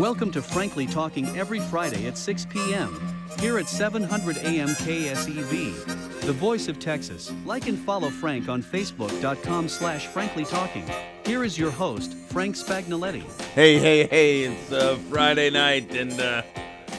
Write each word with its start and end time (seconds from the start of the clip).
Welcome 0.00 0.30
to 0.30 0.40
Frankly 0.40 0.86
Talking 0.86 1.28
every 1.36 1.60
Friday 1.60 2.06
at 2.06 2.16
6 2.16 2.46
p.m. 2.46 2.98
here 3.38 3.58
at 3.58 3.68
700 3.68 4.38
AM 4.38 4.68
KSEV, 4.68 6.22
the 6.22 6.32
voice 6.32 6.68
of 6.68 6.78
Texas. 6.78 7.30
Like 7.44 7.66
and 7.66 7.78
follow 7.78 8.08
Frank 8.08 8.48
on 8.48 8.62
Facebook.com 8.62 9.68
slash 9.68 10.06
Frankly 10.06 10.46
Talking. 10.46 10.90
Here 11.26 11.44
is 11.44 11.58
your 11.58 11.70
host, 11.70 12.14
Frank 12.14 12.56
Spagnoletti. 12.56 13.24
Hey, 13.52 13.78
hey, 13.78 14.06
hey, 14.06 14.44
it's 14.44 14.72
uh, 14.72 14.96
Friday 15.10 15.50
night, 15.50 15.94
and 15.94 16.18
uh, 16.18 16.44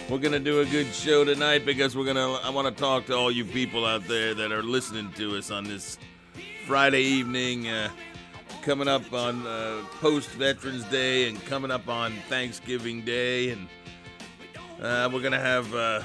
we're 0.08 0.20
going 0.20 0.34
to 0.34 0.40
do 0.40 0.60
a 0.60 0.66
good 0.66 0.94
show 0.94 1.26
tonight 1.26 1.66
because 1.66 1.98
we're 1.98 2.06
going 2.06 2.18
to, 2.18 2.40
I 2.46 2.52
want 2.52 2.68
to 2.68 2.80
talk 2.80 3.08
to 3.08 3.18
all 3.18 3.32
you 3.32 3.46
people 3.46 3.84
out 3.84 4.08
there 4.08 4.36
that 4.36 4.52
are 4.52 4.62
listening 4.62 5.12
to 5.14 5.38
us 5.38 5.50
on 5.50 5.64
this 5.64 5.98
Friday 6.68 7.02
evening. 7.02 7.68
Uh, 7.68 7.90
coming 8.62 8.88
up 8.88 9.12
on 9.12 9.46
uh, 9.48 9.84
post 10.00 10.30
Veterans 10.32 10.84
Day 10.86 11.28
and 11.28 11.44
coming 11.46 11.72
up 11.72 11.88
on 11.90 12.14
Thanksgiving 12.30 13.02
Day, 13.02 13.50
and 13.50 13.68
uh, 14.82 15.10
we're 15.12 15.22
gonna 15.22 15.40
have 15.40 15.74
uh, 15.74 16.02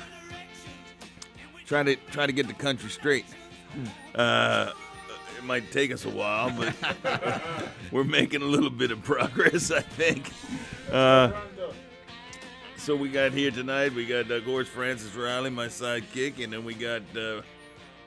try 1.66 1.82
to 1.82 1.96
try 2.10 2.26
to 2.26 2.32
get 2.32 2.46
the 2.46 2.54
country 2.54 2.88
straight. 2.88 3.26
Uh, 4.14 4.72
it 5.36 5.44
might 5.44 5.70
take 5.70 5.92
us 5.92 6.06
a 6.06 6.10
while, 6.10 6.50
but 6.56 7.42
we're 7.92 8.04
making 8.04 8.40
a 8.40 8.46
little 8.46 8.70
bit 8.70 8.90
of 8.90 9.02
progress, 9.02 9.70
I 9.70 9.82
think. 9.82 10.30
Uh, 10.90 11.32
so 12.78 12.96
we 12.96 13.10
got 13.10 13.32
here 13.32 13.50
tonight. 13.50 13.92
We 13.92 14.06
got 14.06 14.30
uh, 14.30 14.40
George 14.40 14.68
Francis 14.68 15.14
Riley, 15.14 15.50
my 15.50 15.66
sidekick, 15.66 16.42
and 16.42 16.52
then 16.52 16.64
we 16.64 16.72
got 16.72 17.02
uh, 17.16 17.42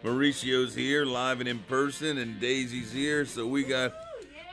Mauricio's 0.04 0.74
here, 0.74 1.06
live 1.06 1.40
and 1.40 1.50
in 1.50 1.60
person, 1.60 2.18
and 2.18 2.40
Daisy's 2.40 2.92
here. 2.92 3.26
So 3.26 3.46
we 3.46 3.64
got 3.64 3.94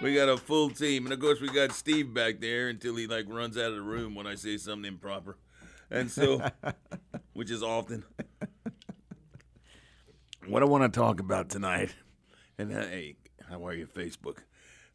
we 0.00 0.14
got 0.14 0.28
a 0.28 0.36
full 0.36 0.70
team, 0.70 1.04
and 1.04 1.12
of 1.12 1.20
course 1.20 1.40
we 1.40 1.48
got 1.48 1.72
Steve 1.72 2.12
back 2.12 2.40
there 2.40 2.68
until 2.68 2.96
he 2.96 3.06
like 3.06 3.26
runs 3.28 3.56
out 3.56 3.66
of 3.66 3.74
the 3.74 3.82
room 3.82 4.14
when 4.14 4.26
I 4.26 4.34
say 4.34 4.56
something 4.56 4.86
improper, 4.92 5.36
and 5.90 6.10
so, 6.10 6.42
which 7.32 7.50
is 7.50 7.62
often. 7.62 8.04
What 10.46 10.62
I 10.62 10.66
want 10.66 10.84
to 10.92 11.00
talk 11.00 11.18
about 11.20 11.48
tonight, 11.48 11.94
and 12.58 12.72
uh, 12.72 12.82
hey, 12.82 13.16
how 13.48 13.66
are 13.66 13.74
you, 13.74 13.86
Facebook? 13.86 14.38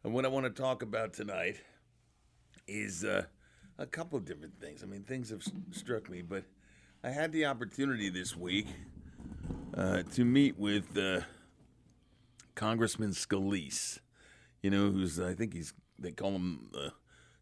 And 0.03 0.13
what 0.13 0.25
I 0.25 0.29
want 0.29 0.45
to 0.45 0.61
talk 0.61 0.81
about 0.81 1.13
tonight 1.13 1.57
is 2.67 3.03
uh, 3.03 3.23
a 3.77 3.85
couple 3.85 4.17
of 4.17 4.25
different 4.25 4.59
things. 4.61 4.81
I 4.81 4.85
mean, 4.85 5.03
things 5.03 5.29
have 5.29 5.41
s- 5.41 5.51
struck 5.71 6.09
me, 6.09 6.21
but 6.21 6.43
I 7.03 7.09
had 7.09 7.31
the 7.31 7.45
opportunity 7.45 8.09
this 8.09 8.35
week 8.35 8.67
uh, 9.75 10.03
to 10.13 10.23
meet 10.23 10.57
with 10.57 10.97
uh, 10.97 11.21
Congressman 12.55 13.11
Scalise 13.11 13.99
you 14.61 14.69
know, 14.69 14.91
who's 14.91 15.19
I 15.19 15.33
think 15.33 15.53
he's 15.53 15.73
they 15.97 16.11
call 16.11 16.31
him 16.31 16.69
the 16.71 16.93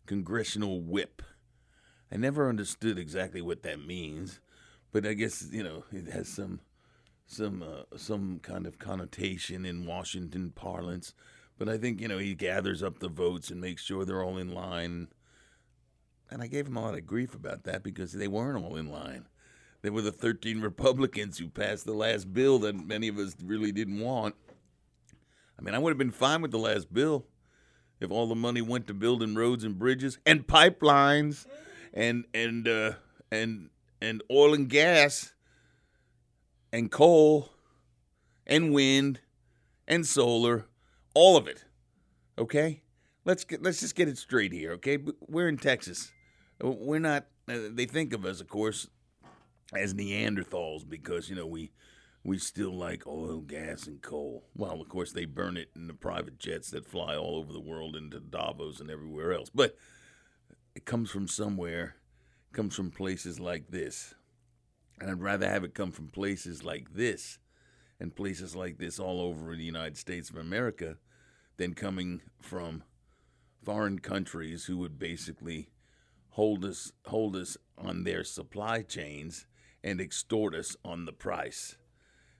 congressional 0.05 0.81
whip. 0.81 1.21
I 2.11 2.17
never 2.17 2.49
understood 2.49 2.97
exactly 2.97 3.41
what 3.41 3.61
that 3.63 3.85
means, 3.85 4.39
but 4.91 5.05
I 5.05 5.13
guess 5.13 5.47
you 5.51 5.63
know 5.63 5.83
it 5.91 6.11
has 6.11 6.27
some 6.27 6.61
some 7.25 7.61
uh, 7.61 7.97
some 7.97 8.39
kind 8.41 8.65
of 8.65 8.79
connotation 8.79 9.65
in 9.65 9.85
Washington 9.85 10.51
parlance. 10.51 11.13
But 11.57 11.69
I 11.69 11.77
think 11.77 12.01
you 12.01 12.07
know 12.07 12.17
he 12.17 12.33
gathers 12.35 12.81
up 12.81 12.99
the 12.99 13.09
votes 13.09 13.51
and 13.51 13.61
makes 13.61 13.83
sure 13.83 14.05
they're 14.05 14.23
all 14.23 14.37
in 14.37 14.53
line. 14.53 15.09
And 16.31 16.41
I 16.43 16.47
gave 16.47 16.67
him 16.67 16.77
a 16.77 16.81
lot 16.81 16.93
of 16.93 17.07
grief 17.07 17.33
about 17.33 17.63
that 17.63 17.83
because 17.83 18.13
they 18.13 18.27
weren't 18.27 18.63
all 18.63 18.75
in 18.75 18.91
line. 18.91 19.25
They 19.81 19.89
were 19.89 20.01
the 20.01 20.11
13 20.11 20.61
Republicans 20.61 21.37
who 21.37 21.47
passed 21.47 21.85
the 21.85 21.93
last 21.93 22.33
bill 22.33 22.59
that 22.59 22.75
many 22.75 23.07
of 23.07 23.17
us 23.17 23.35
really 23.43 23.71
didn't 23.71 23.99
want. 23.99 24.35
I 25.59 25.61
mean, 25.61 25.75
I 25.75 25.77
would 25.77 25.89
have 25.89 25.97
been 25.97 26.11
fine 26.11 26.41
with 26.41 26.51
the 26.51 26.57
last 26.57 26.93
bill 26.93 27.25
if 27.99 28.09
all 28.11 28.27
the 28.27 28.35
money 28.35 28.61
went 28.61 28.87
to 28.87 28.93
building 28.93 29.35
roads 29.35 29.65
and 29.65 29.77
bridges 29.77 30.17
and 30.25 30.47
pipelines 30.47 31.45
and 31.93 32.23
and 32.33 32.65
uh, 32.65 32.93
and 33.29 33.69
and 34.01 34.23
oil 34.31 34.53
and 34.53 34.69
gas 34.69 35.33
and 36.71 36.89
coal 36.89 37.49
and 38.47 38.73
wind 38.73 39.19
and 39.85 40.05
solar, 40.07 40.67
all 41.13 41.35
of 41.35 41.47
it. 41.47 41.65
Okay, 42.37 42.83
let's 43.25 43.43
get 43.43 43.61
let's 43.61 43.81
just 43.81 43.95
get 43.95 44.07
it 44.07 44.17
straight 44.17 44.53
here. 44.53 44.71
Okay, 44.73 44.97
we're 45.27 45.49
in 45.49 45.57
Texas. 45.57 46.13
We're 46.61 46.99
not. 46.99 47.25
Uh, 47.49 47.67
they 47.71 47.85
think 47.85 48.13
of 48.13 48.25
us, 48.25 48.39
of 48.39 48.47
course, 48.47 48.87
as 49.75 49.93
Neanderthals 49.93 50.87
because 50.87 51.29
you 51.29 51.35
know 51.35 51.47
we 51.47 51.71
we 52.23 52.37
still 52.37 52.73
like 52.73 53.07
oil, 53.07 53.39
gas, 53.41 53.87
and 53.87 54.01
coal. 54.01 54.45
Well, 54.55 54.81
of 54.81 54.89
course, 54.89 55.11
they 55.11 55.25
burn 55.25 55.57
it 55.57 55.69
in 55.75 55.87
the 55.87 55.93
private 55.93 56.37
jets 56.37 56.69
that 56.71 56.85
fly 56.85 57.15
all 57.15 57.37
over 57.37 57.53
the 57.53 57.59
world 57.59 57.95
into 57.95 58.19
Davos 58.19 58.79
and 58.79 58.89
everywhere 58.89 59.33
else. 59.33 59.49
But 59.49 59.75
it 60.75 60.85
comes 60.85 61.09
from 61.09 61.27
somewhere, 61.27 61.95
it 62.51 62.55
comes 62.55 62.75
from 62.75 62.91
places 62.91 63.39
like 63.39 63.69
this. 63.69 64.13
And 64.99 65.09
I'd 65.09 65.21
rather 65.21 65.49
have 65.49 65.63
it 65.63 65.73
come 65.73 65.91
from 65.91 66.09
places 66.09 66.63
like 66.63 66.93
this 66.93 67.39
and 67.99 68.15
places 68.15 68.55
like 68.55 68.77
this 68.77 68.99
all 68.99 69.21
over 69.21 69.55
the 69.55 69.63
United 69.63 69.97
States 69.97 70.29
of 70.29 70.35
America 70.35 70.97
than 71.57 71.73
coming 71.73 72.21
from 72.41 72.83
foreign 73.63 73.99
countries 73.99 74.65
who 74.65 74.77
would 74.77 74.99
basically 74.99 75.69
hold 76.31 76.63
us 76.63 76.91
hold 77.07 77.35
us 77.35 77.57
on 77.77 78.03
their 78.03 78.23
supply 78.23 78.81
chains 78.81 79.45
and 79.83 79.99
extort 80.01 80.53
us 80.53 80.75
on 80.83 81.05
the 81.05 81.11
price. 81.11 81.77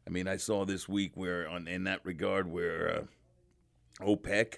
I 0.08 0.10
mean, 0.10 0.28
I 0.28 0.38
saw 0.38 0.66
this 0.66 0.90
week 0.90 1.12
where, 1.16 1.48
on 1.48 1.68
in 1.68 1.84
that 1.84 2.02
regard, 2.04 2.52
where 2.52 3.08
uh, 4.02 4.06
OPEC 4.06 4.56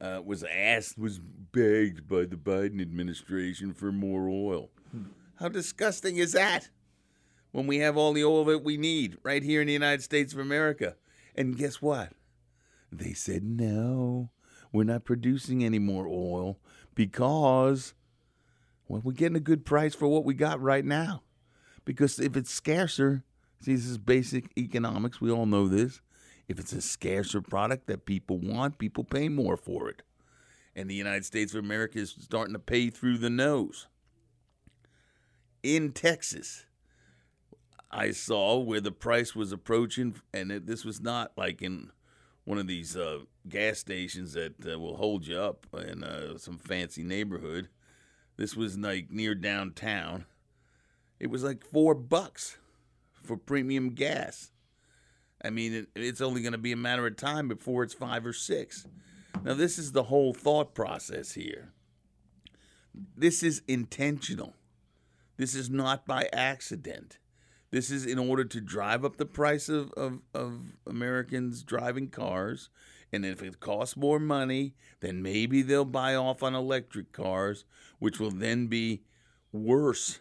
uh, 0.00 0.20
was 0.24 0.44
asked, 0.44 0.98
was 0.98 1.18
begged 1.18 2.06
by 2.06 2.24
the 2.24 2.36
Biden 2.36 2.80
administration 2.80 3.72
for 3.72 3.92
more 3.92 4.28
oil. 4.28 4.70
How 5.36 5.48
disgusting 5.48 6.16
is 6.16 6.32
that? 6.32 6.68
When 7.52 7.66
we 7.66 7.78
have 7.78 7.96
all 7.96 8.12
the 8.12 8.24
oil 8.24 8.44
that 8.46 8.62
we 8.64 8.76
need 8.76 9.16
right 9.22 9.42
here 9.42 9.60
in 9.60 9.66
the 9.66 9.72
United 9.72 10.02
States 10.02 10.32
of 10.32 10.38
America. 10.38 10.96
And 11.34 11.56
guess 11.56 11.80
what? 11.80 12.12
They 12.92 13.12
said, 13.12 13.42
no, 13.42 14.30
we're 14.72 14.84
not 14.84 15.04
producing 15.04 15.64
any 15.64 15.78
more 15.78 16.06
oil 16.06 16.58
because, 16.94 17.94
well, 18.86 19.00
we're 19.02 19.12
getting 19.12 19.36
a 19.36 19.40
good 19.40 19.64
price 19.64 19.94
for 19.94 20.08
what 20.08 20.24
we 20.24 20.34
got 20.34 20.60
right 20.60 20.84
now. 20.84 21.22
Because 21.84 22.18
if 22.18 22.36
it's 22.36 22.52
scarcer, 22.52 23.22
See, 23.60 23.74
this 23.74 23.86
is 23.86 23.98
basic 23.98 24.56
economics. 24.56 25.20
We 25.20 25.30
all 25.30 25.46
know 25.46 25.68
this. 25.68 26.00
If 26.46 26.58
it's 26.58 26.72
a 26.72 26.80
scarcer 26.80 27.42
product 27.42 27.86
that 27.88 28.06
people 28.06 28.38
want, 28.38 28.78
people 28.78 29.04
pay 29.04 29.28
more 29.28 29.56
for 29.56 29.88
it. 29.88 30.02
And 30.74 30.88
the 30.88 30.94
United 30.94 31.24
States 31.24 31.52
of 31.54 31.64
America 31.64 31.98
is 31.98 32.14
starting 32.20 32.54
to 32.54 32.60
pay 32.60 32.88
through 32.88 33.18
the 33.18 33.30
nose. 33.30 33.88
In 35.62 35.92
Texas, 35.92 36.66
I 37.90 38.12
saw 38.12 38.58
where 38.58 38.80
the 38.80 38.92
price 38.92 39.34
was 39.34 39.50
approaching, 39.50 40.14
and 40.32 40.52
it, 40.52 40.66
this 40.66 40.84
was 40.84 41.00
not 41.00 41.32
like 41.36 41.60
in 41.60 41.90
one 42.44 42.58
of 42.58 42.66
these 42.66 42.96
uh, 42.96 43.18
gas 43.48 43.78
stations 43.78 44.34
that 44.34 44.54
uh, 44.66 44.78
will 44.78 44.96
hold 44.96 45.26
you 45.26 45.38
up 45.38 45.66
in 45.86 46.04
uh, 46.04 46.38
some 46.38 46.58
fancy 46.58 47.02
neighborhood. 47.02 47.68
This 48.36 48.56
was 48.56 48.78
like 48.78 49.10
near 49.10 49.34
downtown. 49.34 50.26
It 51.18 51.28
was 51.28 51.42
like 51.42 51.64
four 51.64 51.94
bucks 51.94 52.56
for 53.28 53.36
premium 53.36 53.90
gas. 53.90 54.50
I 55.44 55.50
mean, 55.50 55.72
it, 55.72 55.88
it's 55.94 56.20
only 56.20 56.40
going 56.40 56.52
to 56.52 56.58
be 56.58 56.72
a 56.72 56.76
matter 56.76 57.06
of 57.06 57.16
time 57.16 57.46
before 57.46 57.84
it's 57.84 57.94
five 57.94 58.26
or 58.26 58.32
six. 58.32 58.86
Now, 59.44 59.54
this 59.54 59.78
is 59.78 59.92
the 59.92 60.04
whole 60.04 60.32
thought 60.32 60.74
process 60.74 61.34
here. 61.34 61.72
This 63.16 63.44
is 63.44 63.62
intentional. 63.68 64.54
This 65.36 65.54
is 65.54 65.70
not 65.70 66.06
by 66.06 66.28
accident. 66.32 67.18
This 67.70 67.90
is 67.90 68.06
in 68.06 68.18
order 68.18 68.44
to 68.44 68.60
drive 68.60 69.04
up 69.04 69.18
the 69.18 69.26
price 69.26 69.68
of, 69.68 69.92
of, 69.92 70.20
of 70.34 70.72
Americans 70.86 71.62
driving 71.62 72.08
cars. 72.08 72.70
And 73.12 73.24
if 73.24 73.42
it 73.42 73.60
costs 73.60 73.96
more 73.96 74.18
money, 74.18 74.74
then 75.00 75.22
maybe 75.22 75.62
they'll 75.62 75.84
buy 75.84 76.14
off 76.14 76.42
on 76.42 76.54
electric 76.54 77.12
cars, 77.12 77.64
which 77.98 78.18
will 78.18 78.30
then 78.30 78.66
be 78.66 79.02
worse 79.52 80.18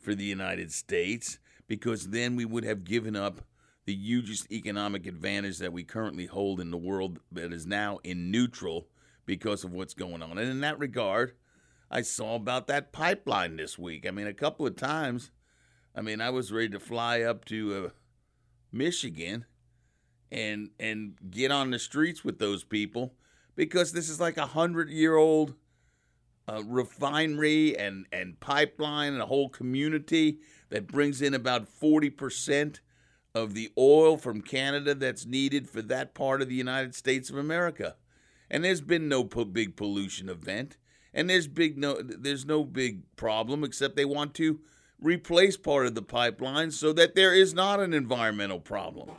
for 0.00 0.14
the 0.14 0.24
United 0.24 0.72
States 0.72 1.38
because 1.68 2.08
then 2.08 2.36
we 2.36 2.44
would 2.44 2.64
have 2.64 2.84
given 2.84 3.16
up 3.16 3.40
the 3.84 3.94
hugest 3.94 4.50
economic 4.50 5.06
advantage 5.06 5.58
that 5.58 5.72
we 5.72 5.84
currently 5.84 6.26
hold 6.26 6.60
in 6.60 6.70
the 6.70 6.76
world 6.76 7.20
that 7.30 7.52
is 7.52 7.66
now 7.66 7.98
in 8.02 8.30
neutral 8.30 8.88
because 9.24 9.64
of 9.64 9.72
what's 9.72 9.94
going 9.94 10.22
on. 10.22 10.38
And 10.38 10.50
in 10.50 10.60
that 10.60 10.78
regard, 10.78 11.32
I 11.90 12.02
saw 12.02 12.34
about 12.34 12.66
that 12.66 12.92
pipeline 12.92 13.56
this 13.56 13.78
week. 13.78 14.06
I 14.06 14.10
mean, 14.10 14.26
a 14.26 14.34
couple 14.34 14.66
of 14.66 14.76
times, 14.76 15.30
I 15.94 16.00
mean, 16.00 16.20
I 16.20 16.30
was 16.30 16.52
ready 16.52 16.70
to 16.70 16.80
fly 16.80 17.20
up 17.22 17.44
to 17.46 17.86
uh, 17.86 17.90
Michigan 18.72 19.46
and 20.32 20.70
and 20.80 21.14
get 21.30 21.52
on 21.52 21.70
the 21.70 21.78
streets 21.78 22.24
with 22.24 22.40
those 22.40 22.64
people 22.64 23.14
because 23.54 23.92
this 23.92 24.08
is 24.08 24.20
like 24.20 24.36
a 24.36 24.46
hundred 24.46 24.90
year 24.90 25.14
old 25.16 25.54
uh, 26.48 26.62
refinery 26.64 27.76
and 27.76 28.06
and 28.12 28.38
pipeline 28.40 29.12
and 29.12 29.22
a 29.22 29.26
whole 29.26 29.48
community 29.48 30.38
that 30.70 30.86
brings 30.86 31.20
in 31.22 31.34
about 31.34 31.68
forty 31.68 32.10
percent 32.10 32.80
of 33.34 33.54
the 33.54 33.70
oil 33.76 34.16
from 34.16 34.40
Canada 34.40 34.94
that's 34.94 35.26
needed 35.26 35.68
for 35.68 35.82
that 35.82 36.14
part 36.14 36.40
of 36.40 36.48
the 36.48 36.54
United 36.54 36.94
States 36.94 37.28
of 37.28 37.36
America. 37.36 37.96
And 38.50 38.64
there's 38.64 38.80
been 38.80 39.08
no 39.08 39.24
po- 39.24 39.44
big 39.44 39.76
pollution 39.76 40.28
event. 40.28 40.78
And 41.12 41.28
there's 41.28 41.48
big 41.48 41.78
no 41.78 42.00
there's 42.02 42.44
no 42.44 42.64
big 42.64 43.02
problem 43.16 43.64
except 43.64 43.96
they 43.96 44.04
want 44.04 44.34
to 44.34 44.60
replace 45.00 45.56
part 45.56 45.86
of 45.86 45.94
the 45.94 46.02
pipeline 46.02 46.70
so 46.70 46.92
that 46.92 47.14
there 47.14 47.34
is 47.34 47.54
not 47.54 47.80
an 47.80 47.92
environmental 47.92 48.60
problem. 48.60 49.10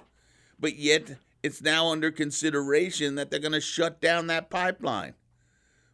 But 0.60 0.78
yet 0.78 1.18
it's 1.44 1.62
now 1.62 1.92
under 1.92 2.12
consideration 2.12 3.16
that 3.16 3.30
they're 3.30 3.40
going 3.40 3.52
to 3.52 3.62
shut 3.62 4.02
down 4.02 4.28
that 4.28 4.50
pipeline 4.50 5.14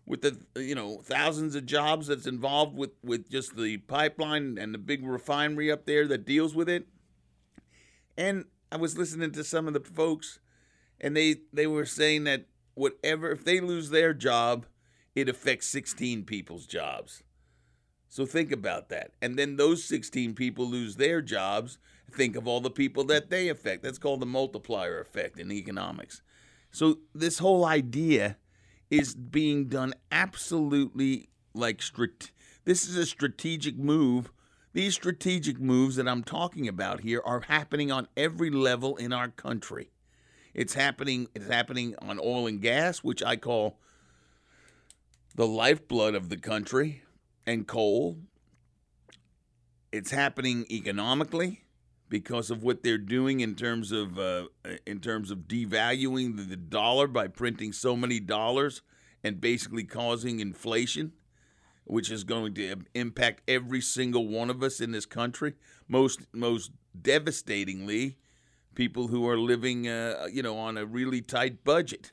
with 0.06 0.22
the 0.22 0.38
you 0.62 0.76
know 0.76 0.98
thousands 1.04 1.56
of 1.56 1.66
jobs 1.66 2.08
that's 2.08 2.28
involved 2.28 2.76
with 2.76 2.92
with 3.04 3.30
just 3.30 3.56
the 3.56 3.78
pipeline 3.78 4.58
and 4.60 4.74
the 4.74 4.78
big 4.78 5.06
refinery 5.06 5.72
up 5.72 5.86
there 5.86 6.08
that 6.08 6.26
deals 6.26 6.56
with 6.56 6.70
it. 6.70 6.88
And 8.18 8.46
i 8.72 8.78
was 8.78 8.98
listening 8.98 9.32
to 9.32 9.44
some 9.44 9.68
of 9.68 9.74
the 9.74 9.80
folks 9.80 10.40
and 11.00 11.16
they 11.16 11.38
they 11.52 11.68
were 11.68 11.86
saying 11.86 12.24
that 12.26 12.46
whatever 12.74 13.32
if 13.32 13.46
they 13.46 13.60
lose 13.60 13.90
their 13.90 14.14
job 14.14 14.66
it 15.16 15.30
affects 15.30 15.68
16 15.68 16.24
people's 16.24 16.66
jobs. 16.66 17.24
So 18.10 18.26
think 18.26 18.52
about 18.52 18.90
that. 18.90 19.12
And 19.22 19.38
then 19.38 19.58
those 19.58 19.84
16 19.84 20.34
people 20.36 20.68
lose 20.68 20.96
their 20.96 21.22
jobs 21.22 21.78
think 22.14 22.36
of 22.36 22.48
all 22.48 22.62
the 22.62 22.70
people 22.70 23.04
that 23.06 23.30
they 23.30 23.50
affect. 23.50 23.84
That's 23.84 23.98
called 23.98 24.22
the 24.22 24.26
multiplier 24.26 25.00
effect 25.00 25.40
in 25.40 25.52
economics. 25.52 26.22
So 26.72 27.00
this 27.14 27.40
whole 27.40 27.66
idea 27.66 28.38
is 28.94 29.16
being 29.16 29.66
done 29.66 29.92
absolutely 30.12 31.28
like 31.56 31.80
strat- 31.80 32.30
this 32.64 32.88
is 32.88 32.96
a 32.96 33.08
strategic 33.08 33.76
move. 33.76 34.32
These 34.74 34.94
strategic 34.94 35.60
moves 35.60 35.96
that 35.96 36.08
I'm 36.08 36.24
talking 36.24 36.68
about 36.68 37.02
here 37.02 37.22
are 37.26 37.42
happening 37.42 37.92
on 37.92 38.08
every 38.16 38.52
level 38.52 38.96
in 38.98 39.12
our 39.12 39.30
country. 39.30 39.90
It's 40.54 40.76
happening 40.76 41.28
it's 41.34 41.48
happening 41.48 41.96
on 42.00 42.20
oil 42.20 42.46
and 42.46 42.62
gas, 42.62 43.00
which 43.00 43.24
I 43.24 43.36
call 43.36 43.80
the 45.36 45.48
lifeblood 45.48 46.14
of 46.14 46.30
the 46.30 46.38
country, 46.38 47.02
and 47.48 47.68
coal. 47.68 48.20
It's 49.92 50.12
happening 50.12 50.68
economically 50.70 51.63
because 52.14 52.52
of 52.52 52.62
what 52.62 52.84
they're 52.84 53.00
doing 53.00 53.40
in 53.40 53.56
terms 53.56 53.92
of 53.92 54.20
uh, 54.20 54.46
in 54.86 55.00
terms 55.00 55.32
of 55.32 55.48
devaluing 55.48 56.38
the, 56.38 56.44
the 56.44 56.56
dollar 56.56 57.08
by 57.08 57.28
printing 57.28 57.74
so 57.74 57.96
many 57.96 58.20
dollars 58.20 58.84
and 59.24 59.42
basically 59.42 59.84
causing 59.84 60.40
inflation, 60.40 61.12
which 61.86 62.12
is 62.12 62.24
going 62.24 62.54
to 62.54 62.76
impact 62.94 63.42
every 63.48 63.82
single 63.82 64.28
one 64.28 64.52
of 64.52 64.62
us 64.62 64.80
in 64.80 64.92
this 64.92 65.08
country. 65.08 65.56
Most 65.88 66.28
most 66.32 66.70
devastatingly, 67.02 68.20
people 68.76 69.08
who 69.08 69.28
are 69.28 69.40
living, 69.40 69.88
uh, 69.88 70.28
you 70.32 70.44
know, 70.44 70.56
on 70.56 70.78
a 70.78 70.86
really 70.86 71.22
tight 71.22 71.64
budget. 71.64 72.12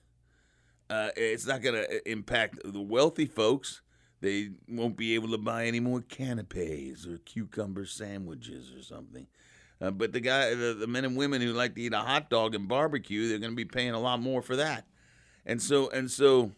Uh, 0.89 1.11
it's 1.15 1.45
not 1.47 1.61
going 1.61 1.75
to 1.75 2.11
impact 2.11 2.59
the 2.65 2.81
wealthy 2.81 3.27
folks. 3.27 3.83
They 4.23 4.49
won't 4.67 4.97
be 4.97 5.15
able 5.15 5.29
to 5.29 5.39
buy 5.39 5.67
any 5.67 5.81
more 5.81 6.01
canapes 6.01 7.07
or 7.07 7.19
cucumber 7.19 7.85
sandwiches 7.85 8.73
or 8.75 8.83
something. 8.83 9.27
Uh, 9.81 9.91
but 9.91 10.13
the 10.13 10.21
guy, 10.21 10.55
the, 10.55 10.75
the, 10.75 10.87
men 10.87 11.05
and 11.05 11.17
women 11.17 11.41
who 11.41 11.53
like 11.53 11.75
to 11.75 11.81
eat 11.81 11.95
a 11.95 11.99
hot 11.99 12.29
dog 12.29 12.55
and 12.55 12.69
barbecue, 12.69 13.29
they're 13.29 13.39
going 13.39 13.53
to 13.53 13.57
be 13.57 13.65
paying 13.65 13.93
a 13.93 14.01
lot 14.01 14.21
more 14.21 14.43
for 14.43 14.57
that. 14.57 14.85
And 15.47 15.61
so, 15.61 15.89
and 15.89 16.11
so, 16.11 16.53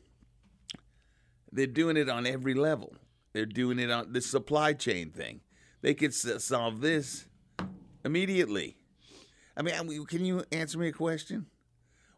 they're 1.52 1.66
doing 1.66 1.96
it 1.96 2.08
on 2.08 2.26
every 2.26 2.54
level. 2.54 2.94
They're 3.32 3.46
doing 3.46 3.78
it 3.78 3.90
on 3.90 4.12
the 4.12 4.20
supply 4.20 4.72
chain 4.72 5.10
thing. 5.10 5.40
They 5.82 5.94
could 5.94 6.14
solve 6.14 6.80
this 6.80 7.26
immediately. 8.04 8.76
I 9.56 9.62
mean, 9.62 10.06
can 10.06 10.24
you 10.24 10.44
answer 10.50 10.78
me 10.78 10.88
a 10.88 10.92
question? 10.92 11.46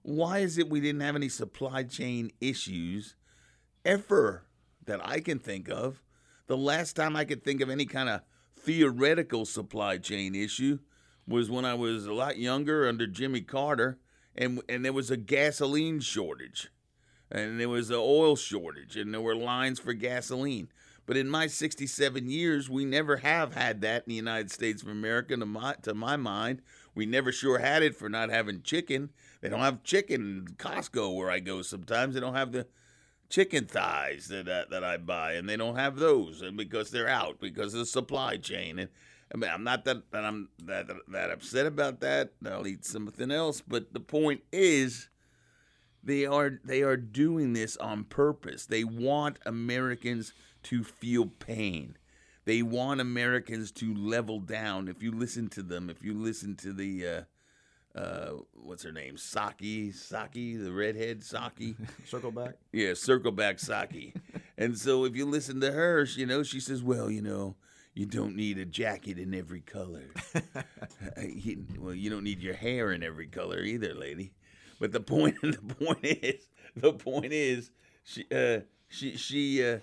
Why 0.02 0.38
is 0.38 0.58
it 0.58 0.68
we 0.68 0.80
didn't 0.80 1.00
have 1.00 1.16
any 1.16 1.28
supply 1.28 1.82
chain 1.82 2.30
issues 2.40 3.16
ever 3.84 4.44
that 4.86 5.00
I 5.06 5.20
can 5.20 5.38
think 5.38 5.68
of? 5.68 6.02
The 6.46 6.56
last 6.56 6.94
time 6.94 7.16
I 7.16 7.24
could 7.24 7.42
think 7.42 7.60
of 7.60 7.70
any 7.70 7.86
kind 7.86 8.08
of 8.08 8.20
theoretical 8.58 9.44
supply 9.44 9.98
chain 9.98 10.34
issue 10.34 10.78
was 11.26 11.50
when 11.50 11.64
I 11.64 11.74
was 11.74 12.06
a 12.06 12.12
lot 12.12 12.38
younger 12.38 12.88
under 12.88 13.06
Jimmy 13.06 13.40
Carter, 13.40 13.98
and 14.36 14.60
and 14.68 14.84
there 14.84 14.92
was 14.92 15.10
a 15.10 15.16
gasoline 15.16 16.00
shortage, 16.00 16.70
and 17.30 17.60
there 17.60 17.68
was 17.68 17.90
an 17.90 17.96
oil 17.98 18.36
shortage, 18.36 18.96
and 18.96 19.12
there 19.12 19.20
were 19.20 19.36
lines 19.36 19.78
for 19.78 19.92
gasoline. 19.92 20.68
But 21.06 21.16
in 21.18 21.28
my 21.28 21.48
67 21.48 22.30
years, 22.30 22.70
we 22.70 22.84
never 22.84 23.18
have 23.18 23.54
had 23.54 23.82
that 23.82 24.04
in 24.06 24.10
the 24.10 24.14
United 24.14 24.50
States 24.50 24.82
of 24.82 24.88
America. 24.88 25.36
To 25.36 25.44
my, 25.44 25.74
to 25.82 25.92
my 25.92 26.16
mind, 26.16 26.62
we 26.94 27.04
never 27.04 27.30
sure 27.30 27.58
had 27.58 27.82
it 27.82 27.94
for 27.94 28.08
not 28.08 28.30
having 28.30 28.62
chicken. 28.62 29.10
They 29.42 29.50
don't 29.50 29.60
have 29.60 29.82
chicken 29.82 30.46
in 30.48 30.54
Costco 30.56 31.14
where 31.14 31.30
I 31.30 31.40
go 31.40 31.60
sometimes. 31.60 32.14
They 32.14 32.20
don't 32.20 32.34
have 32.34 32.52
the 32.52 32.66
chicken 33.28 33.66
thighs 33.66 34.28
that 34.28 34.46
that, 34.46 34.70
that 34.70 34.84
I 34.84 34.96
buy, 34.96 35.32
and 35.32 35.48
they 35.48 35.56
don't 35.56 35.76
have 35.76 35.96
those, 35.96 36.40
and 36.40 36.56
because 36.56 36.90
they're 36.90 37.08
out 37.08 37.40
because 37.40 37.74
of 37.74 37.80
the 37.80 37.86
supply 37.86 38.36
chain. 38.38 38.78
And 38.78 38.88
I 39.34 39.36
mean, 39.36 39.50
I'm 39.52 39.64
not 39.64 39.84
that, 39.86 40.12
that 40.12 40.24
I'm 40.24 40.48
that, 40.64 40.86
that 41.08 41.30
upset 41.30 41.66
about 41.66 41.98
that. 42.00 42.30
I'll 42.46 42.68
eat 42.68 42.84
something 42.84 43.32
else. 43.32 43.60
But 43.60 43.92
the 43.92 44.00
point 44.00 44.42
is, 44.52 45.08
they 46.04 46.24
are 46.24 46.60
they 46.64 46.82
are 46.82 46.96
doing 46.96 47.52
this 47.52 47.76
on 47.78 48.04
purpose. 48.04 48.66
They 48.66 48.84
want 48.84 49.40
Americans 49.44 50.32
to 50.64 50.84
feel 50.84 51.26
pain. 51.26 51.96
They 52.44 52.62
want 52.62 53.00
Americans 53.00 53.72
to 53.72 53.92
level 53.92 54.38
down. 54.38 54.86
If 54.86 55.02
you 55.02 55.10
listen 55.10 55.48
to 55.50 55.62
them, 55.62 55.90
if 55.90 56.04
you 56.04 56.14
listen 56.14 56.54
to 56.56 56.72
the 56.72 57.06
uh, 57.06 57.98
uh, 57.98 58.30
what's 58.52 58.84
her 58.84 58.92
name, 58.92 59.16
Psaki, 59.16 59.92
Psaki, 59.92 60.62
the 60.62 60.70
redhead 60.70 61.22
Psaki, 61.22 61.74
circle 62.06 62.30
back. 62.30 62.54
Yeah, 62.72 62.94
circle 62.94 63.32
back 63.32 63.56
Psaki. 63.56 64.14
and 64.58 64.78
so 64.78 65.04
if 65.04 65.16
you 65.16 65.26
listen 65.26 65.60
to 65.60 65.72
her, 65.72 66.04
you 66.04 66.26
know, 66.26 66.44
she 66.44 66.60
says, 66.60 66.84
well, 66.84 67.10
you 67.10 67.22
know, 67.22 67.56
you 67.94 68.06
don't 68.06 68.34
need 68.34 68.58
a 68.58 68.64
jacket 68.64 69.18
in 69.18 69.34
every 69.34 69.60
color. 69.60 70.10
Uh, 71.16 71.22
well, 71.78 71.94
you 71.94 72.10
don't 72.10 72.24
need 72.24 72.40
your 72.40 72.54
hair 72.54 72.90
in 72.90 73.02
every 73.02 73.26
color 73.26 73.60
either, 73.60 73.94
lady. 73.94 74.32
But 74.80 74.90
the 74.90 75.00
point, 75.00 75.36
the 75.42 75.74
point 75.78 76.00
is, 76.02 76.48
the 76.74 76.92
point 76.92 77.32
is, 77.32 77.70
she, 78.02 78.24
uh, 78.34 78.60
she, 78.88 79.16
she, 79.16 79.64
uh, 79.64 79.78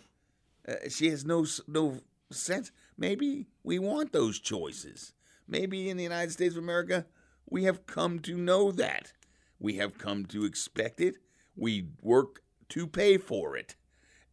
uh, 0.67 0.89
she 0.89 1.09
has 1.09 1.23
no, 1.23 1.45
no 1.67 1.99
sense. 2.31 2.71
Maybe 2.97 3.47
we 3.63 3.79
want 3.79 4.11
those 4.11 4.39
choices. 4.39 5.13
Maybe 5.47 5.89
in 5.89 5.97
the 5.97 6.03
United 6.03 6.31
States 6.31 6.55
of 6.55 6.63
America, 6.63 7.05
we 7.49 7.63
have 7.65 7.85
come 7.85 8.19
to 8.19 8.35
know 8.35 8.71
that. 8.71 9.13
We 9.59 9.75
have 9.75 9.97
come 9.97 10.25
to 10.27 10.43
expect 10.43 10.99
it. 10.99 11.15
We 11.55 11.87
work 12.01 12.41
to 12.69 12.87
pay 12.87 13.17
for 13.17 13.55
it. 13.55 13.75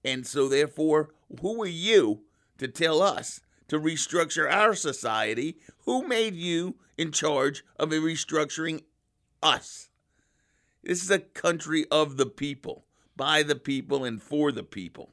And 0.04 0.26
so, 0.26 0.48
therefore, 0.48 1.10
who 1.40 1.62
are 1.62 1.66
you 1.66 2.22
to 2.58 2.66
tell 2.66 3.02
us 3.02 3.40
to 3.68 3.78
restructure 3.78 4.50
our 4.50 4.74
society. 4.74 5.58
Who 5.84 6.06
made 6.06 6.34
you 6.34 6.76
in 6.96 7.12
charge 7.12 7.64
of 7.78 7.90
restructuring 7.90 8.82
us? 9.42 9.90
This 10.82 11.02
is 11.02 11.10
a 11.10 11.18
country 11.18 11.86
of 11.90 12.16
the 12.16 12.26
people, 12.26 12.84
by 13.16 13.42
the 13.42 13.56
people, 13.56 14.04
and 14.04 14.22
for 14.22 14.52
the 14.52 14.62
people. 14.62 15.12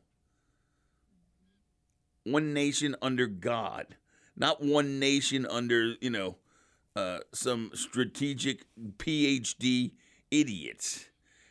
One 2.24 2.54
nation 2.54 2.96
under 3.02 3.28
God, 3.28 3.98
not 4.36 4.64
one 4.64 5.00
nation 5.00 5.46
under, 5.46 5.96
you 6.02 6.10
know, 6.10 6.38
uh, 6.96 7.20
some 7.34 7.72
strategic 7.74 8.66
PhD 8.98 9.92
idiots. 10.32 11.06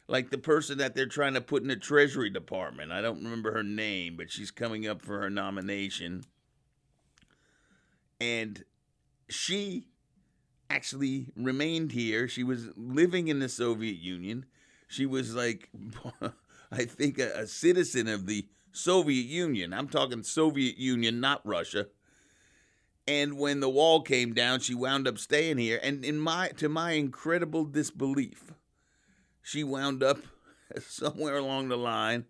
Like 0.07 0.31
the 0.31 0.39
person 0.39 0.79
that 0.79 0.95
they're 0.95 1.07
trying 1.07 1.35
to 1.35 1.41
put 1.41 1.63
in 1.63 1.69
the 1.69 1.77
Treasury 1.77 2.29
Department. 2.29 2.93
I 2.93 3.01
don't 3.01 3.25
remember 3.25 3.53
her 3.53 3.63
name, 3.63 4.17
but 4.17 4.31
she's 4.31 4.51
coming 4.51 4.87
up 4.87 5.01
for 5.01 5.21
her 5.21 5.31
nomination 5.31 6.25
and 8.25 8.65
she 9.29 9.89
actually 10.71 11.29
remained 11.37 11.93
here. 11.93 12.27
She 12.27 12.43
was 12.43 12.69
living 12.75 13.29
in 13.29 13.39
the 13.39 13.51
Soviet 13.51 13.99
Union. 13.99 14.47
She 14.89 15.05
was 15.05 15.35
like, 15.35 15.69
I 16.73 16.87
think, 16.87 17.19
a, 17.19 17.41
a, 17.41 17.47
citizen 17.47 18.09
of 18.09 18.27
the 18.27 18.49
Soviet 18.73 19.27
Union. 19.27 19.75
I'm 19.75 19.89
talking 19.89 20.23
Soviet 20.23 20.79
Union, 20.79 21.21
not 21.21 21.45
Russia. 21.45 21.89
And 23.07 23.39
when 23.39 23.61
the 23.61 23.69
wall 23.69 24.01
came 24.01 24.33
down, 24.33 24.61
she 24.61 24.75
wound 24.75 25.07
up 25.07 25.19
staying 25.19 25.59
here. 25.59 25.79
And 25.83 26.03
in 26.03 26.19
my, 26.19 26.49
to 26.57 26.71
my 26.71 26.93
incredible 26.93 27.67
disbelief, 27.67 28.55
she 29.43 29.63
wound 29.63 30.03
up 30.03 30.19
somewhere 30.81 31.37
along 31.37 31.69
the 31.69 31.77
line 31.77 32.25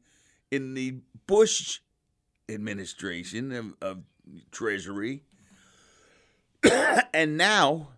in 0.51 0.75
the 0.75 1.03
Bush 1.29 1.79
administration 2.49 3.53
of, 3.53 3.75
of 3.81 4.03
Treasury 4.51 5.23
and 7.15 7.37
now 7.37 7.89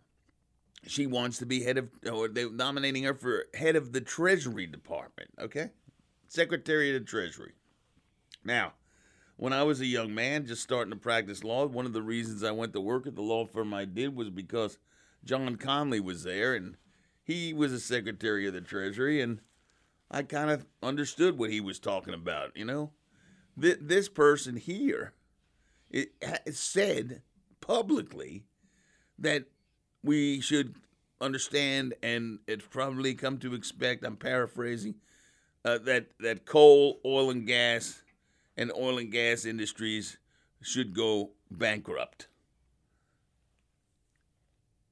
she 0.86 1.06
wants 1.06 1.38
to 1.38 1.46
be 1.46 1.62
head 1.62 1.78
of, 1.78 1.88
or 2.10 2.28
they're 2.28 2.50
nominating 2.50 3.04
her 3.04 3.14
for 3.14 3.46
head 3.54 3.76
of 3.76 3.92
the 3.92 4.00
Treasury 4.00 4.66
Department, 4.66 5.30
okay? 5.40 5.70
Secretary 6.28 6.94
of 6.94 7.02
the 7.02 7.06
Treasury. 7.06 7.52
Now, 8.44 8.74
when 9.36 9.52
I 9.52 9.62
was 9.64 9.80
a 9.80 9.86
young 9.86 10.14
man 10.14 10.46
just 10.46 10.62
starting 10.62 10.92
to 10.92 10.98
practice 10.98 11.44
law, 11.44 11.66
one 11.66 11.86
of 11.86 11.92
the 11.92 12.02
reasons 12.02 12.42
I 12.42 12.52
went 12.52 12.72
to 12.74 12.80
work 12.80 13.06
at 13.06 13.14
the 13.14 13.22
law 13.22 13.44
firm 13.44 13.74
I 13.74 13.84
did 13.84 14.14
was 14.14 14.30
because 14.30 14.78
John 15.24 15.56
Connally 15.56 16.00
was 16.00 16.22
there 16.22 16.54
and 16.54 16.76
he 17.22 17.52
was 17.52 17.72
a 17.72 17.80
Secretary 17.80 18.46
of 18.46 18.54
the 18.54 18.60
Treasury, 18.60 19.20
and 19.20 19.40
I 20.10 20.22
kind 20.22 20.50
of 20.50 20.64
understood 20.80 21.36
what 21.36 21.50
he 21.50 21.60
was 21.60 21.80
talking 21.80 22.14
about, 22.14 22.56
you 22.56 22.64
know? 22.64 22.92
th- 23.60 23.78
this 23.80 24.08
person 24.08 24.56
here 24.56 25.12
it, 25.90 26.12
it 26.20 26.54
said 26.54 27.22
publicly 27.60 28.44
that 29.18 29.44
we 30.02 30.40
should 30.40 30.76
understand 31.20 31.94
and 32.02 32.38
it's 32.46 32.66
probably 32.66 33.14
come 33.14 33.38
to 33.38 33.54
expect. 33.54 34.04
I'm 34.04 34.16
paraphrasing 34.16 34.96
uh, 35.64 35.78
that 35.78 36.06
that 36.20 36.44
coal, 36.44 37.00
oil 37.04 37.30
and 37.30 37.46
gas, 37.46 38.02
and 38.56 38.72
oil 38.72 38.98
and 38.98 39.10
gas 39.10 39.44
industries 39.44 40.18
should 40.62 40.94
go 40.94 41.30
bankrupt. 41.50 42.28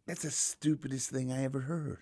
That's 0.06 0.22
the 0.22 0.30
stupidest 0.30 1.10
thing 1.10 1.32
I 1.32 1.44
ever 1.44 1.60
heard. 1.60 1.98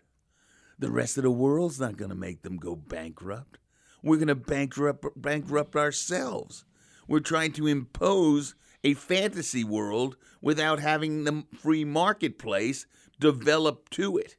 The 0.78 0.90
rest 0.90 1.16
of 1.16 1.22
the 1.22 1.30
world's 1.30 1.78
not 1.78 1.96
going 1.96 2.10
to 2.10 2.16
make 2.16 2.42
them 2.42 2.56
go 2.56 2.74
bankrupt. 2.74 3.58
We're 4.02 4.16
going 4.16 4.28
to 4.28 4.34
bankrupt 4.34 5.06
bankrupt 5.14 5.76
ourselves. 5.76 6.64
We're 7.06 7.20
trying 7.20 7.52
to 7.52 7.66
impose 7.66 8.54
a 8.84 8.94
fantasy 8.94 9.64
world 9.64 10.16
without 10.40 10.80
having 10.80 11.24
the 11.24 11.44
free 11.56 11.84
marketplace 11.84 12.86
develop 13.20 13.88
to 13.90 14.16
it. 14.16 14.36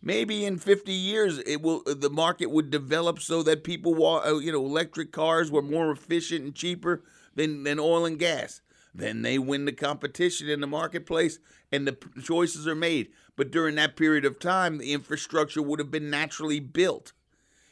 Maybe 0.00 0.44
in 0.44 0.58
50 0.58 0.92
years 0.92 1.38
it 1.38 1.62
will 1.62 1.82
the 1.84 2.10
market 2.10 2.50
would 2.50 2.70
develop 2.70 3.20
so 3.20 3.42
that 3.42 3.64
people 3.64 3.94
uh, 4.06 4.38
you 4.38 4.52
know 4.52 4.64
electric 4.64 5.12
cars 5.12 5.50
were 5.50 5.62
more 5.62 5.90
efficient 5.90 6.44
and 6.44 6.54
cheaper 6.54 7.02
than 7.34 7.64
than 7.64 7.78
oil 7.78 8.04
and 8.04 8.18
gas. 8.18 8.60
Then 8.94 9.22
they 9.22 9.38
win 9.38 9.64
the 9.64 9.72
competition 9.72 10.48
in 10.48 10.60
the 10.60 10.66
marketplace 10.66 11.38
and 11.72 11.86
the 11.86 11.96
choices 12.22 12.68
are 12.68 12.74
made. 12.74 13.08
But 13.34 13.50
during 13.50 13.74
that 13.76 13.96
period 13.96 14.24
of 14.24 14.38
time 14.38 14.78
the 14.78 14.92
infrastructure 14.92 15.62
would 15.62 15.78
have 15.78 15.90
been 15.90 16.10
naturally 16.10 16.60
built. 16.60 17.12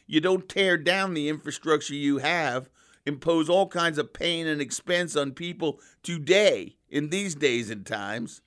You 0.06 0.20
don't 0.20 0.48
tear 0.48 0.76
down 0.76 1.14
the 1.14 1.28
infrastructure 1.28 1.94
you 1.94 2.18
have, 2.18 2.68
impose 3.06 3.48
all 3.48 3.66
kinds 3.66 3.98
of 3.98 4.12
pain 4.12 4.46
and 4.46 4.60
expense 4.60 5.16
on 5.16 5.32
people 5.32 5.80
today 6.02 6.76
in 6.88 7.10
these 7.10 7.34
days 7.34 7.70
and 7.70 7.84
times, 7.84 8.42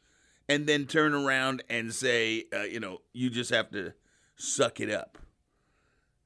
and 0.48 0.68
then 0.68 0.86
turn 0.86 1.14
around 1.14 1.64
and 1.70 1.94
say, 1.94 2.46
uh, 2.54 2.62
you 2.62 2.80
know, 2.80 3.02
you 3.14 3.30
just 3.30 3.50
have 3.50 3.70
to 3.72 3.94
suck 4.36 4.80
it 4.80 4.92
up. 4.92 5.18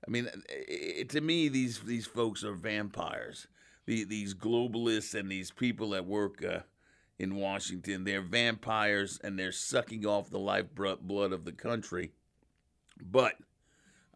I 0.07 0.11
mean, 0.11 0.29
it, 0.49 1.09
to 1.09 1.21
me, 1.21 1.49
these 1.49 1.81
these 1.81 2.07
folks 2.07 2.43
are 2.43 2.53
vampires. 2.53 3.47
The, 3.85 4.03
these 4.03 4.33
globalists 4.33 5.17
and 5.17 5.31
these 5.31 5.51
people 5.51 5.91
that 5.91 6.05
work 6.05 6.43
uh, 6.43 6.59
in 7.17 7.35
Washington, 7.35 8.03
they're 8.03 8.21
vampires 8.21 9.19
and 9.23 9.37
they're 9.37 9.51
sucking 9.51 10.05
off 10.05 10.29
the 10.29 10.39
lifeblood 10.39 11.33
of 11.33 11.43
the 11.43 11.51
country. 11.51 12.11
But 13.01 13.35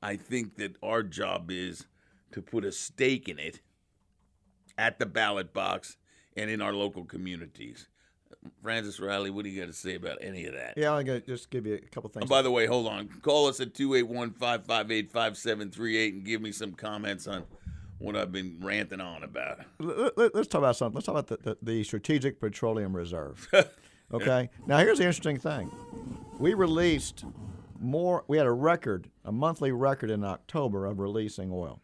I 0.02 0.16
think 0.16 0.58
that 0.58 0.76
our 0.84 1.04
job 1.04 1.50
is 1.50 1.88
to 2.32 2.42
put 2.42 2.66
a 2.66 2.72
stake 2.72 3.28
in 3.30 3.40
it 3.40 3.62
at 4.78 5.00
the 5.00 5.06
ballot 5.06 5.54
box 5.54 5.98
and 6.36 6.50
in 6.50 6.62
our 6.62 6.74
local 6.74 7.06
communities. 7.06 7.88
Francis 8.62 9.00
Riley, 9.00 9.30
what 9.30 9.44
do 9.44 9.50
you 9.50 9.60
got 9.60 9.68
to 9.68 9.74
say 9.74 9.96
about 9.96 10.18
any 10.22 10.46
of 10.46 10.54
that? 10.54 10.74
Yeah, 10.76 10.94
I'm 10.94 11.06
going 11.06 11.22
to 11.22 11.28
just 11.28 11.50
give 11.50 11.66
you 11.66 11.76
a 11.76 11.80
couple 11.80 12.10
things. 12.10 12.26
Oh, 12.26 12.28
by 12.28 12.42
the 12.42 12.52
way, 12.52 12.66
hold 12.66 12.88
on. 12.88 13.08
Call 13.22 13.48
us 13.48 13.60
at 13.60 13.74
281 13.74 14.32
558 14.32 15.12
5738 15.12 16.14
and 16.14 16.26
give 16.26 16.42
me 16.42 16.52
some 16.52 16.74
comments 16.74 17.28
on 17.28 17.44
what 18.00 18.18
I've 18.18 18.32
been 18.32 18.58
ranting 18.62 19.00
on 19.00 19.24
about. 19.24 19.60
Let, 19.80 20.36
us 20.36 20.48
talk 20.48 20.60
about 20.60 20.76
something. 20.76 20.96
Let's 20.96 21.06
talk 21.06 21.18
about 21.18 21.28
the, 21.28 21.38
the, 21.38 21.58
the 21.62 21.84
Strategic 21.84 22.40
Petroleum 22.40 22.96
Reserve. 22.96 23.48
okay? 24.14 24.50
now, 24.68 24.80
here's 24.80 24.98
the 24.98 25.06
interesting 25.06 25.38
thing 25.40 25.72
we 26.38 26.54
released 26.54 27.24
more, 27.80 28.24
we 28.28 28.38
had 28.38 28.48
a 28.48 28.52
record, 28.52 29.10
a 29.24 29.32
monthly 29.32 29.72
record 29.72 30.10
in 30.10 30.24
October 30.24 30.86
of 30.86 31.00
releasing 31.00 31.52
oil. 31.52 31.82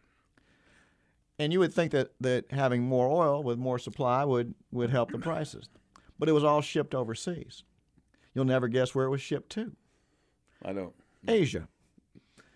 And 1.40 1.54
you 1.54 1.58
would 1.60 1.72
think 1.72 1.92
that, 1.92 2.10
that 2.20 2.52
having 2.52 2.82
more 2.82 3.08
oil 3.08 3.42
with 3.42 3.58
more 3.58 3.78
supply 3.78 4.24
would, 4.24 4.54
would 4.72 4.90
help 4.90 5.10
the 5.10 5.18
prices. 5.18 5.70
But 6.18 6.28
it 6.28 6.32
was 6.32 6.44
all 6.44 6.60
shipped 6.60 6.94
overseas. 6.94 7.64
You'll 8.34 8.44
never 8.44 8.68
guess 8.68 8.94
where 8.94 9.06
it 9.06 9.08
was 9.10 9.22
shipped 9.22 9.50
to. 9.52 9.72
I 10.62 10.74
don't. 10.74 10.92
Asia. 11.26 11.66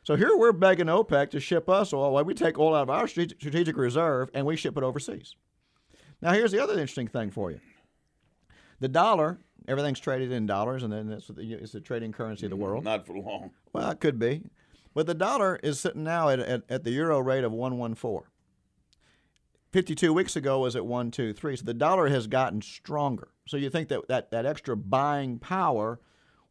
So 0.02 0.16
here 0.16 0.36
we're 0.36 0.52
begging 0.52 0.88
OPEC 0.88 1.30
to 1.30 1.40
ship 1.40 1.66
us 1.70 1.94
oil 1.94 2.12
while 2.12 2.24
we 2.24 2.34
take 2.34 2.58
oil 2.58 2.74
out 2.74 2.82
of 2.82 2.90
our 2.90 3.08
strategic 3.08 3.74
reserve 3.78 4.28
and 4.34 4.44
we 4.44 4.54
ship 4.54 4.76
it 4.76 4.84
overseas. 4.84 5.34
Now, 6.20 6.34
here's 6.34 6.52
the 6.52 6.62
other 6.62 6.74
interesting 6.74 7.08
thing 7.08 7.30
for 7.30 7.50
you 7.50 7.60
the 8.80 8.88
dollar 8.88 9.38
Everything's 9.66 9.98
traded 9.98 10.30
in 10.30 10.44
dollars, 10.44 10.82
and 10.82 10.92
then 10.92 11.10
it's, 11.10 11.30
it's 11.38 11.72
the 11.72 11.80
trading 11.80 12.12
currency 12.12 12.44
of 12.44 12.50
the 12.50 12.56
mm-hmm. 12.56 12.64
world. 12.64 12.84
Not 12.84 13.06
for 13.06 13.16
long. 13.16 13.50
Well, 13.72 13.90
it 13.90 13.98
could 14.00 14.18
be. 14.18 14.42
But 14.92 15.06
the 15.06 15.14
dollar 15.14 15.58
is 15.62 15.80
sitting 15.80 16.04
now 16.04 16.28
at, 16.28 16.38
at, 16.38 16.62
at 16.68 16.84
the 16.84 16.90
euro 16.90 17.18
rate 17.18 17.44
of 17.44 17.52
114. 17.52 18.28
52 19.74 20.12
weeks 20.12 20.36
ago 20.36 20.60
was 20.60 20.76
at 20.76 20.86
123. 20.86 21.56
So 21.56 21.64
the 21.64 21.74
dollar 21.74 22.08
has 22.08 22.28
gotten 22.28 22.62
stronger. 22.62 23.26
So 23.48 23.56
you 23.56 23.70
think 23.70 23.88
that, 23.88 24.06
that 24.06 24.30
that 24.30 24.46
extra 24.46 24.76
buying 24.76 25.40
power 25.40 25.98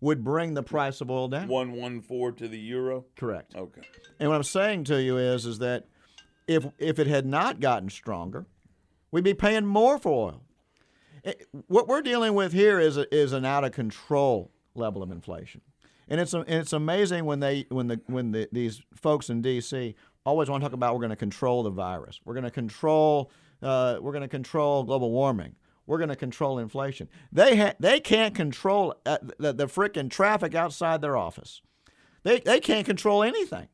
would 0.02 0.26
bring 0.26 0.56
the 0.56 0.62
price 0.62 1.00
of 1.00 1.10
oil 1.10 1.30
down? 1.30 1.48
114 1.48 2.36
to 2.36 2.50
the 2.50 2.60
euro? 2.60 3.06
Correct. 3.16 3.56
Okay. 3.56 3.84
And 4.20 4.28
what 4.28 4.36
I'm 4.36 4.44
saying 4.44 4.84
to 4.86 5.02
you 5.02 5.18
is 5.18 5.46
is 5.46 5.60
that 5.60 5.86
if 6.48 6.66
if 6.78 7.00
it 7.00 7.08
had 7.08 7.26
not 7.26 7.62
gotten 7.62 7.90
stronger, 7.90 8.46
we'd 9.10 9.24
be 9.24 9.34
paying 9.34 9.66
more 9.66 9.98
for 9.98 10.32
oil 10.32 10.44
eh, 11.24 11.32
what 11.68 11.88
we're 11.88 12.02
dealing 12.02 12.34
with 12.34 12.52
here 12.52 12.78
is 12.78 12.98
a, 12.98 13.16
is 13.16 13.32
an 13.32 13.46
out 13.46 13.64
of 13.64 13.72
control 13.72 14.52
level 14.76 15.02
of 15.02 15.10
inflation, 15.12 15.62
and 16.10 16.20
it's 16.20 16.34
and 16.34 16.46
it's 16.50 16.74
amazing 16.74 17.24
when 17.24 17.40
they 17.40 17.68
when 17.70 17.88
the 17.88 18.02
when 18.08 18.34
the, 18.34 18.50
these 18.52 18.82
folks 18.94 19.30
in 19.30 19.42
D.C. 19.42 19.96
always 20.26 20.50
want 20.50 20.62
to 20.62 20.70
talk 20.70 20.74
about 20.74 20.94
we're 20.94 21.02
going 21.02 21.10
to 21.10 21.16
control 21.16 21.64
the 21.64 21.70
virus, 21.70 22.20
we're 22.26 22.34
going 22.34 22.44
to 22.44 22.52
control 22.52 23.32
uh, 23.62 23.98
we're 24.02 24.12
going 24.12 24.24
to 24.24 24.28
control 24.28 24.84
global 24.84 25.12
warming. 25.12 25.56
We're 25.86 25.98
going 25.98 26.10
to 26.10 26.16
control 26.16 26.60
inflation. 26.60 27.10
They 27.32 27.58
ha- 27.58 27.76
they 27.80 28.00
can't 28.00 28.34
control 28.34 28.96
uh, 29.06 29.18
the, 29.38 29.52
the 29.54 29.68
freaking 29.68 30.10
traffic 30.10 30.56
outside 30.56 31.02
their 31.02 31.18
office. 31.18 31.62
They, 32.24 32.40
they 32.40 32.62
can't 32.62 32.86
control 32.86 33.22
anything. 33.22 33.68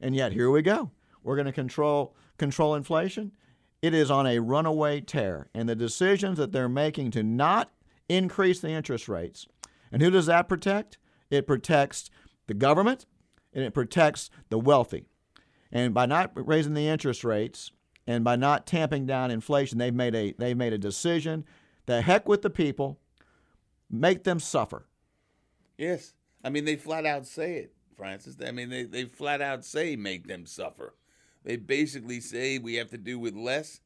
And 0.00 0.16
yet 0.16 0.32
here 0.32 0.50
we 0.50 0.62
go. 0.62 0.90
We're 1.22 1.36
going 1.36 1.46
to 1.46 1.52
control 1.52 2.16
control 2.38 2.74
inflation 2.74 3.32
it 3.80 3.94
is 3.94 4.10
on 4.10 4.26
a 4.26 4.40
runaway 4.40 5.00
tear. 5.00 5.48
And 5.54 5.68
the 5.68 5.76
decisions 5.76 6.38
that 6.38 6.52
they're 6.52 6.68
making 6.68 7.12
to 7.12 7.22
not 7.22 7.70
increase 8.08 8.60
the 8.60 8.70
interest 8.70 9.08
rates, 9.08 9.46
and 9.92 10.02
who 10.02 10.10
does 10.10 10.26
that 10.26 10.48
protect? 10.48 10.98
It 11.30 11.46
protects 11.46 12.10
the 12.46 12.54
government 12.54 13.06
and 13.52 13.64
it 13.64 13.74
protects 13.74 14.30
the 14.48 14.58
wealthy. 14.58 15.06
And 15.70 15.92
by 15.92 16.06
not 16.06 16.32
raising 16.34 16.74
the 16.74 16.88
interest 16.88 17.24
rates 17.24 17.70
and 18.06 18.24
by 18.24 18.36
not 18.36 18.66
tamping 18.66 19.06
down 19.06 19.30
inflation, 19.30 19.78
they've 19.78 19.94
made 19.94 20.14
a 20.14 20.32
they've 20.38 20.56
made 20.56 20.72
a 20.72 20.78
decision. 20.78 21.44
The 21.86 22.02
heck 22.02 22.28
with 22.28 22.42
the 22.42 22.50
people, 22.50 22.98
make 23.90 24.24
them 24.24 24.40
suffer. 24.40 24.86
Yes. 25.76 26.14
I 26.42 26.50
mean 26.50 26.64
they 26.64 26.76
flat 26.76 27.04
out 27.04 27.26
say 27.26 27.56
it, 27.56 27.74
Francis. 27.96 28.36
I 28.44 28.50
mean 28.50 28.70
they, 28.70 28.84
they 28.84 29.04
flat 29.04 29.42
out 29.42 29.64
say 29.64 29.96
make 29.96 30.26
them 30.26 30.46
suffer. 30.46 30.94
They 31.44 31.56
basically 31.56 32.20
say 32.20 32.58
we 32.58 32.74
have 32.74 32.90
to 32.90 32.98
do 32.98 33.18
with 33.18 33.34
less. 33.34 33.80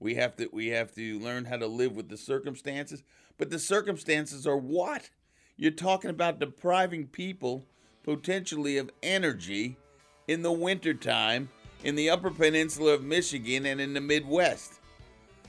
We 0.00 0.14
have 0.16 0.36
to 0.36 0.48
we 0.52 0.68
have 0.68 0.94
to 0.94 1.18
learn 1.18 1.44
how 1.44 1.56
to 1.56 1.66
live 1.66 1.94
with 1.96 2.08
the 2.08 2.16
circumstances. 2.16 3.02
But 3.36 3.50
the 3.50 3.58
circumstances 3.58 4.46
are 4.46 4.56
what? 4.56 5.10
You're 5.56 5.70
talking 5.70 6.10
about 6.10 6.38
depriving 6.38 7.06
people 7.06 7.64
potentially 8.02 8.78
of 8.78 8.90
energy 9.02 9.76
in 10.28 10.42
the 10.42 10.52
wintertime 10.52 11.48
in 11.84 11.96
the 11.96 12.10
upper 12.10 12.30
peninsula 12.30 12.92
of 12.92 13.02
Michigan 13.02 13.66
and 13.66 13.80
in 13.80 13.94
the 13.94 14.00
Midwest. 14.00 14.74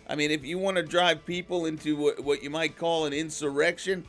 I 0.08 0.16
mean, 0.16 0.32
if 0.32 0.44
you 0.44 0.58
want 0.58 0.78
to 0.78 0.84
drive 0.84 1.26
people 1.26 1.66
into 1.66 2.14
what 2.22 2.42
you 2.42 2.50
might 2.50 2.78
call 2.78 3.06
an 3.06 3.14
insurrection, 3.14 4.06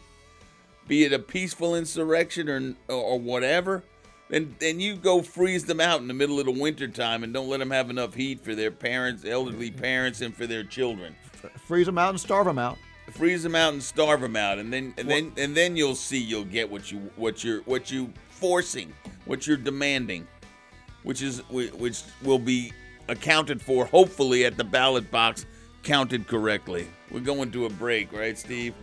be 0.88 1.04
it 1.04 1.12
a 1.12 1.18
peaceful 1.18 1.74
insurrection 1.74 2.76
or, 2.88 2.94
or 2.94 3.18
whatever, 3.18 3.82
then 4.30 4.54
then 4.58 4.80
you 4.80 4.96
go 4.96 5.20
freeze 5.20 5.64
them 5.64 5.80
out 5.80 6.00
in 6.00 6.08
the 6.08 6.14
middle 6.14 6.38
of 6.38 6.46
the 6.46 6.52
winter 6.52 6.88
time 6.88 7.22
and 7.22 7.34
don't 7.34 7.48
let 7.48 7.58
them 7.58 7.70
have 7.70 7.90
enough 7.90 8.14
heat 8.14 8.42
for 8.42 8.54
their 8.54 8.70
parents, 8.70 9.24
elderly 9.24 9.70
parents, 9.70 10.20
and 10.22 10.34
for 10.34 10.46
their 10.46 10.64
children. 10.64 11.14
Freeze 11.66 11.86
them 11.86 11.98
out 11.98 12.10
and 12.10 12.20
starve 12.20 12.46
them 12.46 12.58
out. 12.58 12.78
Freeze 13.10 13.42
them 13.42 13.56
out 13.56 13.72
and 13.72 13.82
starve 13.82 14.20
them 14.20 14.36
out, 14.36 14.58
and 14.58 14.72
then 14.72 14.94
and 14.96 15.10
then 15.10 15.32
and 15.36 15.54
then 15.54 15.76
you'll 15.76 15.96
see 15.96 16.18
you'll 16.18 16.44
get 16.44 16.70
what 16.70 16.92
you 16.92 16.98
what 17.16 17.42
you're 17.42 17.60
what 17.62 17.90
you 17.90 18.10
forcing, 18.28 18.92
what 19.24 19.48
you're 19.48 19.56
demanding, 19.56 20.26
which 21.02 21.22
is 21.22 21.42
which 21.50 22.02
will 22.22 22.38
be 22.38 22.72
accounted 23.08 23.60
for 23.60 23.84
hopefully 23.84 24.44
at 24.44 24.56
the 24.56 24.64
ballot 24.64 25.10
box 25.10 25.46
counted 25.82 26.26
correctly. 26.26 26.86
We're 27.10 27.20
going 27.20 27.50
to 27.52 27.66
a 27.66 27.70
break, 27.70 28.12
right, 28.12 28.38
Steve? 28.38 28.74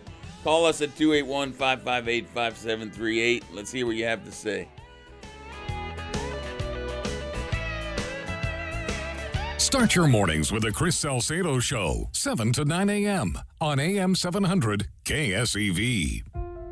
Call 0.43 0.65
us 0.65 0.81
at 0.81 0.95
281 0.95 1.53
558 1.53 2.27
5738. 2.29 3.43
Let's 3.53 3.71
hear 3.71 3.85
what 3.85 3.95
you 3.95 4.05
have 4.05 4.23
to 4.25 4.31
say. 4.31 4.67
Start 9.57 9.95
your 9.95 10.07
mornings 10.07 10.51
with 10.51 10.63
the 10.63 10.71
Chris 10.71 10.95
Salcedo 10.95 11.59
Show, 11.59 12.09
7 12.13 12.53
to 12.53 12.63
9 12.63 12.89
a.m. 12.89 13.37
on 13.59 13.79
AM 13.79 14.15
700 14.15 14.87
KSEV. 15.03 16.23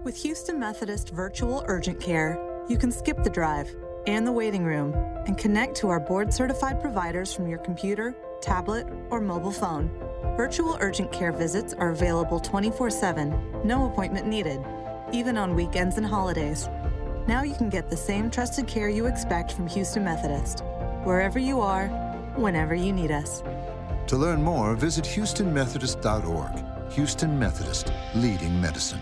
With 0.05 0.15
Houston 0.21 0.59
Methodist 0.59 1.09
Virtual 1.09 1.65
Urgent 1.67 1.99
Care, 1.99 2.39
you 2.69 2.77
can 2.77 2.91
skip 2.91 3.21
the 3.23 3.29
drive 3.29 3.75
and 4.07 4.25
the 4.25 4.31
waiting 4.31 4.63
room 4.63 4.93
and 5.25 5.37
connect 5.37 5.75
to 5.77 5.89
our 5.89 5.99
board 5.99 6.33
certified 6.33 6.81
providers 6.81 7.33
from 7.33 7.47
your 7.47 7.59
computer 7.59 8.15
tablet, 8.45 8.87
or 9.09 9.19
mobile 9.19 9.51
phone. 9.51 9.89
Virtual 10.37 10.77
urgent 10.79 11.11
care 11.11 11.31
visits 11.31 11.73
are 11.73 11.89
available 11.89 12.39
24 12.39 12.89
7, 12.89 13.61
no 13.63 13.85
appointment 13.87 14.27
needed, 14.27 14.63
even 15.11 15.37
on 15.37 15.55
weekends 15.55 15.97
and 15.97 16.05
holidays. 16.05 16.69
Now 17.27 17.41
you 17.41 17.55
can 17.55 17.69
get 17.69 17.89
the 17.89 17.97
same 17.97 18.29
trusted 18.29 18.67
care 18.67 18.89
you 18.89 19.07
expect 19.07 19.51
from 19.53 19.67
Houston 19.67 20.03
Methodist, 20.03 20.63
wherever 21.03 21.39
you 21.39 21.59
are, 21.59 21.87
whenever 22.35 22.75
you 22.75 22.93
need 22.93 23.11
us. 23.11 23.41
To 24.07 24.17
learn 24.17 24.43
more, 24.43 24.75
visit 24.75 25.05
HoustonMethodist.org. 25.05 26.91
Houston 26.93 27.39
Methodist, 27.39 27.91
leading 28.13 28.61
medicine. 28.61 29.01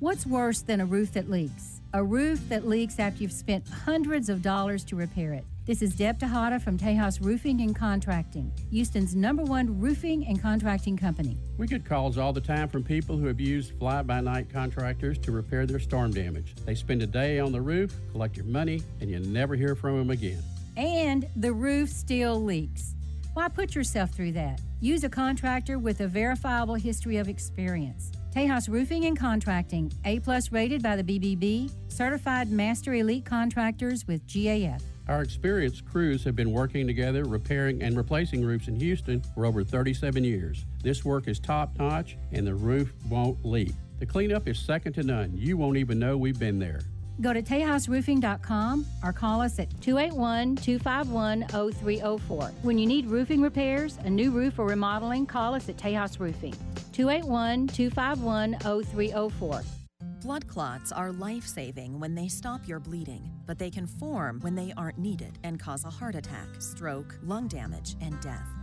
What's 0.00 0.26
worse 0.26 0.62
than 0.62 0.80
a 0.80 0.86
roof 0.86 1.12
that 1.12 1.30
leaks? 1.30 1.79
A 1.92 2.04
roof 2.04 2.48
that 2.48 2.68
leaks 2.68 3.00
after 3.00 3.20
you've 3.20 3.32
spent 3.32 3.68
hundreds 3.68 4.28
of 4.28 4.42
dollars 4.42 4.84
to 4.84 4.94
repair 4.94 5.32
it. 5.32 5.44
This 5.66 5.82
is 5.82 5.96
Deb 5.96 6.20
Tejada 6.20 6.60
from 6.60 6.78
Tejas 6.78 7.20
Roofing 7.20 7.60
and 7.62 7.74
Contracting, 7.74 8.52
Houston's 8.70 9.16
number 9.16 9.42
one 9.42 9.80
roofing 9.80 10.24
and 10.28 10.40
contracting 10.40 10.96
company. 10.96 11.36
We 11.58 11.66
get 11.66 11.84
calls 11.84 12.16
all 12.16 12.32
the 12.32 12.40
time 12.40 12.68
from 12.68 12.84
people 12.84 13.16
who 13.16 13.26
have 13.26 13.40
used 13.40 13.76
fly 13.76 14.02
by 14.02 14.20
night 14.20 14.48
contractors 14.48 15.18
to 15.18 15.32
repair 15.32 15.66
their 15.66 15.80
storm 15.80 16.12
damage. 16.12 16.54
They 16.64 16.76
spend 16.76 17.02
a 17.02 17.08
day 17.08 17.40
on 17.40 17.50
the 17.50 17.60
roof, 17.60 17.92
collect 18.12 18.36
your 18.36 18.46
money, 18.46 18.84
and 19.00 19.10
you 19.10 19.18
never 19.18 19.56
hear 19.56 19.74
from 19.74 19.98
them 19.98 20.10
again. 20.10 20.42
And 20.76 21.26
the 21.34 21.52
roof 21.52 21.88
still 21.88 22.40
leaks. 22.40 22.94
Why 23.34 23.48
put 23.48 23.74
yourself 23.74 24.12
through 24.12 24.32
that? 24.32 24.60
Use 24.80 25.02
a 25.02 25.08
contractor 25.08 25.76
with 25.80 26.00
a 26.02 26.06
verifiable 26.06 26.76
history 26.76 27.16
of 27.16 27.28
experience. 27.28 28.12
Tejas 28.34 28.68
Roofing 28.68 29.06
and 29.06 29.18
Contracting, 29.18 29.92
A 30.04 30.20
plus 30.20 30.52
rated 30.52 30.84
by 30.84 30.94
the 30.94 31.02
BBB, 31.02 31.72
certified 31.88 32.48
master 32.48 32.94
elite 32.94 33.24
contractors 33.24 34.06
with 34.06 34.24
GAF. 34.28 34.80
Our 35.08 35.22
experienced 35.22 35.84
crews 35.84 36.22
have 36.22 36.36
been 36.36 36.52
working 36.52 36.86
together 36.86 37.24
repairing 37.24 37.82
and 37.82 37.96
replacing 37.96 38.44
roofs 38.44 38.68
in 38.68 38.76
Houston 38.76 39.20
for 39.34 39.46
over 39.46 39.64
37 39.64 40.22
years. 40.22 40.64
This 40.80 41.04
work 41.04 41.26
is 41.26 41.40
top 41.40 41.76
notch 41.76 42.16
and 42.30 42.46
the 42.46 42.54
roof 42.54 42.92
won't 43.08 43.44
leak. 43.44 43.72
The 43.98 44.06
cleanup 44.06 44.46
is 44.46 44.60
second 44.60 44.92
to 44.92 45.02
none. 45.02 45.36
You 45.36 45.56
won't 45.56 45.76
even 45.76 45.98
know 45.98 46.16
we've 46.16 46.38
been 46.38 46.60
there. 46.60 46.82
Go 47.20 47.34
to 47.34 47.42
TejasRoofing.com 47.42 48.86
or 49.04 49.12
call 49.12 49.42
us 49.42 49.58
at 49.58 49.68
281 49.82 50.56
251 50.56 51.46
0304. 51.48 52.48
When 52.62 52.78
you 52.78 52.86
need 52.86 53.06
roofing 53.06 53.42
repairs, 53.42 53.98
a 54.04 54.10
new 54.10 54.30
roof, 54.30 54.58
or 54.58 54.66
remodeling, 54.66 55.26
call 55.26 55.54
us 55.54 55.68
at 55.68 55.76
Tejas 55.76 56.18
Roofing. 56.18 56.54
281 56.92 57.68
251 57.68 58.58
0304. 58.60 59.62
Blood 60.22 60.46
clots 60.46 60.92
are 60.92 61.12
life 61.12 61.46
saving 61.46 61.98
when 61.98 62.14
they 62.14 62.28
stop 62.28 62.66
your 62.66 62.78
bleeding, 62.78 63.30
but 63.46 63.58
they 63.58 63.70
can 63.70 63.86
form 63.86 64.38
when 64.40 64.54
they 64.54 64.72
aren't 64.76 64.98
needed 64.98 65.38
and 65.42 65.58
cause 65.58 65.84
a 65.84 65.90
heart 65.90 66.14
attack, 66.14 66.46
stroke, 66.58 67.16
lung 67.22 67.48
damage, 67.48 67.96
and 68.00 68.20
death. 68.20 68.59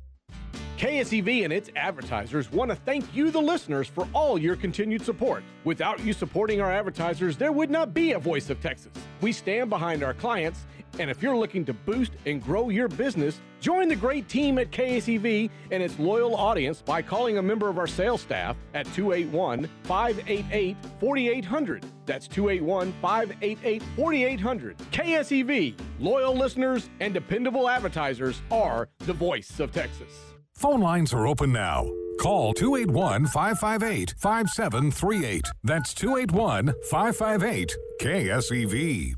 KSEV 0.84 1.46
and 1.46 1.54
its 1.54 1.70
advertisers 1.78 2.52
want 2.52 2.70
to 2.70 2.76
thank 2.76 3.06
you, 3.16 3.32
the 3.32 3.40
listeners, 3.40 3.88
for 3.88 4.06
all 4.12 4.38
your 4.38 4.58
continued 4.58 5.02
support. 5.02 5.42
Without 5.64 6.02
you 6.02 6.12
supporting 6.12 6.60
our 6.60 6.70
advertisers, 6.70 7.38
there 7.38 7.54
would 7.54 7.70
not 7.70 7.94
be 7.94 8.12
a 8.12 8.20
Voice 8.20 8.50
of 8.50 8.60
Texas. 8.60 8.92
We 9.22 9.32
stand 9.32 9.70
behind 9.70 10.04
our 10.04 10.14
clients, 10.14 10.66
and 11.00 11.10
if 11.10 11.24
you're 11.24 11.38
looking 11.38 11.64
to 11.68 11.74
boost 11.74 12.12
and 12.26 12.44
grow 12.44 12.68
your 12.68 12.90
business, 12.90 13.40
join 13.62 13.88
the 13.88 13.96
great 13.96 14.28
team 14.28 14.58
at 14.58 14.72
KSEV 14.72 15.50
and 15.72 15.82
its 15.82 15.98
loyal 16.00 16.36
audience 16.36 16.82
by 16.82 17.02
calling 17.02 17.38
a 17.38 17.42
member 17.42 17.70
of 17.70 17.78
our 17.78 17.88
sales 17.88 18.20
staff 18.20 18.58
at 18.74 18.86
281 18.88 19.70
588 19.84 20.76
4800. 21.00 21.86
That's 22.06 22.28
281 22.28 22.94
588 23.02 23.84
4800. 23.96 24.78
KSEV, 24.92 25.80
loyal 26.02 26.36
listeners 26.36 26.90
and 27.00 27.14
dependable 27.14 27.70
advertisers 27.70 28.42
are 28.52 28.90
the 29.00 29.14
voice 29.14 29.62
of 29.62 29.72
Texas. 29.72 30.33
Phone 30.56 30.82
lines 30.82 31.14
are 31.14 31.28
open 31.28 31.52
now. 31.52 31.90
Call 32.20 32.54
281 32.54 33.26
558 33.28 34.14
5738. 34.18 35.46
That's 35.64 35.94
281 35.94 36.74
558 36.90 37.76
KSEV. 38.00 39.16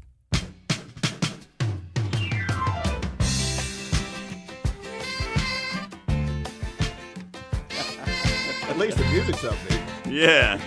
At 8.68 8.78
least 8.78 8.98
the 8.98 9.06
music's 9.06 9.42
upbeat. 9.42 9.82
Yeah. 10.10 10.60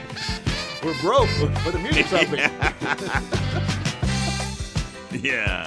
We're 0.84 0.98
broke, 1.00 1.28
but 1.64 1.72
the 1.72 1.78
music's 1.78 2.10
upbeat. 2.10 3.44
Yeah. 5.20 5.66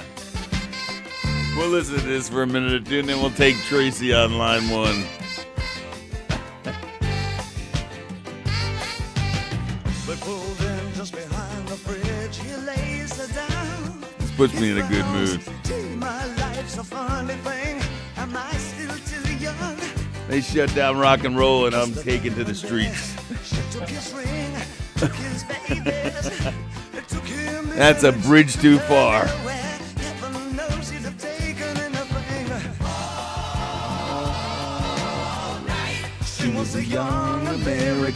We'll 1.56 1.68
listen 1.68 1.96
to 1.96 2.00
this 2.00 2.30
for 2.30 2.42
a 2.42 2.46
minute 2.46 2.72
or 2.72 2.80
two, 2.80 3.00
and 3.00 3.08
then 3.08 3.20
we'll 3.20 3.30
take 3.30 3.56
Tracy 3.64 4.14
on 4.14 4.38
line 4.38 4.70
one. 4.70 5.04
But 10.06 10.18
pulled 10.20 10.60
in 10.60 10.94
just 10.94 11.12
behind 11.14 11.68
the 11.68 11.76
bridge, 11.86 12.38
he 12.38 12.54
lays 12.56 13.18
her 13.18 13.34
down. 13.34 14.02
This 14.18 14.30
puts 14.32 14.58
me 14.58 14.70
in 14.70 14.78
a 14.78 14.88
good 14.88 15.04
mood. 15.06 15.42
Gee, 15.64 15.94
my 15.96 16.24
life's 16.36 16.78
a 16.78 16.84
funny 16.84 17.34
thing. 17.34 17.82
Am 18.16 18.34
I 18.34 18.52
still 18.52 18.96
too 19.06 19.36
young? 19.36 19.76
They 20.28 20.40
shut 20.40 20.74
down 20.74 20.96
rock 20.98 21.24
and 21.24 21.36
roll, 21.36 21.66
and 21.66 21.74
I'm 21.74 21.92
taken 21.92 22.34
to 22.36 22.44
the 22.44 22.54
streets. 22.54 23.14
She 23.44 23.56
took 23.70 23.88
his 23.90 24.14
ring, 24.14 24.56
took 24.96 25.12
his 25.16 25.44
babies, 25.44 26.30
took 27.08 27.24
him 27.24 27.68
That's 27.76 28.04
a 28.04 28.12
bridge 28.12 28.54
too 28.56 28.78
far. 28.78 29.28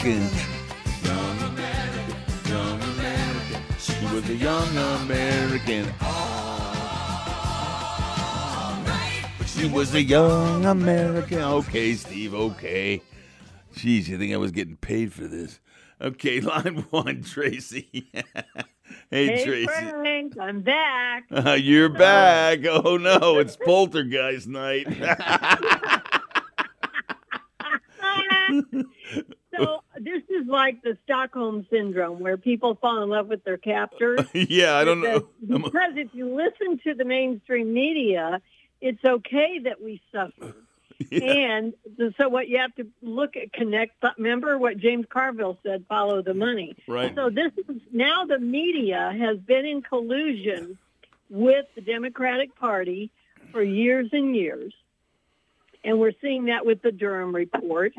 American. 0.01 0.29
Young 1.05 1.39
American. 1.43 2.51
Young 2.51 2.83
American. 2.83 3.63
She 3.79 4.05
was 4.15 4.29
a 4.29 4.35
young 4.35 4.77
American. 4.77 5.93
She 9.47 9.69
was 9.69 9.95
a 9.95 10.03
young 10.03 10.67
American. 10.67 11.39
Okay, 11.41 11.95
Steve, 11.95 12.35
okay. 12.35 13.01
Jeez, 13.75 14.09
you 14.09 14.19
think 14.19 14.35
I 14.35 14.37
was 14.37 14.51
getting 14.53 14.77
paid 14.77 15.13
for 15.15 15.27
this? 15.27 15.61
Okay, 16.01 16.41
line 16.43 16.87
one, 16.91 17.23
Tracy. 17.23 18.11
hey, 18.13 18.25
Hey, 19.11 19.45
Tracy. 19.45 19.67
Frank, 19.67 20.35
I'm 20.39 20.61
back. 20.61 21.25
Uh, 21.31 21.53
you're 21.61 21.89
back. 21.89 22.61
Oh 22.67 22.99
no, 22.99 23.39
it's 23.39 23.57
poltergeist 23.57 24.47
night. 24.47 24.87
so 29.57 29.81
this 30.01 30.23
is 30.29 30.47
like 30.47 30.83
the 30.83 30.97
Stockholm 31.05 31.67
syndrome, 31.71 32.21
where 32.21 32.37
people 32.37 32.75
fall 32.77 33.03
in 33.03 33.09
love 33.09 33.29
with 33.29 33.45
their 33.45 33.57
captors. 33.57 34.21
yeah, 34.35 34.77
I 34.77 34.85
don't 34.85 35.01
know. 35.01 35.29
Because- 35.41 35.63
Because 35.65 35.93
if 35.97 36.09
you 36.15 36.35
listen 36.35 36.79
to 36.85 36.95
the 36.95 37.05
mainstream 37.05 37.73
media, 37.73 38.41
it's 38.81 39.05
okay 39.05 39.61
that 39.65 39.83
we 39.83 40.01
suffer. 40.13 40.55
And 41.13 41.75
so 42.19 42.31
what 42.31 42.49
you 42.49 42.57
have 42.57 42.75
to 42.77 42.87
look 43.03 43.37
at, 43.37 43.53
connect, 43.53 44.03
remember 44.17 44.57
what 44.57 44.79
James 44.79 45.05
Carville 45.11 45.59
said, 45.63 45.85
follow 45.91 46.23
the 46.23 46.33
money. 46.33 46.75
Right. 46.89 47.15
So 47.15 47.29
this 47.29 47.53
is, 47.59 47.83
now 47.93 48.25
the 48.25 48.39
media 48.39 49.15
has 49.19 49.37
been 49.39 49.67
in 49.67 49.83
collusion 49.83 50.79
with 51.29 51.67
the 51.75 51.83
Democratic 51.83 52.57
Party 52.57 53.11
for 53.53 53.63
years 53.63 54.09
and 54.13 54.35
years. 54.35 54.73
And 55.85 56.01
we're 56.01 56.15
seeing 56.23 56.47
that 56.47 56.65
with 56.65 56.81
the 56.81 56.93
Durham 56.93 57.35
report. 57.35 57.93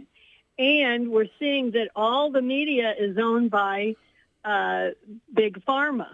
And 0.60 1.12
we're 1.12 1.30
seeing 1.39 1.72
that 1.72 1.89
all 1.96 2.32
the 2.32 2.41
media 2.41 2.93
is 2.98 3.17
owned 3.17 3.52
by 3.52 3.96
uh, 4.43 4.89
big 5.34 5.63
pharma. 5.65 6.08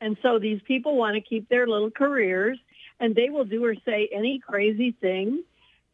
And 0.00 0.16
so 0.22 0.38
these 0.38 0.60
people 0.62 0.96
want 0.96 1.16
to 1.16 1.20
keep 1.20 1.48
their 1.48 1.66
little 1.66 1.90
careers 1.90 2.58
and 3.00 3.14
they 3.14 3.30
will 3.30 3.44
do 3.44 3.64
or 3.64 3.74
say 3.84 4.08
any 4.12 4.38
crazy 4.38 4.92
thing. 4.92 5.42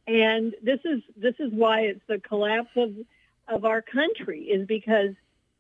And 0.06 0.54
this 0.62 0.80
is 0.84 1.02
this 1.16 1.34
is 1.38 1.52
why 1.52 1.82
it's 1.82 2.02
the 2.06 2.18
collapse 2.18 2.70
of 2.76 2.94
of 3.48 3.64
our 3.64 3.82
country 3.82 4.42
is 4.42 4.66
because 4.66 5.14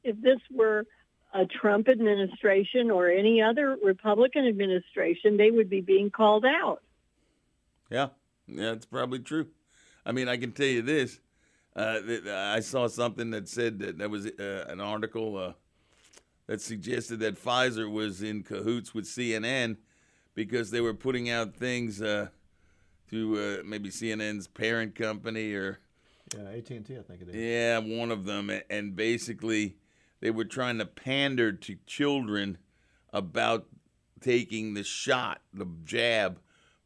if 0.04 0.20
this 0.20 0.38
were 0.52 0.86
a 1.32 1.46
Trump 1.46 1.88
administration 1.88 2.90
or 2.90 3.08
any 3.08 3.42
other 3.42 3.76
Republican 3.82 4.46
administration, 4.46 5.36
they 5.36 5.50
would 5.50 5.68
be 5.68 5.80
being 5.80 6.10
called 6.10 6.44
out. 6.44 6.82
Yeah, 7.90 8.08
yeah, 8.46 8.72
it's 8.72 8.86
probably 8.86 9.18
true. 9.20 9.48
I 10.04 10.12
mean, 10.12 10.28
I 10.28 10.36
can 10.36 10.52
tell 10.52 10.66
you 10.66 10.82
this. 10.82 11.20
Uh, 11.76 12.00
I 12.32 12.60
saw 12.60 12.86
something 12.86 13.30
that 13.32 13.48
said 13.48 13.78
that 13.80 13.98
there 13.98 14.08
was 14.08 14.26
uh, 14.26 14.64
an 14.68 14.80
article 14.80 15.36
uh, 15.36 15.52
that 16.46 16.62
suggested 16.62 17.20
that 17.20 17.42
Pfizer 17.42 17.90
was 17.90 18.22
in 18.22 18.42
cahoots 18.42 18.94
with 18.94 19.04
CNN 19.04 19.76
because 20.34 20.70
they 20.70 20.80
were 20.80 20.94
putting 20.94 21.28
out 21.28 21.54
things 21.54 22.00
uh, 22.00 22.28
to 23.10 23.58
uh, 23.60 23.62
maybe 23.66 23.90
CNN's 23.90 24.48
parent 24.48 24.94
company 24.94 25.52
or 25.52 25.80
Yeah, 26.34 26.48
AT 26.48 26.70
and 26.70 26.86
T, 26.86 26.96
I 26.96 27.02
think 27.02 27.22
it 27.22 27.28
is. 27.28 27.34
yeah, 27.34 27.78
one 27.78 28.10
of 28.10 28.24
them, 28.24 28.50
and 28.70 28.96
basically 28.96 29.76
they 30.20 30.30
were 30.30 30.46
trying 30.46 30.78
to 30.78 30.86
pander 30.86 31.52
to 31.52 31.76
children 31.86 32.56
about 33.12 33.66
taking 34.22 34.72
the 34.72 34.82
shot, 34.82 35.42
the 35.52 35.66
jab, 35.84 36.40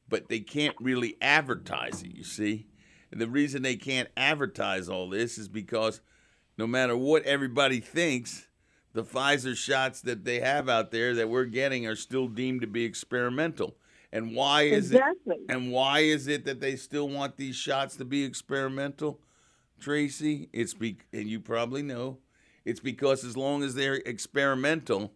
but 0.08 0.28
they 0.28 0.40
can't 0.40 0.76
really 0.80 1.16
advertise 1.20 2.02
it, 2.02 2.10
you 2.10 2.24
see? 2.24 2.66
And 3.10 3.20
the 3.20 3.28
reason 3.28 3.62
they 3.62 3.76
can't 3.76 4.08
advertise 4.16 4.88
all 4.88 5.08
this 5.08 5.38
is 5.38 5.48
because 5.48 6.00
no 6.56 6.66
matter 6.66 6.96
what 6.96 7.22
everybody 7.24 7.80
thinks, 7.80 8.46
the 8.92 9.04
Pfizer 9.04 9.56
shots 9.56 10.00
that 10.02 10.24
they 10.24 10.40
have 10.40 10.68
out 10.68 10.90
there 10.90 11.14
that 11.14 11.28
we're 11.28 11.44
getting 11.44 11.86
are 11.86 11.96
still 11.96 12.28
deemed 12.28 12.60
to 12.60 12.66
be 12.66 12.84
experimental. 12.84 13.76
And 14.12 14.34
why 14.34 14.62
is 14.62 14.90
Exactly. 14.90 15.36
it 15.36 15.46
and 15.48 15.70
why 15.70 16.00
is 16.00 16.26
it 16.26 16.44
that 16.44 16.60
they 16.60 16.74
still 16.76 17.08
want 17.08 17.36
these 17.36 17.54
shots 17.56 17.96
to 17.96 18.04
be 18.04 18.24
experimental? 18.24 19.20
Tracy, 19.78 20.48
it's 20.52 20.74
be 20.74 20.98
and 21.12 21.28
you 21.28 21.40
probably 21.40 21.82
know, 21.82 22.18
it's 22.64 22.80
because 22.80 23.24
as 23.24 23.36
long 23.36 23.62
as 23.62 23.74
they're 23.74 23.94
experimental, 23.94 25.12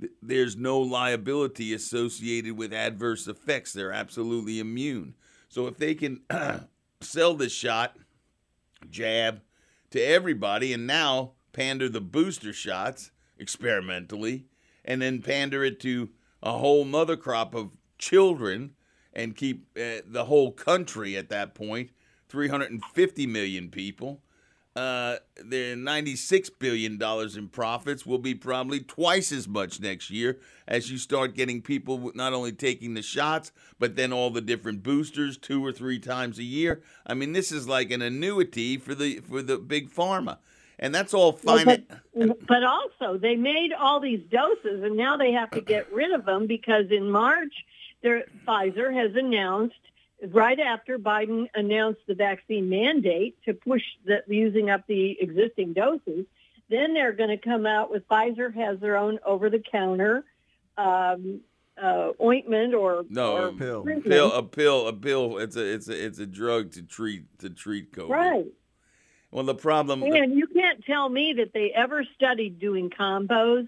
th- 0.00 0.12
there's 0.20 0.56
no 0.56 0.78
liability 0.80 1.72
associated 1.72 2.56
with 2.56 2.72
adverse 2.72 3.26
effects. 3.28 3.72
They're 3.72 3.92
absolutely 3.92 4.58
immune. 4.58 5.14
So 5.48 5.66
if 5.68 5.78
they 5.78 5.94
can 5.94 6.20
sell 7.04 7.34
this 7.34 7.52
shot, 7.52 7.96
jab 8.90 9.42
to 9.90 10.00
everybody, 10.00 10.72
and 10.72 10.86
now 10.86 11.32
pander 11.52 11.88
the 11.88 12.00
booster 12.00 12.52
shots 12.52 13.10
experimentally, 13.38 14.46
and 14.84 15.02
then 15.02 15.22
pander 15.22 15.64
it 15.64 15.80
to 15.80 16.10
a 16.42 16.58
whole 16.58 16.84
nother 16.84 17.16
crop 17.16 17.54
of 17.54 17.76
children 17.98 18.74
and 19.12 19.36
keep 19.36 19.66
uh, 19.78 20.02
the 20.06 20.24
whole 20.26 20.52
country 20.52 21.16
at 21.16 21.28
that 21.28 21.54
point 21.54 21.90
350 22.28 23.26
million 23.26 23.70
people. 23.70 24.20
Uh, 24.76 25.18
their 25.36 25.76
96 25.76 26.50
billion 26.50 26.98
dollars 26.98 27.36
in 27.36 27.46
profits 27.48 28.04
will 28.04 28.18
be 28.18 28.34
probably 28.34 28.80
twice 28.80 29.30
as 29.30 29.46
much 29.46 29.78
next 29.78 30.10
year 30.10 30.40
as 30.66 30.90
you 30.90 30.98
start 30.98 31.36
getting 31.36 31.62
people 31.62 32.10
not 32.16 32.32
only 32.32 32.50
taking 32.50 32.94
the 32.94 33.02
shots 33.02 33.52
but 33.78 33.94
then 33.94 34.12
all 34.12 34.30
the 34.30 34.40
different 34.40 34.82
boosters 34.82 35.36
two 35.38 35.64
or 35.64 35.70
three 35.70 36.00
times 36.00 36.40
a 36.40 36.42
year. 36.42 36.82
I 37.06 37.14
mean, 37.14 37.34
this 37.34 37.52
is 37.52 37.68
like 37.68 37.92
an 37.92 38.02
annuity 38.02 38.76
for 38.76 38.96
the 38.96 39.20
for 39.20 39.42
the 39.42 39.58
big 39.58 39.92
pharma, 39.92 40.38
and 40.80 40.92
that's 40.92 41.14
all 41.14 41.38
Well, 41.44 41.58
fine. 41.58 41.86
but, 42.16 42.46
but 42.48 42.64
also, 42.64 43.16
they 43.16 43.36
made 43.36 43.72
all 43.78 44.00
these 44.00 44.22
doses, 44.28 44.82
and 44.82 44.96
now 44.96 45.16
they 45.16 45.30
have 45.30 45.52
to 45.52 45.60
get 45.60 45.92
rid 45.92 46.12
of 46.12 46.24
them 46.24 46.48
because 46.48 46.86
in 46.90 47.12
March, 47.12 47.52
their, 48.02 48.24
Pfizer 48.44 48.92
has 48.92 49.14
announced, 49.14 49.76
right 50.28 50.58
after 50.58 50.98
Biden 50.98 51.48
announced 51.54 52.00
the 52.06 52.14
vaccine 52.14 52.68
mandate 52.68 53.36
to 53.44 53.54
push 53.54 53.82
the, 54.04 54.22
using 54.26 54.70
up 54.70 54.86
the 54.86 55.16
existing 55.20 55.72
doses, 55.72 56.26
then 56.70 56.94
they're 56.94 57.12
going 57.12 57.30
to 57.30 57.36
come 57.36 57.66
out 57.66 57.90
with 57.90 58.08
Pfizer 58.08 58.54
has 58.54 58.78
their 58.80 58.96
own 58.96 59.18
over-the-counter 59.24 60.24
um, 60.78 61.40
uh, 61.80 62.10
ointment 62.22 62.74
or 62.74 63.04
No, 63.08 63.36
or 63.36 63.48
a 63.48 63.52
treatment. 63.52 64.04
pill, 64.04 64.32
a 64.32 64.42
pill, 64.42 64.88
a 64.88 64.92
pill. 64.92 65.38
It's 65.38 65.56
a, 65.56 65.74
it's 65.74 65.88
a, 65.88 66.04
it's 66.04 66.18
a 66.18 66.26
drug 66.26 66.72
to 66.72 66.82
treat 66.82 67.38
to 67.40 67.50
treat 67.50 67.92
COVID. 67.92 68.08
Right. 68.08 68.46
Well, 69.30 69.44
the 69.44 69.54
problem. 69.54 70.02
And 70.04 70.38
you 70.38 70.46
can't 70.46 70.84
tell 70.84 71.08
me 71.08 71.34
that 71.38 71.52
they 71.52 71.72
ever 71.74 72.04
studied 72.14 72.60
doing 72.60 72.90
combos 72.90 73.66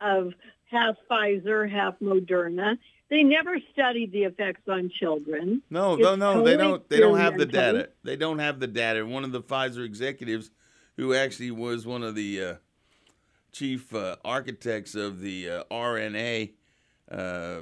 of 0.00 0.32
half 0.64 0.96
Pfizer, 1.08 1.70
half 1.70 1.98
Moderna. 2.00 2.76
They 3.14 3.22
never 3.22 3.60
studied 3.72 4.10
the 4.10 4.24
effects 4.24 4.62
on 4.68 4.90
children. 4.98 5.62
No, 5.70 5.92
It's 5.92 6.02
no, 6.02 6.16
no. 6.16 6.42
They 6.42 6.56
don't. 6.56 6.88
They 6.88 6.98
don't 6.98 7.16
have 7.16 7.38
the 7.38 7.46
data. 7.46 7.90
They 8.02 8.16
don't 8.16 8.40
have 8.40 8.58
the 8.58 8.66
data. 8.66 9.06
One 9.06 9.22
of 9.22 9.30
the 9.30 9.40
Pfizer 9.40 9.84
executives, 9.84 10.50
who 10.96 11.14
actually 11.14 11.52
was 11.52 11.86
one 11.86 12.02
of 12.02 12.16
the 12.16 12.42
uh, 12.42 12.54
chief 13.52 13.94
uh, 13.94 14.16
architects 14.24 14.96
of 14.96 15.20
the 15.20 15.48
uh, 15.48 15.64
RNA. 15.70 16.54
Uh, 17.08 17.14
uh, 17.14 17.60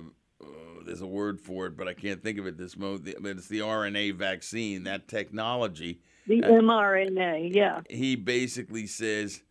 there's 0.87 1.03
a 1.03 1.07
word 1.07 1.38
for 1.38 1.67
it, 1.67 1.77
but 1.77 1.87
I 1.87 1.93
can't 1.93 2.23
think 2.23 2.38
of 2.38 2.47
it 2.47 2.57
this 2.57 2.75
moment. 2.75 3.15
But 3.21 3.37
it's 3.37 3.49
the 3.49 3.59
RNA 3.59 4.15
vaccine. 4.15 4.85
That 4.85 5.07
technology. 5.07 6.01
The 6.29 6.45
uh, 6.45 6.49
mRNA, 6.49 7.55
yeah. 7.55 7.83
he 7.91 8.17
basically 8.17 8.87
says 8.87 9.43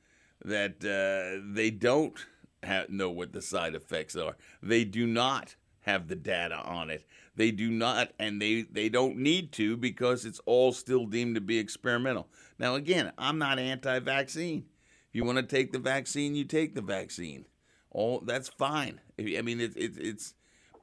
that 0.44 0.78
uh, 0.84 1.46
they 1.54 1.70
don't 1.70 2.18
ha 2.66 2.86
know 2.90 3.12
what 3.12 3.34
the 3.34 3.42
side 3.44 3.76
effects 3.76 4.16
are. 4.16 4.36
They 4.64 4.84
do 4.84 5.06
not 5.06 5.58
have 5.82 6.08
the 6.08 6.16
data 6.16 6.56
on 6.56 6.90
it. 6.90 7.06
They 7.36 7.52
do 7.52 7.70
not, 7.70 8.12
and 8.20 8.42
they, 8.42 8.64
they 8.64 8.90
don't 8.90 9.18
need 9.18 9.52
to 9.54 9.78
because 9.78 10.26
it's 10.26 10.42
all 10.46 10.72
still 10.72 11.06
deemed 11.06 11.36
to 11.36 11.42
be 11.42 11.58
experimental. 11.58 12.28
Now, 12.60 12.76
again, 12.76 13.12
I'm 13.18 13.38
not 13.38 13.60
anti 13.60 14.00
vaccine. 14.00 14.66
If 15.10 15.16
you 15.16 15.26
want 15.26 15.38
to 15.38 15.44
take 15.44 15.72
the 15.72 15.80
vaccine, 15.80 16.36
you 16.36 16.44
take 16.44 16.76
the 16.76 16.82
vaccine. 16.82 17.46
All 17.90 18.22
that's 18.22 18.48
fine. 18.48 19.02
I 19.20 19.42
mean, 19.42 19.60
it's 19.60 19.76
it's 19.76 19.98
it's, 19.98 20.34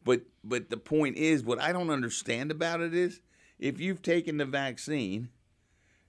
but 0.04 0.22
but 0.44 0.68
the 0.68 0.76
point 0.76 1.16
is, 1.16 1.42
what 1.42 1.61
I 1.61 1.72
don't 1.72 1.90
understand 1.90 2.50
about 2.50 2.80
it 2.80 2.94
is, 2.94 3.20
if 3.58 3.80
you've 3.80 4.02
taken 4.02 4.37
the 4.37 4.44
vaccine, 4.44 5.30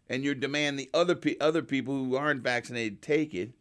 and 0.10 0.23
you 0.23 0.34
demand 0.36 0.78
the 0.78 0.89
other 0.93 1.15
pe- 1.15 1.38
other 1.39 1.62
people 1.62 1.93
who 1.93 2.15
aren't 2.15 2.43
vaccinated 2.43 3.02
take 3.02 3.34
it, 3.34 3.52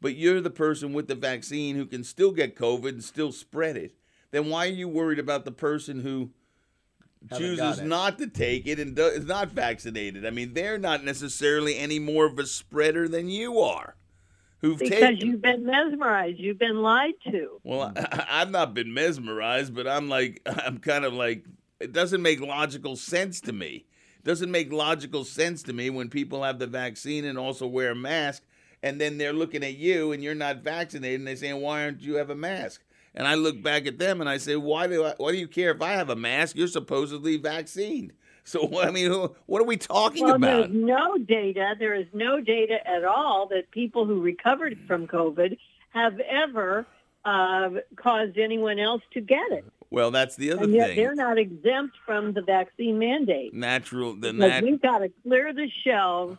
but 0.00 0.16
you're 0.16 0.40
the 0.40 0.50
person 0.50 0.92
with 0.92 1.06
the 1.06 1.14
vaccine 1.14 1.76
who 1.76 1.86
can 1.86 2.02
still 2.02 2.32
get 2.32 2.56
COVID 2.56 2.88
and 2.88 3.04
still 3.04 3.32
spread 3.32 3.76
it, 3.76 3.94
then 4.32 4.48
why 4.48 4.66
are 4.66 4.70
you 4.70 4.88
worried 4.88 5.18
about 5.20 5.44
the 5.44 5.52
person 5.52 6.00
who 6.00 6.30
Haven't 7.30 7.46
chooses 7.56 7.80
not 7.82 8.18
to 8.18 8.26
take 8.26 8.66
it 8.66 8.80
and 8.80 8.96
do- 8.96 9.04
is 9.06 9.24
not 9.26 9.50
vaccinated? 9.50 10.26
I 10.26 10.30
mean, 10.30 10.54
they're 10.54 10.78
not 10.78 11.04
necessarily 11.04 11.76
any 11.78 11.98
more 12.00 12.26
of 12.26 12.38
a 12.38 12.46
spreader 12.46 13.06
than 13.06 13.28
you 13.28 13.60
are, 13.60 13.94
who've 14.60 14.78
Because 14.78 14.98
taken. 14.98 15.16
you've 15.28 15.42
been 15.42 15.64
mesmerized. 15.64 16.38
You've 16.40 16.58
been 16.58 16.82
lied 16.82 17.14
to. 17.30 17.60
Well, 17.62 17.92
I, 17.94 18.24
I've 18.42 18.50
not 18.50 18.74
been 18.74 18.92
mesmerized, 18.92 19.74
but 19.74 19.86
I'm 19.86 20.08
like, 20.08 20.40
I'm 20.46 20.78
kind 20.78 21.04
of 21.04 21.12
like, 21.12 21.44
it 21.78 21.92
doesn't 21.92 22.22
make 22.22 22.40
logical 22.40 22.96
sense 22.96 23.40
to 23.42 23.52
me. 23.52 23.84
It 24.18 24.24
doesn't 24.24 24.50
make 24.50 24.72
logical 24.72 25.24
sense 25.24 25.62
to 25.64 25.72
me 25.72 25.90
when 25.90 26.08
people 26.08 26.42
have 26.44 26.58
the 26.58 26.66
vaccine 26.66 27.24
and 27.24 27.36
also 27.36 27.66
wear 27.66 27.90
a 27.90 27.94
mask, 27.96 28.44
and 28.82 29.00
then 29.00 29.18
they're 29.18 29.32
looking 29.32 29.62
at 29.62 29.76
you 29.76 30.12
and 30.12 30.22
you're 30.24 30.34
not 30.34 30.58
vaccinated, 30.58 31.20
and 31.20 31.26
they're 31.28 31.36
saying, 31.36 31.60
why 31.60 31.84
aren't 31.84 32.00
you 32.00 32.14
have 32.14 32.30
a 32.30 32.34
mask? 32.36 32.82
And 33.14 33.26
I 33.28 33.34
look 33.34 33.62
back 33.62 33.86
at 33.86 33.98
them 33.98 34.20
and 34.20 34.28
I 34.30 34.38
say, 34.38 34.56
why 34.56 34.86
do 34.86 35.04
I, 35.04 35.14
why 35.18 35.32
do 35.32 35.38
you 35.38 35.48
care 35.48 35.70
if 35.70 35.82
I 35.82 35.92
have 35.92 36.08
a 36.10 36.16
mask? 36.16 36.56
You're 36.56 36.66
supposedly 36.68 37.36
vaccinated. 37.36 38.12
So 38.44 38.80
I 38.82 38.90
mean, 38.90 39.06
who- 39.06 39.36
what 39.46 39.62
are 39.62 39.64
we 39.66 39.76
talking 39.76 40.24
well, 40.24 40.34
about? 40.34 40.68
there's 40.72 40.74
no 40.74 41.16
data. 41.16 41.76
There 41.78 41.94
is 41.94 42.08
no 42.12 42.40
data 42.40 42.78
at 42.84 43.04
all 43.04 43.46
that 43.50 43.70
people 43.70 44.04
who 44.04 44.20
recovered 44.20 44.76
from 44.88 45.06
COVID 45.06 45.56
have 45.90 46.18
ever 46.18 46.84
uh, 47.24 47.70
caused 47.94 48.38
anyone 48.38 48.80
else 48.80 49.02
to 49.12 49.20
get 49.20 49.52
it. 49.52 49.64
Well, 49.90 50.10
that's 50.10 50.34
the 50.34 50.50
other 50.54 50.64
and 50.64 50.74
yet 50.74 50.88
thing. 50.88 50.96
they're 50.96 51.14
not 51.14 51.38
exempt 51.38 51.94
from 52.04 52.32
the 52.32 52.42
vaccine 52.42 52.98
mandate. 52.98 53.54
Natural, 53.54 54.16
the 54.16 54.32
nat- 54.32 54.64
we've 54.64 54.82
got 54.82 54.98
to 54.98 55.12
clear 55.22 55.52
the 55.52 55.68
shelves 55.84 56.36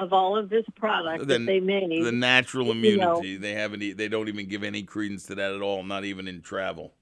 of 0.00 0.12
all 0.12 0.36
of 0.36 0.48
this 0.48 0.64
product 0.76 1.26
the, 1.26 1.38
that 1.38 1.46
they 1.46 1.60
made. 1.60 2.04
the 2.04 2.12
natural 2.12 2.74
you 2.74 2.96
know. 2.96 3.18
immunity. 3.18 3.36
They 3.36 3.52
haven't. 3.52 3.96
They 3.96 4.08
don't 4.08 4.28
even 4.28 4.48
give 4.48 4.62
any 4.62 4.82
credence 4.82 5.26
to 5.26 5.34
that 5.34 5.52
at 5.52 5.60
all. 5.60 5.82
Not 5.82 6.04
even 6.04 6.26
in 6.26 6.40
travel. 6.40 6.94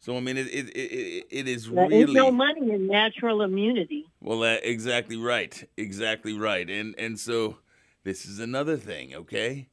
So 0.00 0.16
I 0.16 0.20
mean, 0.20 0.36
it 0.36 0.48
it 0.48 0.68
it, 0.76 1.26
it 1.30 1.48
is 1.48 1.70
There 1.70 1.88
really 1.88 2.02
ain't 2.02 2.12
no 2.12 2.30
money 2.30 2.70
in 2.70 2.86
natural 2.86 3.42
immunity. 3.42 4.06
well. 4.20 4.42
Uh, 4.42 4.56
exactly 4.62 5.16
right. 5.16 5.68
Exactly 5.76 6.36
right. 6.36 6.68
And 6.68 6.94
and 6.98 7.18
so 7.18 7.58
this 8.04 8.26
is 8.26 8.38
another 8.38 8.76
thing. 8.76 9.14
Okay. 9.14 9.68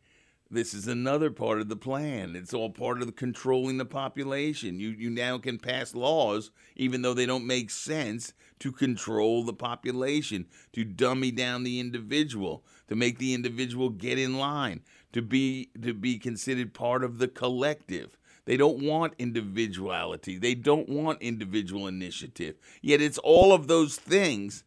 This 0.50 0.74
is 0.74 0.86
another 0.86 1.32
part 1.32 1.62
of 1.62 1.70
the 1.70 1.78
plan. 1.78 2.36
It's 2.36 2.54
all 2.54 2.70
part 2.70 3.00
of 3.00 3.08
the 3.08 3.14
controlling 3.14 3.78
the 3.78 3.86
population. 3.86 4.80
You 4.80 4.90
you 4.90 5.10
now 5.10 5.38
can 5.38 5.58
pass 5.58 5.96
laws, 5.96 6.52
even 6.76 7.02
though 7.02 7.14
they 7.14 7.26
don't 7.26 7.48
make 7.48 7.70
sense, 7.70 8.34
to 8.62 8.72
control 8.72 9.44
the 9.44 9.54
population, 9.54 10.46
to 10.72 10.84
dummy 10.84 11.32
down 11.32 11.64
the 11.64 11.80
individual, 11.80 12.64
to 12.88 12.96
make 12.96 13.18
the 13.18 13.34
individual 13.34 13.90
get 13.90 14.20
in 14.20 14.38
line, 14.38 14.82
to 15.14 15.22
be 15.22 15.70
to 15.82 15.96
be 15.96 16.20
considered 16.20 16.72
part 16.74 17.04
of 17.04 17.18
the 17.18 17.28
collective. 17.28 18.18
They 18.46 18.58
don't 18.58 18.84
want 18.84 19.16
individuality. 19.18 20.38
They 20.38 20.54
don't 20.54 20.88
want 20.88 21.24
individual 21.24 21.88
initiative. 21.88 22.56
Yet 22.82 23.02
it's 23.02 23.18
all 23.18 23.52
of 23.52 23.68
those 23.68 23.96
things 23.98 24.64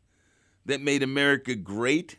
that 0.67 0.81
made 0.81 1.03
America 1.03 1.55
great. 1.55 2.19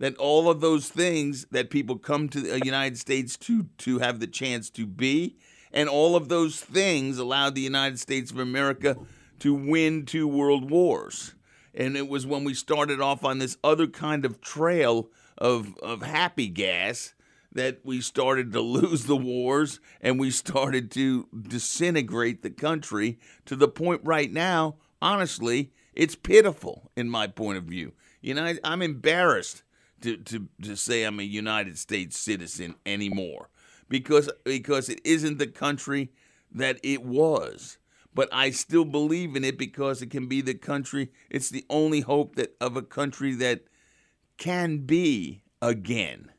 That 0.00 0.16
all 0.16 0.50
of 0.50 0.60
those 0.60 0.88
things 0.88 1.46
that 1.52 1.70
people 1.70 1.98
come 1.98 2.28
to 2.30 2.40
the 2.40 2.60
United 2.64 2.98
States 2.98 3.36
to 3.38 3.66
to 3.78 4.00
have 4.00 4.18
the 4.18 4.26
chance 4.26 4.70
to 4.70 4.86
be, 4.86 5.36
and 5.72 5.88
all 5.88 6.16
of 6.16 6.28
those 6.28 6.60
things 6.60 7.18
allowed 7.18 7.54
the 7.54 7.60
United 7.60 8.00
States 8.00 8.32
of 8.32 8.40
America 8.40 8.96
to 9.42 9.52
win 9.52 10.06
two 10.06 10.28
world 10.28 10.70
wars. 10.70 11.34
And 11.74 11.96
it 11.96 12.06
was 12.06 12.24
when 12.24 12.44
we 12.44 12.54
started 12.54 13.00
off 13.00 13.24
on 13.24 13.38
this 13.38 13.56
other 13.64 13.88
kind 13.88 14.24
of 14.24 14.40
trail 14.40 15.10
of 15.36 15.76
of 15.78 16.02
happy 16.02 16.46
gas 16.46 17.14
that 17.50 17.80
we 17.82 18.00
started 18.00 18.52
to 18.52 18.60
lose 18.60 19.06
the 19.06 19.16
wars 19.16 19.80
and 20.00 20.20
we 20.20 20.30
started 20.30 20.92
to 20.92 21.26
disintegrate 21.48 22.42
the 22.42 22.50
country 22.50 23.18
to 23.44 23.56
the 23.56 23.66
point 23.66 24.00
right 24.04 24.32
now, 24.32 24.76
honestly, 25.02 25.72
it's 25.92 26.14
pitiful 26.14 26.92
in 26.96 27.10
my 27.10 27.26
point 27.26 27.58
of 27.58 27.64
view. 27.64 27.94
You 28.20 28.34
know, 28.34 28.44
I, 28.44 28.58
I'm 28.62 28.80
embarrassed 28.80 29.64
to, 30.02 30.18
to, 30.18 30.48
to 30.62 30.76
say 30.76 31.02
I'm 31.02 31.18
a 31.18 31.24
United 31.24 31.78
States 31.78 32.16
citizen 32.16 32.76
anymore 32.86 33.48
because 33.88 34.30
because 34.44 34.88
it 34.88 35.00
isn't 35.04 35.38
the 35.38 35.48
country 35.48 36.12
that 36.52 36.78
it 36.84 37.02
was. 37.04 37.78
But 38.14 38.28
I 38.32 38.50
still 38.50 38.84
believe 38.84 39.36
in 39.36 39.44
it 39.44 39.56
because 39.56 40.02
it 40.02 40.10
can 40.10 40.26
be 40.26 40.40
the 40.42 40.54
country. 40.54 41.10
It's 41.30 41.48
the 41.48 41.64
only 41.70 42.00
hope 42.00 42.36
that 42.36 42.54
of 42.60 42.76
a 42.76 42.82
country 42.82 43.34
that 43.36 43.62
can 44.36 44.78
be 44.78 45.42
again. 45.62 46.30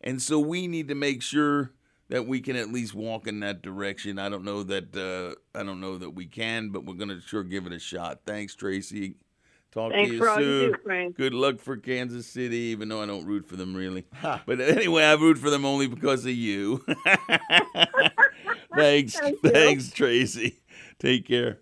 And 0.00 0.20
so 0.20 0.38
we 0.38 0.66
need 0.66 0.88
to 0.88 0.94
make 0.94 1.22
sure 1.22 1.72
that 2.08 2.26
we 2.26 2.40
can 2.40 2.56
at 2.56 2.70
least 2.70 2.94
walk 2.94 3.26
in 3.26 3.40
that 3.40 3.62
direction. 3.62 4.18
I 4.18 4.28
don't 4.28 4.44
know 4.44 4.62
that 4.64 4.94
uh, 4.94 5.58
I 5.58 5.62
don't 5.62 5.80
know 5.80 5.96
that 5.96 6.10
we 6.10 6.26
can, 6.26 6.68
but 6.68 6.84
we're 6.84 6.94
gonna 6.94 7.20
sure 7.20 7.42
give 7.42 7.66
it 7.66 7.72
a 7.72 7.78
shot. 7.78 8.20
Thanks, 8.26 8.54
Tracy. 8.54 9.14
Talk 9.70 9.92
Thanks 9.92 10.10
to 10.10 10.14
you 10.14 10.18
for 10.18 10.28
all 10.28 10.40
you 10.40 10.76
soon. 10.84 11.08
do, 11.08 11.12
Good 11.14 11.32
luck 11.32 11.58
for 11.58 11.78
Kansas 11.78 12.26
City, 12.26 12.58
even 12.58 12.90
though 12.90 13.02
I 13.02 13.06
don't 13.06 13.24
root 13.24 13.46
for 13.46 13.56
them 13.56 13.74
really. 13.74 14.04
But 14.44 14.60
anyway, 14.60 15.04
I 15.04 15.14
root 15.14 15.38
for 15.38 15.48
them 15.48 15.64
only 15.64 15.86
because 15.86 16.26
of 16.26 16.32
you. 16.32 16.84
thanks, 18.76 19.14
Thank 19.18 19.42
you. 19.42 19.50
thanks, 19.50 19.90
Tracy. 19.90 20.60
Take 21.02 21.26
care. 21.26 21.58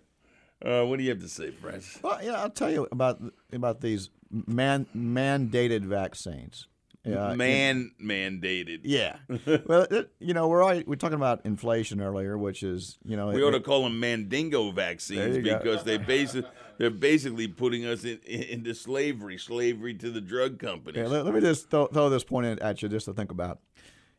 Uh, 0.63 0.83
what 0.85 0.97
do 0.97 1.03
you 1.03 1.09
have 1.09 1.19
to 1.21 1.27
say, 1.27 1.49
Francis? 1.49 1.99
Well, 2.03 2.19
yeah, 2.23 2.33
I'll 2.41 2.49
tell 2.51 2.69
you 2.71 2.87
about 2.91 3.19
about 3.51 3.81
these 3.81 4.09
man 4.29 4.85
mandated 4.95 5.81
vaccines. 5.85 6.67
Uh, 7.03 7.33
Man 7.33 7.89
mandated. 7.99 8.81
Yeah. 8.83 9.15
well, 9.65 9.87
it, 9.89 10.11
you 10.19 10.35
know, 10.35 10.47
we're 10.47 10.63
already, 10.63 10.83
we're 10.85 10.93
talking 10.97 11.15
about 11.15 11.43
inflation 11.47 11.99
earlier, 11.99 12.37
which 12.37 12.61
is 12.61 12.99
you 13.03 13.17
know 13.17 13.29
We 13.29 13.41
it- 13.41 13.43
ought 13.43 13.51
to 13.51 13.59
call 13.59 13.81
them 13.85 13.99
Mandingo 13.99 14.69
vaccines 14.69 15.37
go. 15.37 15.57
because 15.57 15.83
they 15.83 15.97
basi- 15.97 16.45
they're 16.77 16.91
basically 16.91 17.47
putting 17.47 17.87
us 17.87 18.03
in, 18.03 18.19
in, 18.27 18.43
into 18.43 18.75
slavery, 18.75 19.39
slavery 19.39 19.95
to 19.95 20.11
the 20.11 20.21
drug 20.21 20.59
companies. 20.59 20.99
Yeah, 20.99 21.07
let, 21.07 21.25
let 21.25 21.33
me 21.33 21.41
just 21.41 21.71
throw, 21.71 21.87
throw 21.87 22.11
this 22.11 22.23
point 22.23 22.45
in 22.45 22.59
at 22.59 22.83
you 22.83 22.87
just 22.89 23.05
to 23.05 23.13
think 23.15 23.31
about. 23.31 23.59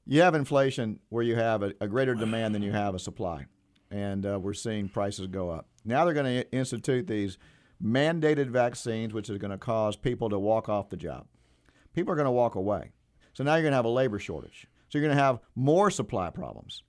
You 0.05 0.23
have 0.23 0.35
inflation 0.35 0.99
where 1.09 1.23
you 1.23 1.37
have 1.37 1.63
a, 1.63 1.75
a 1.81 1.87
greater 1.87 2.17
demand 2.17 2.53
than 2.53 2.63
you 2.65 2.73
have 2.73 2.97
a 2.97 2.99
supply, 2.99 3.47
and 3.93 4.27
uh, 4.27 4.39
we're 4.41 4.55
seeing 4.55 4.89
prices 4.89 5.27
go 5.27 5.51
up. 5.51 5.69
Now 5.85 6.05
they're 6.05 6.15
going 6.15 6.43
to 6.43 6.51
institute 6.53 7.07
these 7.07 7.39
mandated 7.83 8.49
vaccines, 8.49 9.13
which 9.13 9.29
is 9.29 9.39
going 9.39 9.51
to 9.51 9.59
cause 9.59 9.97
people 9.97 10.31
to 10.31 10.39
walk 10.39 10.69
off 10.69 10.89
the 10.89 10.97
job. 10.97 11.27
People 11.95 12.13
are 12.13 12.17
going 12.17 12.27
to 12.27 12.31
walk 12.31 12.55
away. 12.55 12.93
So 13.35 13.45
now 13.45 13.55
you're 13.55 13.63
going 13.63 13.73
to 13.73 13.77
have 13.77 13.85
a 13.85 13.91
labor 13.91 14.19
shortage. 14.19 14.67
So 14.89 14.99
you're 14.99 15.07
going 15.07 15.17
to 15.17 15.23
have 15.23 15.41
more 15.55 15.91
supply 15.91 16.31
problems. 16.31 16.83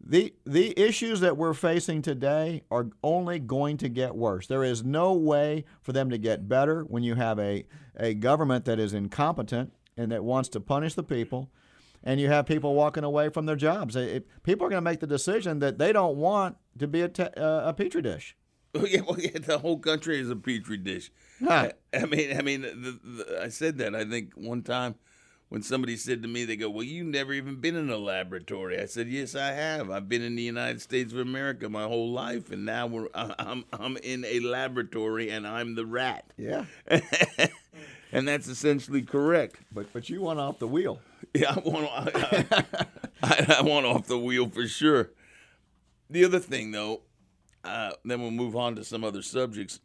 The 0.00 0.32
the 0.46 0.78
issues 0.78 1.20
that 1.20 1.36
we're 1.36 1.54
facing 1.54 2.02
today 2.02 2.62
are 2.70 2.88
only 3.02 3.40
going 3.40 3.78
to 3.78 3.88
get 3.88 4.14
worse. 4.14 4.46
There 4.46 4.62
is 4.62 4.84
no 4.84 5.12
way 5.14 5.64
for 5.82 5.92
them 5.92 6.10
to 6.10 6.18
get 6.18 6.48
better 6.48 6.82
when 6.82 7.02
you 7.02 7.16
have 7.16 7.40
a, 7.40 7.66
a 7.96 8.14
government 8.14 8.64
that 8.66 8.78
is 8.78 8.94
incompetent 8.94 9.72
and 9.96 10.12
that 10.12 10.22
wants 10.22 10.48
to 10.50 10.60
punish 10.60 10.94
the 10.94 11.02
people, 11.02 11.50
and 12.04 12.20
you 12.20 12.28
have 12.28 12.46
people 12.46 12.74
walking 12.74 13.04
away 13.04 13.28
from 13.28 13.46
their 13.46 13.56
jobs. 13.56 13.96
It- 13.96 14.26
people 14.42 14.66
are 14.66 14.70
going 14.70 14.78
to 14.82 14.90
make 14.90 15.00
the 15.00 15.06
decision 15.06 15.58
that 15.60 15.78
they 15.78 15.92
don't 15.92 16.16
want 16.16 16.56
to 16.78 16.86
be 16.86 17.00
a, 17.02 17.08
te- 17.08 17.22
uh, 17.36 17.68
a 17.68 17.74
petri 17.74 18.02
dish. 18.02 18.36
Yeah, 18.86 19.00
well, 19.00 19.18
yeah, 19.18 19.38
the 19.38 19.58
whole 19.58 19.78
country 19.78 20.20
is 20.20 20.28
a 20.30 20.36
petri 20.36 20.76
dish. 20.76 21.10
I, 21.48 21.72
I 21.94 22.04
mean, 22.04 22.36
I 22.36 22.42
mean, 22.42 22.60
the, 22.62 22.98
the, 23.02 23.40
I 23.42 23.48
said 23.48 23.78
that. 23.78 23.94
I 23.94 24.04
think 24.04 24.34
one 24.34 24.62
time 24.62 24.94
when 25.48 25.62
somebody 25.62 25.96
said 25.96 26.20
to 26.22 26.28
me, 26.28 26.44
they 26.44 26.54
go, 26.56 26.68
"Well, 26.68 26.84
you've 26.84 27.06
never 27.06 27.32
even 27.32 27.56
been 27.56 27.76
in 27.76 27.88
a 27.88 27.96
laboratory." 27.96 28.78
I 28.78 28.84
said, 28.84 29.08
"Yes, 29.08 29.34
I 29.34 29.52
have. 29.52 29.90
I've 29.90 30.08
been 30.08 30.20
in 30.22 30.36
the 30.36 30.42
United 30.42 30.82
States 30.82 31.12
of 31.14 31.18
America 31.18 31.68
my 31.70 31.84
whole 31.84 32.12
life, 32.12 32.50
and 32.52 32.66
now 32.66 32.86
we're 32.86 33.08
I'm 33.14 33.64
I'm 33.72 33.96
in 33.96 34.24
a 34.26 34.40
laboratory, 34.40 35.30
and 35.30 35.46
I'm 35.46 35.74
the 35.74 35.86
rat." 35.86 36.30
Yeah. 36.36 36.66
and 38.12 38.26
that's 38.26 38.48
essentially 38.48 39.02
correct. 39.02 39.56
But 39.72 39.92
but 39.92 40.08
you 40.08 40.20
want 40.20 40.38
off 40.38 40.58
the 40.58 40.68
wheel. 40.68 41.00
Yeah, 41.34 41.54
I 41.56 41.60
want 41.60 41.88
I, 41.92 42.64
I, 43.22 43.56
I 43.58 43.62
want 43.62 43.86
off 43.86 44.06
the 44.06 44.18
wheel 44.18 44.48
for 44.48 44.66
sure. 44.66 45.10
The 46.10 46.24
other 46.24 46.38
thing, 46.38 46.70
though, 46.70 47.02
uh, 47.64 47.90
then 48.04 48.22
we'll 48.22 48.30
move 48.30 48.56
on 48.56 48.76
to 48.76 48.84
some 48.84 49.04
other 49.04 49.22
subjects. 49.22 49.80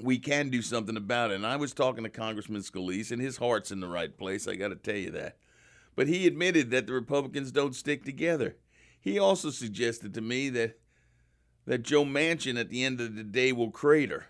We 0.00 0.18
can 0.18 0.48
do 0.48 0.62
something 0.62 0.96
about 0.96 1.30
it. 1.30 1.36
And 1.36 1.46
I 1.46 1.56
was 1.56 1.72
talking 1.72 2.04
to 2.04 2.10
Congressman 2.10 2.62
Scalise, 2.62 3.10
and 3.10 3.20
his 3.20 3.36
heart's 3.36 3.72
in 3.72 3.80
the 3.80 3.88
right 3.88 4.16
place. 4.16 4.46
I 4.46 4.54
got 4.56 4.68
to 4.68 4.76
tell 4.76 4.96
you 4.96 5.10
that. 5.12 5.36
But 5.96 6.08
he 6.08 6.26
admitted 6.26 6.70
that 6.70 6.86
the 6.86 6.92
Republicans 6.92 7.52
don't 7.52 7.74
stick 7.74 8.04
together. 8.04 8.56
He 9.00 9.18
also 9.18 9.50
suggested 9.50 10.14
to 10.14 10.20
me 10.20 10.48
that 10.50 10.78
that 11.66 11.82
Joe 11.82 12.04
Manchin 12.04 12.60
at 12.60 12.68
the 12.68 12.84
end 12.84 13.00
of 13.00 13.16
the 13.16 13.24
day 13.24 13.52
will 13.52 13.70
crater. 13.70 14.26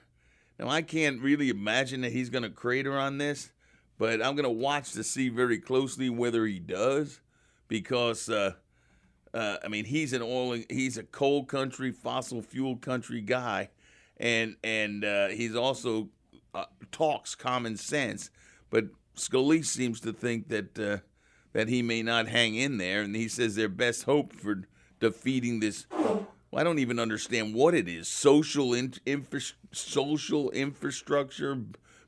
Now 0.59 0.69
I 0.69 0.83
can't 0.83 1.21
really 1.21 1.49
imagine 1.49 2.03
that 2.03 2.13
he's 2.13 2.31
going 2.31 2.45
to 2.45 2.51
crater 2.51 2.97
on 2.97 3.19
this, 3.19 3.53
but 3.99 4.23
I'm 4.23 4.37
going 4.37 4.45
to 4.45 4.51
watch 4.51 4.93
to 4.93 5.05
see 5.05 5.29
very 5.29 5.59
closely 5.59 6.09
whether 6.11 6.47
he 6.47 6.59
does, 6.59 7.21
because 7.69 8.29
uh, 8.29 8.53
uh, 9.33 9.57
I 9.65 9.69
mean 9.69 9.85
he's 9.85 10.13
an 10.13 10.23
oil, 10.23 10.63
he's 10.71 10.97
a 10.97 11.03
coal 11.03 11.45
country, 11.45 11.91
fossil 11.91 12.41
fuel 12.43 12.77
country 12.77 13.21
guy, 13.21 13.71
and 14.19 14.57
and 14.63 15.05
uh, 15.05 15.29
he's 15.29 15.57
also 15.57 16.09
uh, 16.55 16.67
talks 16.93 17.35
common 17.35 17.77
sense, 17.77 18.31
but 18.71 18.85
Scalise 19.17 19.67
seems 19.67 20.01
to 20.01 20.13
think 20.13 20.49
that 20.49 20.79
uh, 20.79 20.99
that 21.53 21.69
he 21.69 21.83
may 21.83 22.03
not 22.03 22.29
hang 22.29 22.55
in 22.55 22.79
there, 22.79 23.03
and 23.03 23.17
he 23.17 23.29
says 23.29 23.55
their 23.55 23.69
best 23.69 24.05
hope 24.05 24.33
for 24.33 24.63
defeating 25.01 25.61
this. 25.61 25.87
Well, 26.55 26.61
I 26.61 26.65
don't 26.65 26.79
even 26.79 27.01
understand 27.01 27.53
what 27.53 27.75
it 27.75 27.89
is. 27.89 28.07
Social 28.07 28.75
in, 28.75 28.95
infra, 29.05 29.41
social 29.73 30.51
infrastructure, 30.53 31.59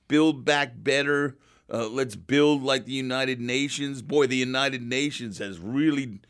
build 0.07 0.45
back 0.45 0.71
better. 0.77 1.37
Uh, 1.69 1.89
let's 1.89 2.15
build 2.15 2.63
like 2.63 2.85
the 2.85 2.93
United 2.93 3.41
Nations. 3.41 4.03
Boy, 4.03 4.29
the 4.29 4.37
United 4.37 4.83
Nations 4.83 5.39
has 5.39 5.59
really, 5.59 6.21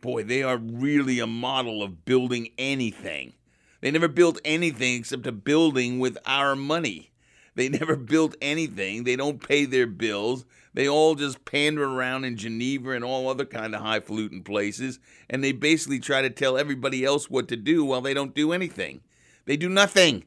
boy, 0.00 0.22
they 0.22 0.42
are 0.42 0.56
really 0.56 1.18
a 1.18 1.26
model 1.26 1.82
of 1.82 2.06
building 2.06 2.48
anything. 2.56 3.34
They 3.82 3.90
never 3.90 4.08
built 4.08 4.40
anything 4.42 5.00
except 5.00 5.26
a 5.26 5.32
building 5.32 5.98
with 5.98 6.16
our 6.24 6.56
money. 6.56 7.10
They 7.56 7.68
never 7.68 7.94
built 7.94 8.36
anything. 8.40 9.04
They 9.04 9.16
don't 9.16 9.46
pay 9.46 9.66
their 9.66 9.86
bills. 9.86 10.46
They 10.76 10.86
all 10.90 11.14
just 11.14 11.46
pander 11.46 11.84
around 11.84 12.24
in 12.24 12.36
Geneva 12.36 12.90
and 12.90 13.02
all 13.02 13.30
other 13.30 13.46
kind 13.46 13.74
of 13.74 13.80
highfalutin 13.80 14.42
places, 14.42 15.00
and 15.30 15.42
they 15.42 15.52
basically 15.52 15.98
try 15.98 16.20
to 16.20 16.28
tell 16.28 16.58
everybody 16.58 17.02
else 17.02 17.30
what 17.30 17.48
to 17.48 17.56
do 17.56 17.82
while 17.82 18.02
they 18.02 18.12
don't 18.12 18.34
do 18.34 18.52
anything. 18.52 19.00
They 19.46 19.56
do 19.56 19.70
nothing, 19.70 20.24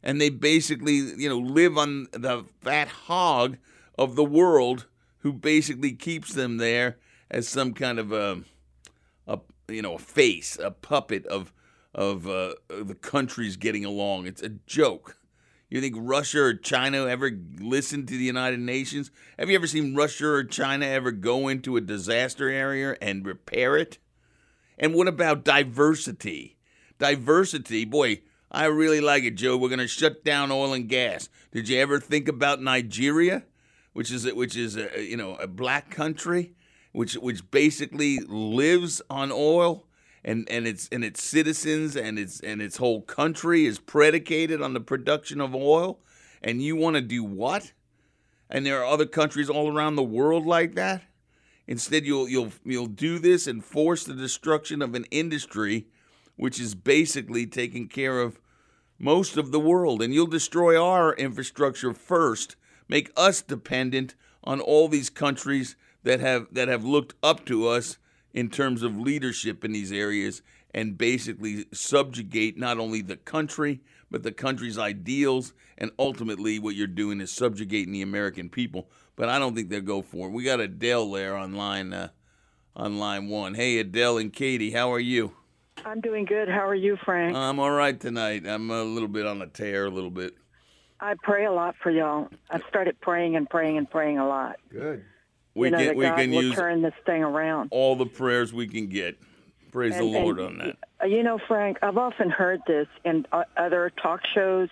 and 0.00 0.20
they 0.20 0.28
basically, 0.28 0.94
you 0.94 1.28
know, 1.28 1.38
live 1.38 1.76
on 1.76 2.06
the 2.12 2.44
fat 2.60 2.86
hog 2.86 3.56
of 3.98 4.14
the 4.14 4.22
world, 4.24 4.86
who 5.18 5.32
basically 5.32 5.92
keeps 5.92 6.34
them 6.34 6.58
there 6.58 6.98
as 7.28 7.48
some 7.48 7.74
kind 7.74 7.98
of 7.98 8.12
a, 8.12 8.42
a 9.26 9.40
you 9.68 9.82
know, 9.82 9.96
a 9.96 9.98
face, 9.98 10.56
a 10.62 10.70
puppet 10.70 11.26
of 11.26 11.52
of 11.92 12.28
uh, 12.28 12.54
the 12.68 12.94
countries 12.94 13.56
getting 13.56 13.84
along. 13.84 14.28
It's 14.28 14.42
a 14.42 14.50
joke. 14.50 15.16
You 15.70 15.80
think 15.80 15.94
Russia 15.96 16.40
or 16.40 16.54
China 16.54 17.06
ever 17.06 17.30
listened 17.60 18.08
to 18.08 18.18
the 18.18 18.24
United 18.24 18.58
Nations? 18.58 19.12
Have 19.38 19.48
you 19.48 19.54
ever 19.54 19.68
seen 19.68 19.94
Russia 19.94 20.26
or 20.26 20.44
China 20.44 20.84
ever 20.84 21.12
go 21.12 21.46
into 21.46 21.76
a 21.76 21.80
disaster 21.80 22.48
area 22.48 22.96
and 23.00 23.24
repair 23.24 23.76
it? 23.76 23.98
And 24.78 24.94
what 24.94 25.06
about 25.06 25.44
diversity? 25.44 26.56
Diversity, 26.98 27.84
boy, 27.84 28.20
I 28.50 28.64
really 28.64 29.00
like 29.00 29.22
it, 29.22 29.36
Joe. 29.36 29.56
We're 29.56 29.68
going 29.68 29.78
to 29.78 29.86
shut 29.86 30.24
down 30.24 30.50
oil 30.50 30.72
and 30.72 30.88
gas. 30.88 31.28
Did 31.52 31.68
you 31.68 31.78
ever 31.78 32.00
think 32.00 32.26
about 32.26 32.60
Nigeria, 32.60 33.44
which 33.92 34.10
is 34.10 34.30
which 34.32 34.56
is 34.56 34.76
a, 34.76 35.00
you 35.00 35.16
know 35.16 35.36
a 35.36 35.46
black 35.46 35.90
country, 35.90 36.54
which 36.92 37.14
which 37.14 37.48
basically 37.52 38.18
lives 38.18 39.00
on 39.08 39.30
oil? 39.30 39.84
And 40.24 40.48
and 40.50 40.66
its 40.66 40.88
and 40.92 41.04
its 41.04 41.22
citizens 41.22 41.96
and 41.96 42.18
its 42.18 42.40
and 42.40 42.60
its 42.60 42.76
whole 42.76 43.02
country 43.02 43.66
is 43.66 43.78
predicated 43.78 44.60
on 44.60 44.74
the 44.74 44.80
production 44.80 45.40
of 45.40 45.54
oil 45.54 45.98
and 46.42 46.62
you 46.62 46.76
want 46.76 46.96
to 46.96 47.02
do 47.02 47.24
what 47.24 47.72
and 48.48 48.66
there 48.66 48.80
are 48.80 48.86
other 48.86 49.06
countries 49.06 49.48
all 49.48 49.74
around 49.74 49.96
the 49.96 50.02
world 50.02 50.46
like 50.46 50.74
that 50.74 51.02
instead 51.66 52.04
you'll 52.04 52.28
you'll 52.28 52.52
you'll 52.64 52.86
do 52.86 53.18
this 53.18 53.46
and 53.46 53.64
force 53.64 54.04
the 54.04 54.14
destruction 54.14 54.82
of 54.82 54.94
an 54.94 55.04
industry 55.10 55.86
which 56.40 56.58
is 56.58 56.74
basically 56.74 57.46
taking 57.46 57.86
care 57.86 58.18
of 58.20 58.40
most 58.98 59.36
of 59.36 59.50
the 59.50 59.60
world. 59.60 60.00
And 60.00 60.14
you'll 60.14 60.26
destroy 60.26 60.82
our 60.82 61.14
infrastructure 61.14 61.92
first, 61.92 62.56
make 62.88 63.10
us 63.16 63.42
dependent 63.42 64.14
on 64.42 64.58
all 64.58 64.88
these 64.88 65.10
countries 65.10 65.76
that 66.02 66.20
have 66.20 66.46
that 66.52 66.68
have 66.68 66.82
looked 66.82 67.14
up 67.22 67.44
to 67.44 67.68
us 67.68 67.98
in 68.32 68.48
terms 68.48 68.82
of 68.82 68.98
leadership 68.98 69.64
in 69.64 69.72
these 69.72 69.92
areas 69.92 70.42
and 70.72 70.96
basically 70.96 71.66
subjugate 71.72 72.56
not 72.56 72.78
only 72.78 73.02
the 73.02 73.16
country 73.16 73.80
but 74.10 74.22
the 74.22 74.32
country's 74.32 74.78
ideals 74.78 75.52
and 75.78 75.90
ultimately 75.98 76.58
what 76.58 76.74
you're 76.74 76.86
doing 76.86 77.20
is 77.20 77.30
subjugating 77.30 77.92
the 77.92 78.02
American 78.02 78.48
people. 78.48 78.88
But 79.16 79.28
I 79.28 79.38
don't 79.38 79.54
think 79.54 79.68
they'll 79.68 79.80
go 79.80 80.02
for 80.02 80.28
it. 80.28 80.32
We 80.32 80.44
got 80.44 80.60
Adele 80.60 81.10
there 81.12 81.36
on 81.36 81.54
line 81.54 81.92
uh, 81.92 82.08
on 82.74 82.98
line 82.98 83.28
one. 83.28 83.54
Hey 83.54 83.78
Adele 83.78 84.18
and 84.18 84.32
Katie, 84.32 84.72
how 84.72 84.92
are 84.92 85.00
you? 85.00 85.32
I'm 85.84 86.00
doing 86.00 86.24
good. 86.24 86.48
How 86.48 86.66
are 86.66 86.74
you, 86.74 86.98
Frank? 87.04 87.34
I'm 87.34 87.58
all 87.58 87.70
right 87.70 87.98
tonight. 87.98 88.46
I'm 88.46 88.70
a 88.70 88.82
little 88.82 89.08
bit 89.08 89.26
on 89.26 89.40
a 89.40 89.46
tear, 89.46 89.86
a 89.86 89.90
little 89.90 90.10
bit. 90.10 90.34
I 91.00 91.14
pray 91.22 91.46
a 91.46 91.52
lot 91.52 91.76
for 91.82 91.90
y'all. 91.90 92.28
I've 92.50 92.62
started 92.68 93.00
praying 93.00 93.36
and 93.36 93.48
praying 93.48 93.78
and 93.78 93.90
praying 93.90 94.18
a 94.18 94.28
lot. 94.28 94.56
Good. 94.70 95.04
We 95.54 95.66
you 95.68 95.72
know, 95.72 95.78
can 95.78 95.86
that 95.88 95.96
we 95.96 96.04
God 96.04 96.16
can 96.18 96.30
will 96.30 96.42
use 96.42 96.54
turn 96.56 96.82
this 96.82 96.94
thing 97.04 97.22
around. 97.22 97.68
all 97.72 97.96
the 97.96 98.06
prayers 98.06 98.52
we 98.52 98.66
can 98.66 98.86
get. 98.86 99.18
Praise 99.72 99.96
And- 99.96 100.02
the 100.02 100.18
Lord 100.20 100.38
and, 100.38 100.62
on 100.62 100.74
that. 100.98 101.08
You 101.08 101.22
know, 101.22 101.38
Frank, 101.48 101.78
I've 101.82 101.96
often 101.96 102.28
heard 102.30 102.60
this 102.66 102.86
in 103.04 103.26
uh, 103.32 103.44
other 103.56 103.90
talk 104.02 104.20
shows. 104.34 104.68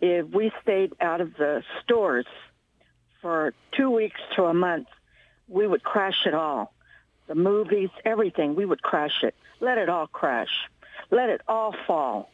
If 0.00 0.26
we 0.34 0.50
stayed 0.62 0.92
out 1.00 1.20
of 1.20 1.34
the 1.36 1.62
stores 1.82 2.26
for 3.22 3.54
two 3.76 3.90
weeks 3.90 4.20
to 4.36 4.44
a 4.46 4.54
month, 4.54 4.88
we 5.46 5.66
would 5.66 5.82
crash 5.82 6.26
it 6.26 6.34
all. 6.34 6.72
The 7.28 7.34
movies, 7.36 7.90
everything, 8.04 8.56
we 8.56 8.64
would 8.64 8.82
crash 8.82 9.22
it. 9.22 9.34
Let 9.60 9.78
it 9.78 9.88
all 9.88 10.06
crash. 10.08 10.48
Let 11.10 11.28
it 11.28 11.40
all 11.46 11.74
fall. 11.86 12.30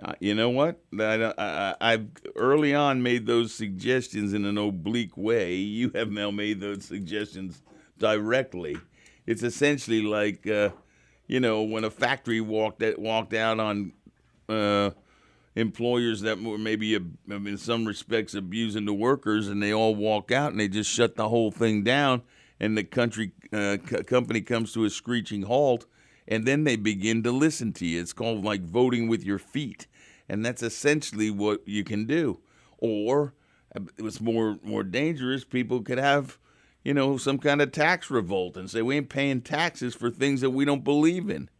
Uh, 0.00 0.12
you 0.20 0.34
know 0.34 0.50
what? 0.50 0.80
I, 0.98 1.32
I, 1.36 1.74
I've 1.80 2.08
early 2.36 2.74
on 2.74 3.02
made 3.02 3.26
those 3.26 3.52
suggestions 3.54 4.32
in 4.32 4.44
an 4.44 4.56
oblique 4.58 5.16
way. 5.16 5.54
You 5.54 5.90
have 5.94 6.10
now 6.10 6.30
made 6.30 6.60
those 6.60 6.84
suggestions 6.84 7.62
directly. 7.98 8.78
It's 9.26 9.42
essentially 9.42 10.02
like, 10.02 10.46
uh, 10.46 10.70
you 11.26 11.40
know, 11.40 11.62
when 11.62 11.84
a 11.84 11.90
factory 11.90 12.40
walked 12.40 12.82
walked 12.98 13.34
out 13.34 13.60
on 13.60 13.92
uh, 14.48 14.90
employers 15.54 16.22
that 16.22 16.40
were 16.40 16.58
maybe, 16.58 16.94
in 16.94 17.58
some 17.58 17.84
respects, 17.84 18.34
abusing 18.34 18.86
the 18.86 18.94
workers, 18.94 19.48
and 19.48 19.62
they 19.62 19.72
all 19.72 19.94
walk 19.94 20.32
out 20.32 20.50
and 20.50 20.60
they 20.60 20.68
just 20.68 20.90
shut 20.90 21.16
the 21.16 21.28
whole 21.28 21.50
thing 21.50 21.84
down, 21.84 22.22
and 22.58 22.76
the 22.76 22.84
country 22.84 23.32
uh, 23.52 23.76
co- 23.86 24.02
company 24.02 24.40
comes 24.40 24.72
to 24.72 24.84
a 24.84 24.90
screeching 24.90 25.42
halt, 25.42 25.86
and 26.32 26.46
then 26.46 26.64
they 26.64 26.76
begin 26.76 27.22
to 27.24 27.30
listen 27.30 27.74
to 27.74 27.84
you. 27.84 28.00
It's 28.00 28.14
called 28.14 28.42
like 28.42 28.62
voting 28.62 29.06
with 29.06 29.22
your 29.22 29.38
feet, 29.38 29.86
and 30.30 30.44
that's 30.44 30.62
essentially 30.62 31.30
what 31.30 31.60
you 31.68 31.84
can 31.84 32.06
do. 32.06 32.40
Or 32.78 33.34
uh, 33.76 33.80
it 33.98 34.02
was 34.02 34.18
more 34.18 34.58
more 34.62 34.82
dangerous. 34.82 35.44
People 35.44 35.82
could 35.82 35.98
have, 35.98 36.38
you 36.84 36.94
know, 36.94 37.18
some 37.18 37.38
kind 37.38 37.60
of 37.60 37.70
tax 37.70 38.10
revolt 38.10 38.56
and 38.56 38.70
say 38.70 38.80
we 38.80 38.96
ain't 38.96 39.10
paying 39.10 39.42
taxes 39.42 39.94
for 39.94 40.08
things 40.08 40.40
that 40.40 40.50
we 40.50 40.64
don't 40.64 40.84
believe 40.84 41.28
in. 41.28 41.50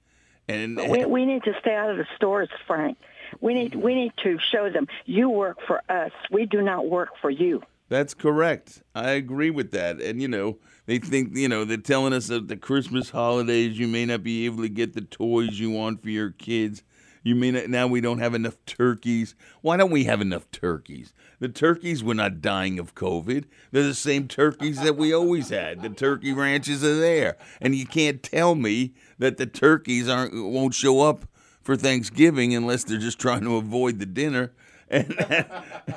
And 0.48 0.78
we, 0.78 1.04
we 1.04 1.26
need 1.26 1.44
to 1.44 1.52
stay 1.60 1.74
out 1.74 1.90
of 1.90 1.98
the 1.98 2.06
stores, 2.16 2.48
Frank. 2.66 2.96
We 3.42 3.52
need 3.52 3.74
we 3.74 3.94
need 3.94 4.14
to 4.22 4.38
show 4.38 4.70
them 4.70 4.88
you 5.04 5.28
work 5.28 5.58
for 5.66 5.82
us. 5.90 6.12
We 6.30 6.46
do 6.46 6.62
not 6.62 6.88
work 6.88 7.10
for 7.20 7.28
you. 7.28 7.62
That's 7.88 8.14
correct. 8.14 8.82
I 8.94 9.10
agree 9.10 9.50
with 9.50 9.70
that. 9.72 10.00
And 10.00 10.20
you 10.22 10.28
know, 10.28 10.58
they 10.86 10.98
think 10.98 11.36
you 11.36 11.48
know 11.48 11.64
they're 11.64 11.76
telling 11.76 12.12
us 12.12 12.28
that 12.28 12.48
the 12.48 12.56
Christmas 12.56 13.10
holidays 13.10 13.78
you 13.78 13.86
may 13.86 14.06
not 14.06 14.22
be 14.22 14.46
able 14.46 14.62
to 14.62 14.68
get 14.68 14.94
the 14.94 15.02
toys 15.02 15.60
you 15.60 15.70
want 15.70 16.02
for 16.02 16.10
your 16.10 16.30
kids. 16.30 16.82
You 17.24 17.34
not 17.34 17.68
now 17.68 17.86
we 17.86 18.00
don't 18.00 18.18
have 18.18 18.34
enough 18.34 18.56
turkeys. 18.66 19.34
Why 19.60 19.76
don't 19.76 19.92
we 19.92 20.04
have 20.04 20.20
enough 20.20 20.50
turkeys? 20.50 21.12
The 21.38 21.48
turkeys 21.48 22.02
were 22.02 22.14
not 22.14 22.40
dying 22.40 22.78
of 22.78 22.94
COVID. 22.94 23.44
They're 23.70 23.82
the 23.84 23.94
same 23.94 24.26
turkeys 24.26 24.80
that 24.82 24.96
we 24.96 25.12
always 25.12 25.50
had. 25.50 25.82
The 25.82 25.88
turkey 25.88 26.32
ranches 26.32 26.82
are 26.82 26.98
there, 26.98 27.36
and 27.60 27.76
you 27.76 27.86
can't 27.86 28.22
tell 28.22 28.54
me 28.54 28.94
that 29.18 29.36
the 29.36 29.46
turkeys 29.46 30.08
aren't 30.08 30.34
won't 30.34 30.74
show 30.74 31.02
up 31.02 31.26
for 31.62 31.76
Thanksgiving 31.76 32.54
unless 32.54 32.84
they're 32.84 32.98
just 32.98 33.20
trying 33.20 33.42
to 33.42 33.56
avoid 33.56 34.00
the 34.00 34.06
dinner. 34.06 34.52
And 34.92 35.24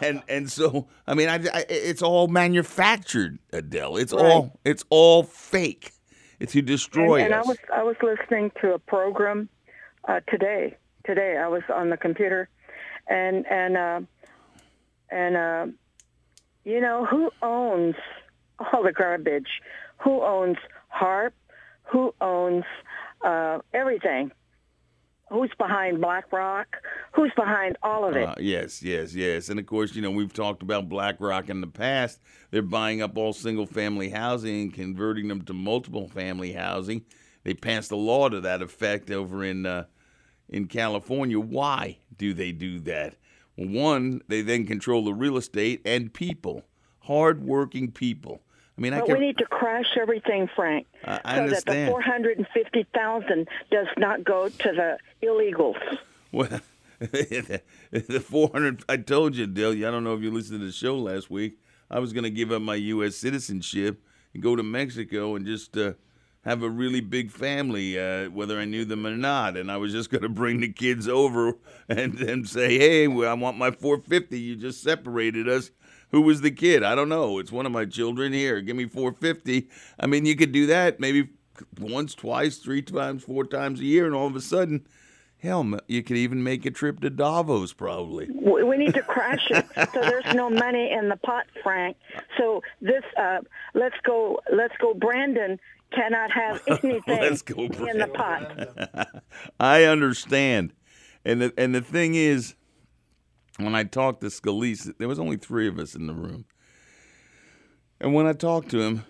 and 0.02 0.24
and 0.30 0.52
so 0.52 0.88
I 1.06 1.14
mean, 1.14 1.28
I, 1.28 1.36
I, 1.54 1.66
it's 1.68 2.02
all 2.02 2.28
manufactured, 2.28 3.40
Adele. 3.52 3.98
It's 3.98 4.14
all 4.14 4.58
it's 4.64 4.86
all 4.90 5.24
fake. 5.24 5.92
It's 6.40 6.54
to 6.54 6.62
destroy 6.62 7.18
and, 7.18 7.26
and 7.26 7.36
I 7.36 7.42
was 7.42 7.58
I 7.74 7.84
was 7.84 7.98
listening 8.02 8.52
to 8.62 8.74
a 8.74 8.80
program 8.80 9.50
uh, 10.08 10.22
today. 10.30 10.78
Today 11.06 11.38
I 11.38 11.48
was 11.48 11.64
on 11.74 11.90
the 11.90 11.98
computer, 11.98 12.50
and 13.08 13.46
and 13.48 13.78
uh, 13.78 14.02
and 15.10 15.38
uh, 15.38 15.68
you 16.64 16.80
know 16.80 17.06
who 17.06 17.32
owns 17.42 17.96
all 18.60 18.84
the 18.84 18.92
garbage? 18.92 19.62
Who 20.00 20.22
owns 20.22 20.58
HARP? 20.88 21.34
Who 21.92 22.14
owns 22.22 22.64
uh, 23.24 23.60
everything? 23.74 24.32
Who's 25.30 25.52
behind 25.58 26.02
BlackRock? 26.02 26.78
Who's 27.14 27.32
behind 27.36 27.78
all 27.82 28.08
of 28.08 28.16
it? 28.16 28.28
Uh, 28.28 28.36
yes, 28.40 28.84
yes, 28.84 29.16
yes. 29.16 29.50
And 29.50 29.60
of 29.60 29.66
course, 29.66 29.96
you 29.96 30.02
know, 30.02 30.12
we've 30.12 30.34
talked 30.34 30.62
about 30.62 30.88
BlackRock 30.88 31.50
in 31.50 31.62
the 31.62 31.68
past. 31.68 32.20
They're 32.52 32.62
buying 32.62 33.02
up 33.02 33.18
all 33.18 33.34
single 33.34 33.66
family 33.66 34.10
housing 34.10 34.62
and 34.62 34.74
converting 34.74 35.28
them 35.28 35.42
to 35.46 35.54
multiple 35.54 36.08
family 36.08 36.54
housing. 36.54 37.06
They 37.44 37.56
passed 37.56 37.92
a 37.92 37.96
law 37.96 38.30
to 38.30 38.40
that 38.42 38.62
effect 38.62 39.10
over 39.10 39.44
in 39.44 39.66
uh, 39.66 39.86
in 40.48 40.68
California. 40.68 41.40
Why 41.40 41.98
do 42.16 42.34
they 42.34 42.52
do 42.52 42.80
that? 42.82 43.16
Well, 43.58 43.70
one, 43.70 44.22
they 44.28 44.42
then 44.42 44.66
control 44.66 45.04
the 45.04 45.14
real 45.14 45.38
estate 45.38 45.82
and 45.86 46.14
people, 46.14 46.64
hardworking 47.00 47.92
people. 47.92 48.42
I 48.78 48.82
mean, 48.82 48.94
I 48.94 49.00
But 49.00 49.08
can. 49.08 49.20
we 49.20 49.26
need 49.28 49.38
to 49.38 49.46
crash 49.46 49.96
everything, 50.00 50.50
Frank, 50.56 50.88
I- 51.06 51.22
I 51.24 51.38
so 51.38 51.50
that 51.50 51.66
the 51.66 51.86
four 51.88 52.02
hundred 52.02 52.38
and 52.38 52.48
fifty 52.54 52.84
thousand 52.94 53.48
does 53.72 53.88
not 53.98 54.24
go 54.24 54.50
to 54.50 54.72
the 54.72 54.98
illegals. 55.26 55.78
Well, 56.32 56.60
the, 57.00 57.62
the 57.92 58.20
400, 58.20 58.84
I 58.90 58.98
told 58.98 59.36
you, 59.36 59.48
Dale, 59.48 59.72
I 59.72 59.92
don't 59.92 60.04
know 60.04 60.14
if 60.16 60.22
you 60.22 60.32
listened 60.32 60.60
to 60.60 60.66
the 60.66 60.72
show 60.72 60.98
last 60.98 61.30
week. 61.30 61.58
I 61.90 62.00
was 62.00 62.14
going 62.14 62.24
to 62.24 62.30
give 62.30 62.52
up 62.52 62.62
my 62.62 62.76
U.S. 62.76 63.16
citizenship 63.16 64.02
and 64.34 64.42
go 64.44 64.56
to 64.56 64.64
Mexico 64.64 65.36
and 65.36 65.46
just 65.46 65.78
uh, 65.78 65.94
have 66.44 66.64
a 66.64 66.70
really 66.70 67.02
big 67.02 67.32
family, 67.32 68.00
uh, 68.00 68.30
whether 68.30 68.60
I 68.60 68.66
knew 68.66 68.86
them 68.86 69.06
or 69.06 69.16
not. 69.16 69.56
And 69.58 69.72
I 69.72 69.78
was 69.78 69.92
just 69.92 70.10
going 70.10 70.24
to 70.24 70.30
bring 70.30 70.60
the 70.62 70.70
kids 70.72 71.08
over 71.08 71.54
and 71.90 72.18
then 72.18 72.44
say, 72.46 72.78
hey, 72.78 73.06
I 73.06 73.34
want 73.34 73.58
my 73.58 73.72
450. 73.72 74.40
You 74.40 74.56
just 74.56 74.82
separated 74.82 75.48
us. 75.48 75.72
Who 76.12 76.22
was 76.22 76.42
the 76.42 76.52
kid? 76.52 76.84
I 76.84 76.96
don't 76.96 77.10
know. 77.10 77.40
It's 77.40 77.52
one 77.52 77.66
of 77.66 77.72
my 77.72 77.86
children 77.86 78.34
here. 78.34 78.62
Give 78.62 78.76
me 78.76 78.86
450. 78.86 79.70
I 80.00 80.06
mean, 80.08 80.26
you 80.26 80.36
could 80.36 80.52
do 80.52 80.66
that 80.68 81.00
maybe 81.00 81.30
once, 81.80 82.16
twice, 82.16 82.58
three 82.58 82.82
times, 82.82 83.24
four 83.24 83.46
times 83.46 83.80
a 83.80 83.86
year, 83.86 84.06
and 84.06 84.16
all 84.16 84.28
of 84.28 84.36
a 84.36 84.42
sudden, 84.42 84.86
hell, 85.40 85.80
you 85.88 86.04
could 86.04 86.18
even 86.18 86.44
make 86.44 86.66
a 86.66 86.72
trip 86.72 87.00
to 87.02 87.10
Davos 87.10 87.74
probably. 87.74 88.30
We 88.32 88.78
need 88.78 88.94
to 88.96 89.02
crash 89.02 89.46
it 89.50 89.66
so 89.94 90.02
there's 90.02 90.34
no 90.34 90.50
money 90.50 90.92
in 90.92 91.08
the 91.08 91.16
pot, 91.18 91.46
Frank. 91.64 91.98
So 92.38 92.62
this, 92.82 93.04
uh, 93.18 93.40
let's 93.74 93.96
go, 94.04 94.42
let's 94.52 94.76
go. 94.82 94.94
Brandon 94.94 95.60
cannot 95.92 96.32
have 96.32 96.62
anything 96.68 97.02
Let's 97.08 97.42
go, 97.42 97.56
in 97.56 98.00
the 98.00 98.08
pot. 98.14 99.24
I 99.60 99.84
understand, 99.84 100.74
and 101.24 101.42
the 101.42 101.54
and 101.58 101.74
the 101.74 101.82
thing 101.82 102.16
is, 102.16 102.56
when 103.58 103.76
I 103.76 103.84
talked 103.84 104.22
to 104.22 104.28
Scalise, 104.28 104.94
there 104.98 105.08
was 105.08 105.20
only 105.20 105.38
three 105.38 105.68
of 105.68 105.80
us 105.80 105.96
in 105.96 106.08
the 106.08 106.14
room, 106.14 106.46
and 108.00 108.14
when 108.14 108.28
I 108.28 108.34
talked 108.34 108.70
to 108.72 108.82
him, 108.82 109.06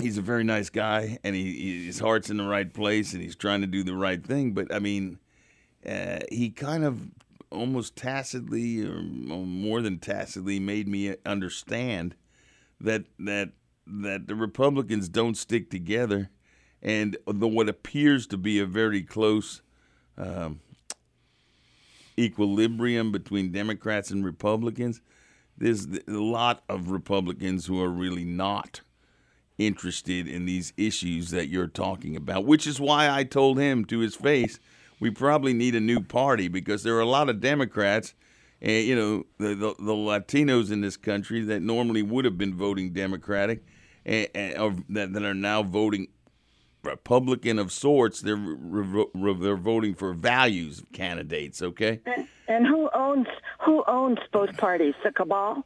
he's 0.00 0.18
a 0.18 0.22
very 0.22 0.44
nice 0.44 0.70
guy, 0.70 1.18
and 1.24 1.34
he, 1.34 1.86
his 1.86 1.98
heart's 1.98 2.30
in 2.30 2.36
the 2.36 2.46
right 2.46 2.72
place, 2.72 3.12
and 3.12 3.22
he's 3.22 3.36
trying 3.36 3.60
to 3.60 3.66
do 3.66 3.82
the 3.82 3.94
right 3.94 4.24
thing. 4.24 4.52
But 4.52 4.74
I 4.74 4.78
mean, 4.78 5.18
uh, 5.88 6.20
he 6.30 6.50
kind 6.50 6.84
of 6.84 7.10
almost 7.50 7.96
tacitly, 7.96 8.84
or 8.84 9.00
more 9.02 9.80
than 9.80 9.98
tacitly, 9.98 10.58
made 10.58 10.88
me 10.88 11.14
understand 11.24 12.16
that 12.80 13.04
that 13.18 13.50
that 13.86 14.26
the 14.26 14.34
Republicans 14.34 15.08
don't 15.08 15.36
stick 15.36 15.70
together, 15.70 16.30
and 16.82 17.16
the, 17.26 17.46
what 17.46 17.68
appears 17.68 18.26
to 18.26 18.36
be 18.36 18.58
a 18.58 18.66
very 18.66 19.02
close 19.02 19.62
um, 20.18 20.60
equilibrium 22.18 23.12
between 23.12 23.52
Democrats 23.52 24.10
and 24.10 24.24
Republicans. 24.24 25.00
There's 25.58 25.86
a 25.86 26.12
lot 26.12 26.62
of 26.68 26.90
Republicans 26.90 27.66
who 27.66 27.82
are 27.82 27.88
really 27.88 28.24
not 28.24 28.80
interested 29.58 30.28
in 30.28 30.44
these 30.44 30.72
issues 30.76 31.30
that 31.30 31.48
you're 31.48 31.66
talking 31.66 32.14
about, 32.14 32.44
which 32.44 32.66
is 32.66 32.78
why 32.80 33.08
I 33.08 33.24
told 33.24 33.58
him 33.58 33.84
to 33.86 34.00
his 34.00 34.14
face, 34.14 34.58
we 35.00 35.10
probably 35.10 35.52
need 35.52 35.74
a 35.74 35.80
new 35.80 36.00
party 36.00 36.48
because 36.48 36.82
there 36.82 36.96
are 36.96 37.00
a 37.00 37.06
lot 37.06 37.28
of 37.28 37.40
Democrats, 37.40 38.14
and 38.60 38.84
you 38.84 38.94
know, 38.94 39.24
the, 39.38 39.54
the, 39.54 39.74
the 39.78 39.92
Latinos 39.92 40.70
in 40.70 40.80
this 40.80 40.96
country 40.96 41.42
that 41.44 41.60
normally 41.60 42.02
would 42.02 42.24
have 42.24 42.38
been 42.38 42.54
voting 42.54 42.92
Democratic, 42.92 43.64
and, 44.04 44.28
and 44.34 44.58
or 44.58 44.74
that, 44.90 45.12
that 45.12 45.22
are 45.22 45.34
now 45.34 45.62
voting 45.62 46.08
Republican 46.86 47.58
of 47.58 47.72
sorts. 47.72 48.20
They're 48.20 48.36
re- 48.36 49.06
re- 49.14 49.36
they're 49.38 49.56
voting 49.56 49.94
for 49.94 50.12
values 50.12 50.82
candidates. 50.92 51.62
Okay. 51.62 52.00
And, 52.06 52.28
and 52.48 52.66
who 52.66 52.88
owns 52.94 53.26
who 53.64 53.84
owns 53.86 54.18
both 54.32 54.56
parties? 54.56 54.94
The 55.04 55.12
cabal. 55.12 55.64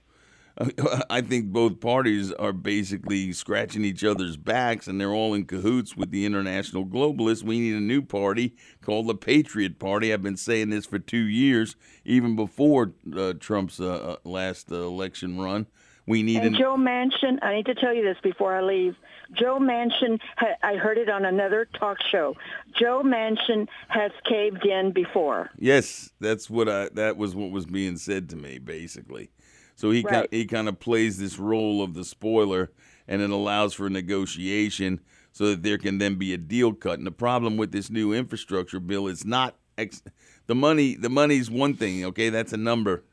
I 1.11 1.21
think 1.21 1.53
both 1.53 1.81
parties 1.81 2.33
are 2.33 2.53
basically 2.53 3.33
scratching 3.33 3.85
each 3.85 4.05
other's 4.05 4.37
backs, 4.37 4.87
and 4.89 5.01
they're 5.01 5.13
all 5.13 5.35
in 5.35 5.45
cahoots 5.47 5.97
with 5.97 6.11
the 6.11 6.27
international 6.27 6.85
globalists. 6.85 7.43
We 7.43 7.61
need 7.61 7.77
a 7.77 7.81
new 7.81 8.03
party 8.03 8.55
called 8.83 9.07
the 9.07 9.15
Patriot 9.15 9.79
Party. 9.79 10.13
I've 10.13 10.23
been 10.23 10.37
saying 10.37 10.71
this 10.71 10.87
for 10.87 10.99
two 10.99 11.27
years, 11.27 11.77
even 12.05 12.37
before 12.37 12.93
uh, 13.17 13.35
Trump's 13.39 13.81
uh, 13.81 14.17
last 14.25 14.71
uh, 14.71 14.77
election 14.77 15.41
run. 15.41 15.67
We 16.11 16.25
need 16.25 16.39
and 16.39 16.47
an, 16.49 16.55
Joe 16.55 16.77
Manchin. 16.77 17.39
I 17.41 17.55
need 17.55 17.67
to 17.67 17.75
tell 17.77 17.95
you 17.95 18.03
this 18.03 18.17
before 18.21 18.53
I 18.55 18.63
leave. 18.63 18.97
Joe 19.33 19.61
Manchin. 19.61 20.19
I 20.61 20.75
heard 20.75 20.99
it 20.99 21.09
on 21.09 21.25
another 21.25 21.69
talk 21.79 21.99
show. 22.11 22.35
Joe 22.77 23.03
Manchin 23.05 23.69
has 23.87 24.11
caved 24.29 24.67
in 24.67 24.91
before. 24.91 25.51
Yes, 25.57 26.11
that's 26.19 26.51
what 26.51 26.69
I. 26.69 26.89
That 26.95 27.17
was 27.17 27.37
what 27.37 27.53
was 27.53 27.65
being 27.65 27.97
said 27.97 28.29
to 28.31 28.37
me, 28.37 28.59
basically. 28.59 29.31
So 29.77 29.93
he 29.93 30.03
Right. 30.03 30.29
ki- 30.29 30.37
he 30.39 30.45
kind 30.47 30.69
of 30.69 30.81
plays 30.81 31.17
this 31.19 31.39
role 31.39 31.81
of 31.81 31.95
the 31.95 32.05
spoiler, 32.05 32.73
and 33.07 33.23
it 33.23 33.31
allows 33.31 33.73
for 33.73 33.89
negotiation 33.89 34.99
so 35.31 35.51
that 35.51 35.63
there 35.63 35.79
can 35.79 35.99
then 35.99 36.17
be 36.17 36.35
a 36.35 36.39
deal 36.39 36.73
cut. 36.73 36.99
And 36.99 37.07
the 37.07 37.13
problem 37.13 37.57
with 37.57 37.71
this 37.71 37.89
new 37.89 38.13
infrastructure 38.13 38.81
bill 38.81 39.07
is 39.07 39.25
not 39.25 39.57
ex- 39.79 40.03
the 40.49 40.57
money. 40.57 40.97
The 40.97 41.09
money's 41.09 41.49
one 41.53 41.75
thing, 41.75 42.05
okay? 42.07 42.31
That's 42.31 42.53
a 42.53 42.57
number. 42.57 43.05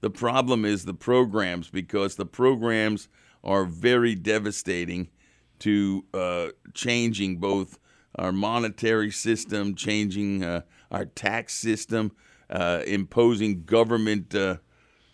The 0.00 0.10
problem 0.10 0.64
is 0.64 0.84
the 0.84 0.94
programs 0.94 1.68
because 1.68 2.16
the 2.16 2.26
programs 2.26 3.08
are 3.44 3.64
very 3.64 4.14
devastating 4.14 5.08
to 5.60 6.04
uh, 6.14 6.48
changing 6.74 7.36
both 7.36 7.78
our 8.16 8.32
monetary 8.32 9.10
system, 9.10 9.74
changing 9.74 10.42
uh, 10.42 10.62
our 10.90 11.04
tax 11.04 11.54
system, 11.54 12.12
uh, 12.48 12.82
imposing 12.86 13.64
government 13.64 14.34
uh, 14.34 14.56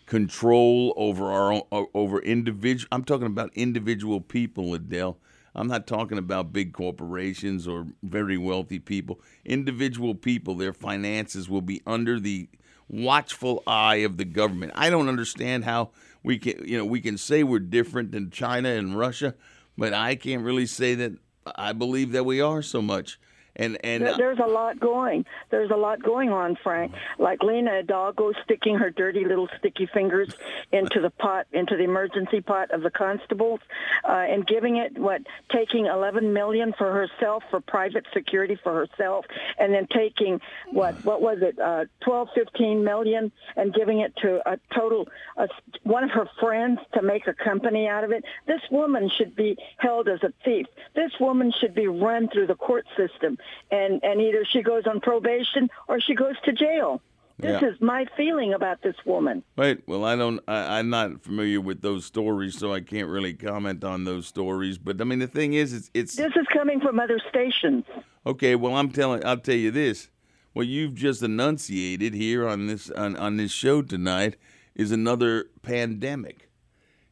control 0.05 0.93
over 0.97 1.25
our 1.25 1.51
own, 1.53 1.87
over 1.93 2.19
individual. 2.21 2.87
I'm 2.91 3.03
talking 3.03 3.27
about 3.27 3.51
individual 3.53 4.21
people, 4.21 4.73
Adele. 4.73 5.17
I'm 5.53 5.67
not 5.67 5.87
talking 5.87 6.17
about 6.17 6.53
big 6.53 6.71
corporations 6.71 7.67
or 7.67 7.87
very 8.03 8.37
wealthy 8.37 8.79
people. 8.79 9.19
Individual 9.43 10.13
people, 10.15 10.55
their 10.55 10.73
finances 10.73 11.49
will 11.49 11.61
be 11.61 11.81
under 11.85 12.19
the 12.19 12.47
watchful 12.89 13.63
eye 13.67 13.97
of 13.97 14.17
the 14.17 14.25
government. 14.25 14.71
I 14.75 14.89
don't 14.89 15.09
understand 15.09 15.65
how 15.65 15.91
we 16.23 16.37
can, 16.37 16.67
you 16.67 16.77
know, 16.77 16.85
we 16.85 17.01
can 17.01 17.17
say 17.17 17.43
we're 17.43 17.59
different 17.59 18.11
than 18.11 18.31
China 18.31 18.69
and 18.69 18.97
Russia, 18.97 19.35
but 19.77 19.93
I 19.93 20.15
can't 20.15 20.43
really 20.43 20.65
say 20.65 20.95
that 20.95 21.13
I 21.55 21.73
believe 21.73 22.11
that 22.11 22.25
we 22.25 22.41
are 22.41 22.61
so 22.61 22.81
much. 22.81 23.19
And 23.57 23.77
and 23.83 24.03
There- 24.05 24.15
There's 24.17 24.39
a 24.39 24.45
lot 24.47 24.79
going. 24.79 25.25
There's 25.49 25.71
a 25.71 25.75
lot 25.75 26.01
going 26.01 26.31
on, 26.31 26.55
Frank. 26.63 26.93
Like 27.17 27.41
Lina 27.43 27.77
Hidalgo 27.77 28.31
sticking 28.43 28.75
her 28.77 28.89
dirty 28.89 29.25
little 29.25 29.49
sticky 29.57 29.87
fingers 29.87 30.35
into 30.71 31.01
the 31.01 31.09
pot, 31.09 31.47
into 31.51 31.75
the 31.75 31.83
emergency 31.83 32.41
pot 32.41 32.71
of 32.71 32.81
the 32.83 32.91
constables, 32.91 33.59
uh, 34.07 34.11
and 34.11 34.45
giving 34.45 34.77
it 34.77 34.97
what, 34.97 35.21
taking 35.51 35.87
11 35.87 36.33
million 36.33 36.73
for 36.77 36.91
herself 36.93 37.43
for 37.49 37.59
private 37.59 38.05
security 38.13 38.55
for 38.63 38.73
herself, 38.73 39.25
and 39.57 39.73
then 39.73 39.87
taking 39.87 40.39
what, 40.71 40.93
what 41.03 41.21
was 41.21 41.39
it, 41.41 41.57
uh, 41.59 41.85
12, 42.01 42.29
15 42.35 42.83
million, 42.83 43.31
and 43.55 43.73
giving 43.73 43.99
it 44.01 44.15
to 44.17 44.39
a 44.49 44.59
total, 44.73 45.07
uh, 45.37 45.47
one 45.83 46.03
of 46.03 46.11
her 46.11 46.27
friends 46.39 46.79
to 46.93 47.01
make 47.01 47.27
a 47.27 47.33
company 47.33 47.87
out 47.87 48.03
of 48.03 48.11
it. 48.11 48.23
This 48.45 48.61
woman 48.69 49.09
should 49.17 49.35
be 49.35 49.57
held 49.77 50.07
as 50.07 50.21
a 50.23 50.31
thief. 50.45 50.67
This 50.95 51.11
woman 51.19 51.51
should 51.59 51.73
be 51.73 51.87
run 51.87 52.27
through 52.29 52.47
the 52.47 52.55
court 52.55 52.85
system, 52.95 53.37
and 53.71 54.03
and 54.03 54.21
either 54.21 54.45
she 54.45 54.61
goes 54.61 54.85
on 54.87 54.99
probation 54.99 55.69
or 55.87 55.99
she 55.99 56.15
goes 56.15 56.35
to 56.45 56.51
jail. 56.53 57.01
This 57.39 57.61
Yeah. 57.61 57.69
is 57.69 57.79
my 57.79 58.07
feeling 58.17 58.53
about 58.55 58.81
this 58.81 58.95
woman. 59.05 59.43
Right. 59.55 59.77
Well, 59.87 60.03
I 60.05 60.15
don't. 60.15 60.39
I, 60.47 60.79
I'm 60.79 60.89
not 60.89 61.21
familiar 61.21 61.61
with 61.61 61.81
those 61.81 62.03
stories, 62.05 62.57
so 62.57 62.73
I 62.73 62.79
can't 62.81 63.07
really 63.07 63.33
comment 63.35 63.83
on 63.83 64.05
those 64.05 64.25
stories. 64.25 64.79
But 64.79 64.99
I 65.01 65.03
mean, 65.03 65.19
the 65.19 65.27
thing 65.27 65.53
is, 65.53 65.71
it's 65.71 65.91
it's 65.93 66.15
This 66.15 66.35
is 66.35 66.47
coming 66.51 66.79
from 66.79 66.99
other 66.99 67.19
stations. 67.29 67.85
okay. 68.25 68.55
Well, 68.55 68.75
I'm 68.75 68.89
telling. 68.89 69.23
I'll 69.23 69.37
tell 69.37 69.55
you 69.55 69.69
this. 69.71 70.09
What 70.53 70.65
you've 70.65 70.95
just 70.95 71.21
enunciated 71.21 72.15
here 72.15 72.47
on 72.47 72.65
this 72.65 72.89
on, 72.89 73.15
on 73.17 73.37
this 73.37 73.51
show 73.51 73.83
tonight 73.83 74.35
is 74.73 74.91
another 74.91 75.45
pandemic. 75.61 76.49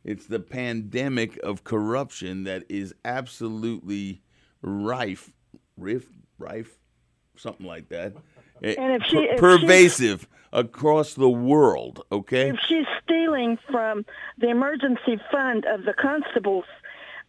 It's 0.04 0.26
the 0.26 0.40
pandemic 0.40 1.38
of 1.44 1.64
corruption 1.64 2.44
that 2.46 2.64
is 2.70 2.96
absolutely 3.04 4.22
rife, 4.64 5.32
rife, 5.78 6.08
rife, 6.38 6.78
something 7.36 7.66
like 7.66 7.90
that. 7.90 8.14
Eh, 8.64 8.76
And 8.78 8.94
if 9.02 9.04
she- 9.08 9.16
per- 9.18 9.24
if 9.24 9.36
she- 9.36 9.40
pervasive 9.66 10.28
across 10.54 11.14
the 11.14 11.30
world. 11.30 12.06
Okay. 12.12 12.50
If 12.50 12.60
she's 12.68 12.86
stealing 13.04 13.58
from 13.70 14.06
the 14.38 14.50
emergency 14.50 15.20
fund 15.32 15.66
of 15.66 15.84
the 15.84 15.94
constables, 15.94 16.64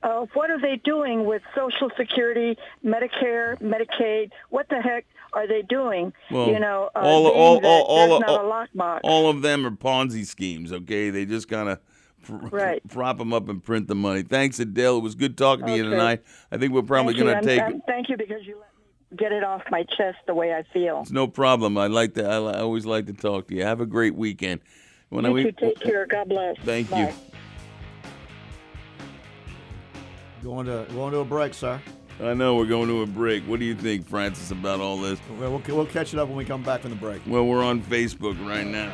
uh, 0.02 0.26
what 0.34 0.50
are 0.50 0.60
they 0.60 0.76
doing 0.76 1.24
with 1.24 1.42
Social 1.54 1.90
Security, 1.96 2.56
Medicare, 2.84 3.58
Medicaid? 3.60 4.30
What 4.50 4.68
the 4.68 4.80
heck 4.80 5.04
are 5.32 5.48
they 5.48 5.62
doing? 5.62 6.12
Well, 6.30 6.48
you 6.48 6.60
know, 6.60 6.90
uh, 6.94 7.00
all, 7.00 7.26
all, 7.26 7.60
that 7.60 7.66
all, 7.66 7.82
all, 7.82 8.12
all, 8.24 8.36
a 8.36 8.66
lockbox. 8.68 9.00
all 9.02 9.28
of 9.28 9.42
them 9.42 9.66
are 9.66 9.70
Ponzi 9.72 10.24
schemes. 10.24 10.72
Okay, 10.72 11.10
they 11.10 11.24
just 11.26 11.48
kind 11.48 11.68
of 11.68 11.80
Right. 12.52 12.80
prop 12.88 13.18
them 13.18 13.32
up 13.32 13.48
and 13.48 13.62
print 13.62 13.88
the 13.88 13.94
money. 13.96 14.22
Thanks, 14.22 14.60
Adele. 14.60 14.98
It 14.98 15.02
was 15.02 15.14
good 15.16 15.36
talking 15.36 15.66
to 15.66 15.76
you 15.76 15.82
tonight. 15.90 16.22
I 16.52 16.58
think 16.58 16.72
we're 16.72 16.82
probably 16.82 17.14
going 17.14 17.34
to 17.34 17.42
take. 17.42 17.60
I'm- 17.60 17.82
thank 17.86 18.08
you 18.08 18.16
because 18.16 18.46
you 18.46 18.56
let 18.56 18.68
get 19.14 19.32
it 19.32 19.44
off 19.44 19.62
my 19.70 19.84
chest 19.84 20.18
the 20.26 20.34
way 20.34 20.52
I 20.54 20.62
feel. 20.72 21.00
It's 21.02 21.10
no 21.10 21.26
problem. 21.26 21.78
I 21.78 21.86
like 21.86 22.14
to. 22.14 22.26
I, 22.26 22.36
I 22.36 22.60
always 22.60 22.86
like 22.86 23.06
to 23.06 23.12
talk 23.12 23.48
to 23.48 23.54
you. 23.54 23.62
Have 23.64 23.80
a 23.80 23.86
great 23.86 24.14
weekend. 24.14 24.60
When 25.10 25.24
you 25.24 25.38
I, 25.38 25.42
too. 25.44 25.52
Take 25.52 25.80
care. 25.80 26.06
God 26.06 26.28
bless. 26.28 26.56
Thank 26.64 26.90
Bye. 26.90 27.08
you. 27.08 28.10
Going 30.42 30.66
to 30.66 30.86
going 30.92 31.12
to 31.12 31.20
a 31.20 31.24
break, 31.24 31.54
sir. 31.54 31.80
I 32.20 32.32
know 32.32 32.56
we're 32.56 32.66
going 32.66 32.88
to 32.88 33.02
a 33.02 33.06
break. 33.06 33.44
What 33.44 33.60
do 33.60 33.66
you 33.66 33.74
think, 33.74 34.06
Francis, 34.08 34.50
about 34.50 34.80
all 34.80 34.98
this? 34.98 35.20
Well, 35.38 35.50
we'll, 35.50 35.76
we'll 35.76 35.86
catch 35.86 36.14
it 36.14 36.18
up 36.18 36.28
when 36.28 36.36
we 36.36 36.46
come 36.46 36.62
back 36.62 36.80
from 36.80 36.90
the 36.90 36.96
break. 36.96 37.20
Well, 37.26 37.44
we're 37.44 37.62
on 37.62 37.82
Facebook 37.82 38.42
right 38.48 38.66
now. 38.66 38.92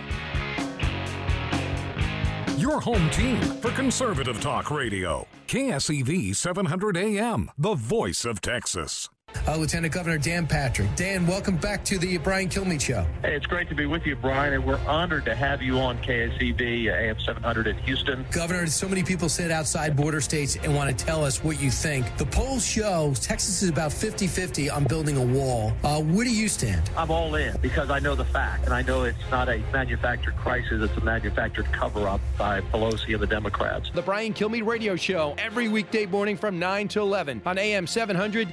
Your 2.56 2.80
home 2.80 3.10
team 3.10 3.40
for 3.40 3.70
conservative 3.72 4.40
talk 4.40 4.70
radio. 4.70 5.26
KSEV 5.46 6.34
700 6.34 6.96
AM, 6.96 7.50
the 7.58 7.74
voice 7.74 8.24
of 8.24 8.40
Texas. 8.40 9.08
Uh, 9.46 9.56
Lieutenant 9.56 9.92
Governor 9.92 10.18
Dan 10.18 10.46
Patrick. 10.46 10.94
Dan, 10.94 11.26
welcome 11.26 11.56
back 11.56 11.84
to 11.84 11.98
the 11.98 12.18
Brian 12.18 12.48
Kilmeade 12.48 12.80
Show. 12.80 13.04
Hey, 13.22 13.34
it's 13.34 13.46
great 13.46 13.68
to 13.68 13.74
be 13.74 13.86
with 13.86 14.06
you, 14.06 14.14
Brian, 14.14 14.52
and 14.52 14.64
we're 14.64 14.78
honored 14.86 15.24
to 15.24 15.34
have 15.34 15.60
you 15.60 15.78
on 15.78 15.98
KSEV 15.98 16.88
uh, 16.88 16.94
AM 16.94 17.18
700 17.18 17.66
in 17.66 17.76
Houston. 17.78 18.24
Governor, 18.30 18.66
so 18.66 18.88
many 18.88 19.02
people 19.02 19.28
sit 19.28 19.50
outside 19.50 19.96
border 19.96 20.20
states 20.20 20.56
and 20.62 20.74
want 20.74 20.96
to 20.96 21.04
tell 21.04 21.24
us 21.24 21.42
what 21.42 21.60
you 21.60 21.70
think. 21.70 22.16
The 22.16 22.26
polls 22.26 22.64
show 22.64 23.12
Texas 23.20 23.62
is 23.62 23.68
about 23.68 23.92
50 23.92 24.26
50 24.26 24.70
on 24.70 24.84
building 24.84 25.16
a 25.16 25.24
wall. 25.24 25.72
Uh, 25.82 26.00
where 26.02 26.24
do 26.24 26.30
you 26.32 26.48
stand? 26.48 26.90
I'm 26.96 27.10
all 27.10 27.34
in 27.34 27.56
because 27.60 27.90
I 27.90 27.98
know 27.98 28.14
the 28.14 28.24
fact, 28.24 28.64
and 28.64 28.74
I 28.74 28.82
know 28.82 29.02
it's 29.02 29.18
not 29.30 29.48
a 29.48 29.58
manufactured 29.72 30.36
crisis, 30.36 30.82
it's 30.82 30.96
a 30.96 31.04
manufactured 31.04 31.70
cover 31.72 32.06
up 32.06 32.20
by 32.38 32.60
Pelosi 32.60 33.14
and 33.14 33.20
the 33.20 33.26
Democrats. 33.26 33.90
The 33.92 34.02
Brian 34.02 34.32
Kilmeade 34.34 34.66
Radio 34.66 34.96
Show 34.96 35.34
every 35.38 35.68
weekday 35.68 36.06
morning 36.06 36.36
from 36.36 36.58
9 36.58 36.88
to 36.88 37.00
11 37.00 37.42
on 37.44 37.58
AM 37.58 37.86
700 37.86 38.52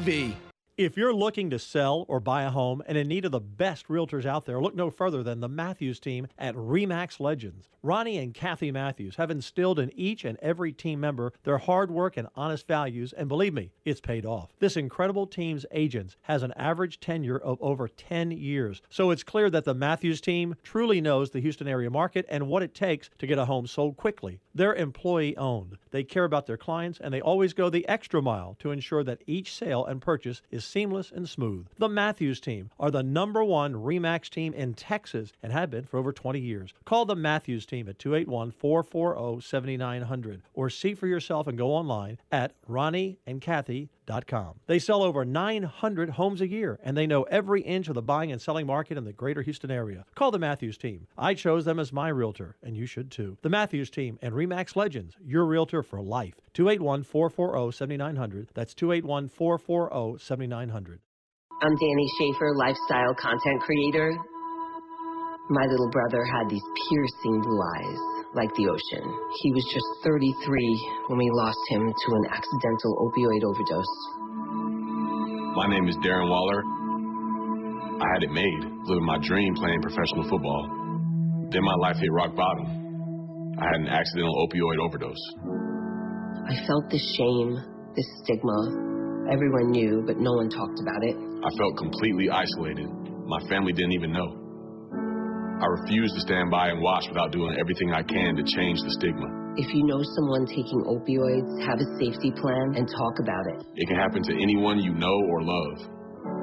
KSEV. 0.00 0.45
If 0.78 0.98
you're 0.98 1.14
looking 1.14 1.48
to 1.48 1.58
sell 1.58 2.04
or 2.06 2.20
buy 2.20 2.42
a 2.42 2.50
home 2.50 2.82
and 2.84 2.98
in 2.98 3.08
need 3.08 3.24
of 3.24 3.32
the 3.32 3.40
best 3.40 3.88
realtors 3.88 4.26
out 4.26 4.44
there, 4.44 4.60
look 4.60 4.74
no 4.74 4.90
further 4.90 5.22
than 5.22 5.40
the 5.40 5.48
Matthews 5.48 5.98
team 5.98 6.26
at 6.36 6.54
Remax 6.54 7.18
Legends. 7.18 7.70
Ronnie 7.82 8.18
and 8.18 8.34
Kathy 8.34 8.70
Matthews 8.70 9.16
have 9.16 9.30
instilled 9.30 9.78
in 9.78 9.90
each 9.94 10.22
and 10.24 10.36
every 10.42 10.72
team 10.72 11.00
member 11.00 11.32
their 11.44 11.56
hard 11.56 11.90
work 11.90 12.18
and 12.18 12.28
honest 12.34 12.66
values, 12.66 13.14
and 13.14 13.26
believe 13.26 13.54
me, 13.54 13.70
it's 13.86 14.02
paid 14.02 14.26
off. 14.26 14.50
This 14.58 14.76
incredible 14.76 15.26
team's 15.26 15.64
agents 15.70 16.16
has 16.22 16.42
an 16.42 16.52
average 16.56 17.00
tenure 17.00 17.38
of 17.38 17.56
over 17.62 17.88
10 17.88 18.32
years, 18.32 18.82
so 18.90 19.10
it's 19.10 19.22
clear 19.22 19.48
that 19.48 19.64
the 19.64 19.72
Matthews 19.72 20.20
team 20.20 20.56
truly 20.62 21.00
knows 21.00 21.30
the 21.30 21.40
Houston 21.40 21.68
area 21.68 21.88
market 21.88 22.26
and 22.28 22.48
what 22.48 22.62
it 22.62 22.74
takes 22.74 23.08
to 23.18 23.26
get 23.26 23.38
a 23.38 23.46
home 23.46 23.66
sold 23.66 23.96
quickly. 23.96 24.40
They're 24.54 24.74
employee 24.74 25.36
owned. 25.38 25.78
They 25.90 26.02
care 26.02 26.24
about 26.24 26.46
their 26.46 26.56
clients 26.58 26.98
and 27.00 27.14
they 27.14 27.22
always 27.22 27.54
go 27.54 27.70
the 27.70 27.88
extra 27.88 28.20
mile 28.20 28.56
to 28.58 28.72
ensure 28.72 29.04
that 29.04 29.22
each 29.26 29.54
sale 29.54 29.86
and 29.86 30.02
purchase 30.02 30.42
is 30.50 30.65
seamless 30.66 31.10
and 31.10 31.28
smooth. 31.28 31.66
The 31.78 31.88
Matthews 31.88 32.40
team 32.40 32.70
are 32.78 32.90
the 32.90 33.02
number 33.02 33.44
one 33.44 33.74
REMAX 33.74 34.28
team 34.28 34.52
in 34.52 34.74
Texas 34.74 35.32
and 35.42 35.52
have 35.52 35.70
been 35.70 35.84
for 35.84 35.98
over 35.98 36.12
20 36.12 36.40
years. 36.40 36.74
Call 36.84 37.04
the 37.04 37.16
Matthews 37.16 37.66
team 37.66 37.88
at 37.88 37.98
281 37.98 38.50
440 38.50 39.40
7900 39.40 40.42
or 40.54 40.68
see 40.68 40.94
for 40.94 41.06
yourself 41.06 41.46
and 41.46 41.56
go 41.56 41.72
online 41.72 42.18
at 42.30 42.52
ronnieandkathy.com 42.68 43.88
realtor.com. 44.08 44.60
They 44.66 44.78
sell 44.78 45.02
over 45.02 45.24
900 45.24 46.10
homes 46.10 46.40
a 46.40 46.48
year, 46.48 46.78
and 46.82 46.96
they 46.96 47.06
know 47.06 47.22
every 47.24 47.62
inch 47.62 47.88
of 47.88 47.94
the 47.94 48.02
buying 48.02 48.32
and 48.32 48.40
selling 48.40 48.66
market 48.66 48.98
in 48.98 49.04
the 49.04 49.12
greater 49.12 49.42
Houston 49.42 49.70
area. 49.70 50.04
Call 50.14 50.30
the 50.30 50.38
Matthews 50.38 50.78
team. 50.78 51.06
I 51.16 51.34
chose 51.34 51.64
them 51.64 51.78
as 51.78 51.92
my 51.92 52.08
realtor, 52.08 52.56
and 52.62 52.76
you 52.76 52.86
should 52.86 53.10
too. 53.10 53.36
The 53.42 53.48
Matthews 53.48 53.90
team 53.90 54.18
and 54.22 54.34
REMAX 54.34 54.76
Legends, 54.76 55.16
your 55.24 55.46
realtor 55.46 55.82
for 55.82 56.00
life. 56.00 56.34
281 56.54 57.02
440 57.04 57.76
7900. 57.76 58.48
That's 58.54 58.74
281 58.74 59.28
440 59.28 60.22
7900. 60.22 61.00
I'm 61.62 61.74
Danny 61.76 62.08
Schaefer, 62.18 62.54
lifestyle 62.54 63.14
content 63.14 63.62
creator. 63.62 64.12
My 65.48 65.64
little 65.64 65.88
brother 65.90 66.24
had 66.24 66.50
these 66.50 66.62
piercing 66.88 67.40
blue 67.40 67.62
eyes, 67.78 68.25
like 68.36 68.52
the 68.54 68.68
ocean. 68.68 69.04
He 69.40 69.50
was 69.52 69.64
just 69.72 69.88
33 70.04 70.28
when 71.08 71.18
we 71.18 71.28
lost 71.32 71.58
him 71.72 71.82
to 71.88 72.08
an 72.14 72.24
accidental 72.30 72.92
opioid 73.08 73.42
overdose. 73.48 73.96
My 75.56 75.66
name 75.66 75.88
is 75.88 75.96
Darren 76.04 76.28
Waller. 76.28 76.60
I 77.96 78.06
had 78.12 78.22
it 78.22 78.30
made, 78.30 78.62
living 78.84 79.06
my 79.06 79.16
dream 79.24 79.54
playing 79.56 79.80
professional 79.80 80.28
football. 80.28 80.68
Then 81.50 81.64
my 81.64 81.74
life 81.80 81.96
hit 81.96 82.12
rock 82.12 82.36
bottom. 82.36 83.56
I 83.58 83.64
had 83.64 83.80
an 83.80 83.88
accidental 83.88 84.36
opioid 84.46 84.84
overdose. 84.84 85.24
I 86.44 86.60
felt 86.66 86.90
this 86.90 87.02
shame, 87.16 87.56
this 87.96 88.06
stigma. 88.22 89.32
Everyone 89.32 89.72
knew, 89.72 90.04
but 90.06 90.18
no 90.18 90.32
one 90.34 90.50
talked 90.50 90.78
about 90.78 91.02
it. 91.02 91.16
I 91.16 91.50
felt 91.56 91.76
completely 91.78 92.28
isolated. 92.28 92.86
My 93.24 93.40
family 93.48 93.72
didn't 93.72 93.92
even 93.92 94.12
know. 94.12 94.45
I 95.56 95.66
refuse 95.72 96.12
to 96.12 96.20
stand 96.20 96.50
by 96.50 96.68
and 96.68 96.82
watch 96.84 97.08
without 97.08 97.32
doing 97.32 97.56
everything 97.56 97.88
I 97.92 98.04
can 98.04 98.36
to 98.36 98.44
change 98.44 98.76
the 98.84 98.92
stigma. 99.00 99.24
If 99.56 99.72
you 99.72 99.88
know 99.88 100.04
someone 100.04 100.44
taking 100.44 100.84
opioids, 100.84 101.48
have 101.64 101.80
a 101.80 101.88
safety 101.96 102.28
plan 102.28 102.76
and 102.76 102.84
talk 102.84 103.16
about 103.24 103.44
it. 103.56 103.64
It 103.72 103.88
can 103.88 103.96
happen 103.96 104.20
to 104.20 104.32
anyone 104.36 104.84
you 104.84 104.92
know 104.92 105.16
or 105.32 105.40
love. 105.40 105.76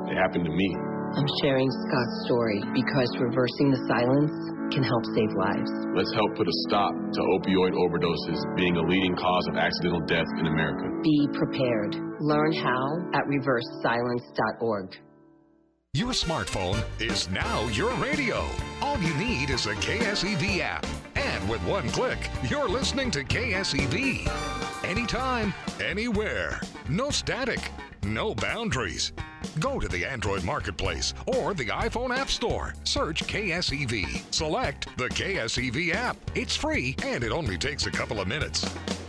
It 0.09 0.18
happened 0.18 0.49
to 0.49 0.53
me. 0.53 0.70
I'm 1.14 1.30
sharing 1.45 1.70
Scott's 1.70 2.18
story 2.26 2.57
because 2.74 3.05
reversing 3.22 3.70
the 3.70 3.86
silence 3.86 4.34
can 4.74 4.82
help 4.82 5.05
save 5.14 5.30
lives. 5.38 5.70
Let's 5.93 6.09
help 6.18 6.34
put 6.34 6.49
a 6.49 6.55
stop 6.66 6.89
to 6.89 7.22
opioid 7.38 7.78
overdoses 7.78 8.41
being 8.57 8.78
a 8.78 8.82
leading 8.82 9.14
cause 9.14 9.45
of 9.53 9.61
accidental 9.61 10.01
death 10.09 10.26
in 10.41 10.49
America. 10.49 10.89
Be 11.05 11.30
prepared. 11.38 11.93
Learn 12.18 12.51
how 12.57 13.14
at 13.14 13.30
reversesilence.org. 13.30 14.89
Your 15.96 16.10
smartphone 16.10 16.84
is 17.00 17.30
now 17.30 17.68
your 17.68 17.94
radio. 17.98 18.48
All 18.82 18.98
you 18.98 19.14
need 19.14 19.52
is 19.52 19.68
a 19.68 19.76
KSEV 19.76 20.60
app. 20.60 20.88
And 21.14 21.48
with 21.48 21.62
one 21.68 21.88
click, 21.89 22.32
you're 22.50 22.68
listening 22.68 23.12
to 23.12 23.24
KSEV. 23.24 24.28
Anytime, 24.84 25.54
anywhere. 25.80 26.60
No 26.89 27.12
static, 27.12 27.70
no 28.02 28.34
boundaries. 28.34 29.14
Go 29.60 29.80
to 29.80 29.88
the 29.88 30.04
Android 30.04 30.44
Marketplace 30.44 31.14
or 31.28 31.54
the 31.54 31.68
iPhone 31.68 32.10
App 32.10 32.32
Store. 32.32 32.74
Search 32.86 33.24
KSEV. 33.28 34.34
Select 34.34 34.98
the 34.98 35.10
KSEV 35.10 35.94
app. 35.94 36.18
It's 36.34 36.56
free 36.56 36.96
and 37.04 37.24
it 37.24 37.32
only 37.32 37.56
takes 37.56 37.86
a 37.86 37.91
couple 37.91 38.20
of 38.20 38.28
minutes. 38.28 38.66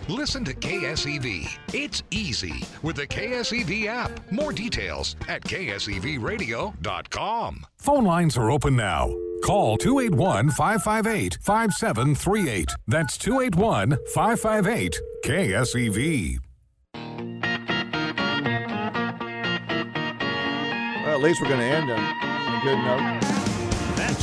Listen 0.09 0.45
to 0.45 0.55
KSEV. 0.55 1.49
It's 1.73 2.03
easy 2.11 2.63
with 2.83 2.97
the 2.97 3.07
KSEV 3.07 3.87
app. 3.87 4.21
More 4.31 4.53
details 4.53 5.17
at 5.29 5.43
ksevradio.com. 5.43 6.75
Phone 7.79 8.05
lines 8.05 8.37
are 8.37 8.51
open 8.51 8.77
now. 8.77 9.15
Call 9.43 9.79
281 9.79 10.51
558 10.51 11.39
5738. 11.43 12.75
That's 12.87 13.17
281 13.19 13.99
558 14.13 15.01
KSEV. 15.25 16.39
Well, 21.05 21.15
at 21.15 21.21
least 21.21 21.41
we're 21.41 21.49
going 21.49 21.61
to 21.61 21.67
end 21.67 21.91
on 21.91 21.99
a 21.99 22.61
good 22.63 22.79
note. 22.79 23.34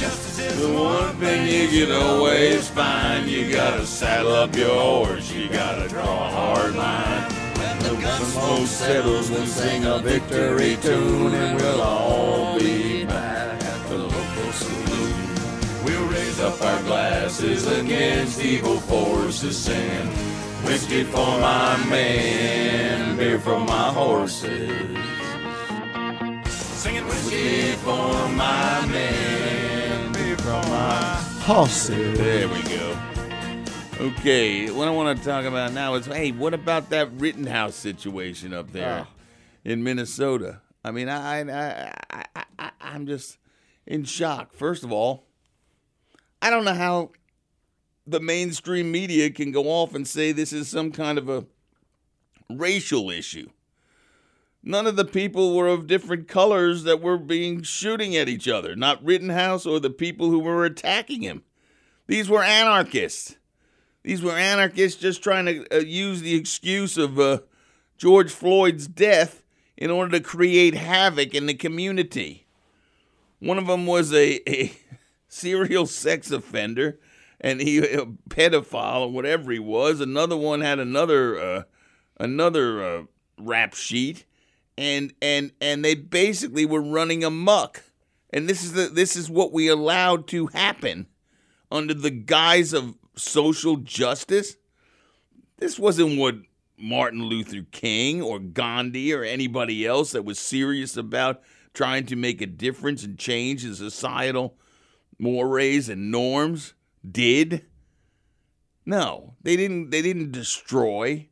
The 0.02 0.74
one 0.74 1.16
thing 1.18 1.48
you 1.48 1.86
can 1.86 1.92
always 1.96 2.68
find, 2.70 3.30
you 3.30 3.54
gotta 3.54 3.86
saddle 3.86 4.34
up 4.34 4.56
your 4.56 4.74
horse, 4.74 5.32
you 5.32 5.48
gotta 5.48 5.88
draw 5.88 6.28
a 6.28 6.32
hard 6.32 6.76
line. 6.76 7.32
When 7.60 7.80
the 7.80 8.02
gun 8.02 8.22
smoke 8.24 8.66
settles, 8.66 9.30
we'll 9.30 9.46
sing 9.46 9.86
a 9.86 10.00
victory 10.00 10.78
tune, 10.82 11.36
and 11.36 11.56
we'll 11.56 11.82
all 11.82 12.58
be 12.58 13.06
back 13.06 13.64
at 13.64 13.90
the 13.90 13.98
local 13.98 14.52
saloon. 14.52 15.84
We'll 15.86 16.08
raise 16.08 16.40
up 16.40 16.60
our 16.64 16.82
glasses 16.82 17.68
against 17.68 18.44
evil 18.44 18.80
forces, 18.80 19.56
saying, 19.56 20.08
Whiskey 20.66 21.04
for 21.04 21.38
my 21.40 21.78
men, 21.90 23.18
beer 23.18 23.38
for 23.40 23.60
my 23.60 23.94
horses. 23.94 24.98
Singing 26.50 27.06
whiskey 27.06 27.74
for 27.84 28.28
my 28.30 28.86
men, 28.88 29.41
horses. 31.42 32.18
There 32.18 32.48
we 32.48 32.62
go. 32.64 32.98
Okay, 34.00 34.70
what 34.70 34.88
I 34.88 34.92
want 34.92 35.18
to 35.18 35.24
talk 35.24 35.46
about 35.46 35.74
now 35.74 35.96
is, 35.96 36.06
hey, 36.06 36.32
what 36.32 36.54
about 36.54 36.90
that 36.92 37.10
Rittenhouse 37.14 37.76
situation 37.76 38.54
up 38.54 38.72
there 38.72 39.08
ah. 39.08 39.14
in 39.66 39.84
Minnesota? 39.84 40.62
I 40.84 40.92
mean, 40.92 41.10
I, 41.10 41.42
I, 41.42 41.94
I, 42.12 42.46
I, 42.60 42.72
I'm 42.80 43.08
just 43.08 43.38
in 43.88 44.04
shock. 44.04 44.54
First 44.54 44.84
of 44.84 44.92
all, 44.92 45.24
I 46.42 46.50
don't 46.50 46.64
know 46.64 46.74
how 46.74 47.12
the 48.06 48.20
mainstream 48.20 48.92
media 48.92 49.30
can 49.32 49.52
go 49.52 49.66
off 49.66 49.96
and 49.96 50.08
say 50.08 50.32
this 50.32 50.54
is 50.54 50.68
some 50.68 50.92
kind 50.92 51.18
of 51.18 51.28
a 51.28 51.46
racial 52.50 53.10
issue. 53.10 53.50
None 54.64 54.86
of 54.86 54.96
the 54.96 55.06
people 55.06 55.56
were 55.56 55.68
of 55.68 55.88
different 55.88 56.28
colors 56.28 56.84
that 56.84 57.02
were 57.02 57.18
being 57.18 57.64
shooting 57.64 58.16
at 58.16 58.30
each 58.30 58.48
other, 58.48 58.76
not 58.76 59.04
Rittenhouse 59.04 59.66
or 59.66 59.80
the 59.80 59.90
people 59.90 60.30
who 60.30 60.40
were 60.40 60.66
attacking 60.66 61.22
him. 61.22 61.44
These 62.08 62.30
were 62.30 62.44
anarchists. 62.44 63.38
These 64.04 64.22
were 64.22 64.38
anarchists 64.38 65.02
just 65.02 65.24
trying 65.24 65.46
to 65.46 65.66
uh, 65.76 65.80
use 65.80 66.22
the 66.22 66.36
excuse 66.36 66.98
of 66.98 67.20
uh, 67.20 67.40
George 67.98 68.32
Floyd's 68.32 68.88
death 68.88 69.44
in 69.78 69.90
order 69.90 70.18
to 70.18 70.24
create 70.24 70.76
havoc 70.76 71.34
in 71.34 71.48
the 71.48 71.54
community. 71.54 72.46
One 73.40 73.58
of 73.58 73.68
them 73.68 73.88
was 73.88 74.14
a, 74.14 74.48
a 74.50 74.74
serial 75.28 75.88
sex 75.88 76.30
offender 76.32 77.00
and 77.40 77.60
he 77.60 77.80
a 77.80 78.06
pedophile 78.30 79.02
or 79.02 79.12
whatever 79.12 79.52
he 79.52 79.60
was. 79.60 80.00
Another 80.00 80.38
one 80.38 80.62
had 80.62 80.80
another 80.80 81.40
uh, 81.40 81.64
another 82.20 82.84
uh, 82.84 83.04
rap 83.38 83.74
sheet, 83.74 84.26
and 84.82 85.14
and 85.22 85.52
and 85.62 85.86
they 85.86 85.94
basically 85.94 86.66
were 86.66 86.82
running 86.82 87.24
amok. 87.24 87.84
And 88.34 88.50
this 88.50 88.64
is 88.64 88.74
the 88.74 88.88
this 88.88 89.16
is 89.16 89.30
what 89.30 89.54
we 89.54 89.68
allowed 89.68 90.28
to 90.30 90.48
happen 90.48 91.06
under 91.72 91.94
the 91.94 92.10
guise 92.10 92.74
of 92.74 92.96
social 93.16 93.78
justice. 93.78 94.56
This 95.58 95.78
wasn't 95.78 96.18
what 96.18 96.36
Martin 96.80 97.24
Luther 97.24 97.64
King 97.72 98.24
or 98.24 98.40
Gandhi 98.40 99.14
or 99.14 99.24
anybody 99.24 99.86
else 99.86 100.14
that 100.14 100.26
was 100.26 100.40
serious 100.40 100.98
about 100.98 101.42
trying 101.76 102.08
to 102.08 102.16
make 102.16 102.42
a 102.42 102.48
difference 102.48 103.04
and 103.04 103.20
change 103.20 103.64
in 103.64 103.76
societal 103.76 104.58
mores 105.20 105.90
and 105.90 106.10
norms 106.10 106.74
did. 107.10 107.68
No, 108.84 109.36
they 109.44 109.56
didn't 109.56 109.92
they 109.92 110.02
didn't 110.02 110.32
destroy. 110.32 111.30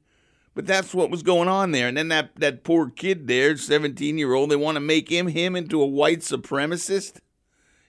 But 0.60 0.66
that's 0.66 0.94
what 0.94 1.10
was 1.10 1.24
going 1.24 1.48
on 1.48 1.72
there. 1.72 1.88
And 1.88 1.96
then 1.96 2.10
that, 2.10 2.36
that 2.36 2.66
poor 2.66 2.90
kid 2.90 3.28
there, 3.28 3.56
17 3.56 4.18
year 4.18 4.34
old, 4.34 4.52
they 4.52 4.58
want 4.58 4.76
to 4.76 4.82
make 4.82 5.08
him 5.08 5.28
him 5.28 5.56
into 5.56 5.82
a 5.82 5.86
white 5.86 6.20
supremacist. 6.20 7.22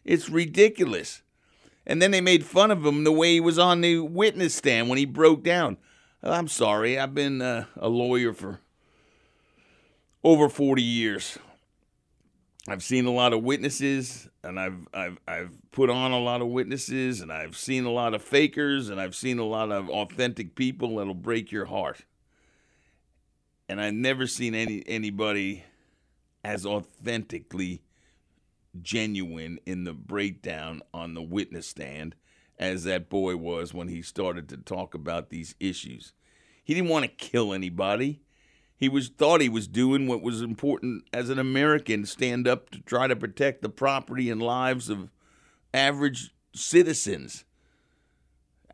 It's 0.05 0.29
ridiculous. 0.29 1.23
And 1.85 2.01
then 2.01 2.13
they 2.13 2.21
made 2.21 2.47
fun 2.47 2.71
of 2.71 2.87
him 2.87 3.03
the 3.03 3.11
way 3.11 3.33
he 3.33 3.41
was 3.41 3.59
on 3.59 3.81
the 3.81 3.99
witness 3.99 4.55
stand 4.55 4.89
when 4.89 4.99
he 4.99 5.05
broke 5.05 5.43
down. 5.43 5.79
I'm 6.23 6.47
sorry, 6.47 6.97
I've 6.97 7.13
been 7.13 7.43
uh, 7.43 7.65
a 7.77 7.89
lawyer 7.89 8.33
for 8.33 8.61
over 10.23 10.49
40 10.49 10.81
years. 10.81 11.41
I've 12.69 12.85
seen 12.85 13.05
a 13.07 13.11
lot 13.11 13.33
of 13.33 13.43
witnesses 13.43 14.29
and 14.45 14.61
I've 14.61 14.87
I've 14.95 15.19
I've 15.27 15.59
put 15.73 15.91
on 15.91 16.13
a 16.13 16.21
lot 16.21 16.41
of 16.41 16.47
witnesses 16.47 17.21
and 17.21 17.33
I've 17.33 17.57
seen 17.57 17.85
a 17.85 17.91
lot 17.91 18.15
of 18.15 18.23
fakers 18.23 18.91
and 18.91 19.01
I've 19.01 19.17
seen 19.17 19.41
a 19.41 19.45
lot 19.45 19.73
of 19.73 19.91
authentic 19.91 20.55
people 20.55 20.99
that'll 20.99 21.15
break 21.15 21.51
your 21.51 21.65
heart. 21.65 22.05
And 23.71 23.81
I've 23.81 23.95
never 23.95 24.27
seen 24.27 24.57
any 24.57 24.83
anybody 24.89 25.63
as 26.43 26.67
authentically 26.67 27.83
genuine 28.83 29.61
in 29.65 29.85
the 29.85 29.93
breakdown 29.93 30.83
on 30.93 31.15
the 31.15 31.23
witness 31.23 31.69
stand 31.69 32.17
as 32.59 32.83
that 32.83 33.09
boy 33.09 33.37
was 33.37 33.73
when 33.73 33.87
he 33.87 34.03
started 34.03 34.49
to 34.49 34.57
talk 34.57 34.93
about 34.93 35.31
these 35.31 35.55
issues. 35.61 36.15
He 36.65 36.75
didn't 36.75 36.91
want 36.91 37.05
to 37.05 37.11
kill 37.13 37.53
anybody. 37.53 38.23
He 38.77 38.89
was 38.89 39.09
thought 39.09 39.41
he 39.41 39.49
was 39.49 39.69
doing 39.69 40.09
what 40.09 40.21
was 40.21 40.43
important 40.43 41.05
as 41.13 41.31
an 41.31 41.39
American, 41.39 42.05
stand 42.07 42.49
up 42.49 42.71
to 42.71 42.81
try 42.81 43.07
to 43.07 43.15
protect 43.15 43.63
the 43.63 43.69
property 43.69 44.31
and 44.31 44.43
lives 44.43 44.91
of 44.91 45.13
average 45.73 46.35
citizens. 46.57 47.45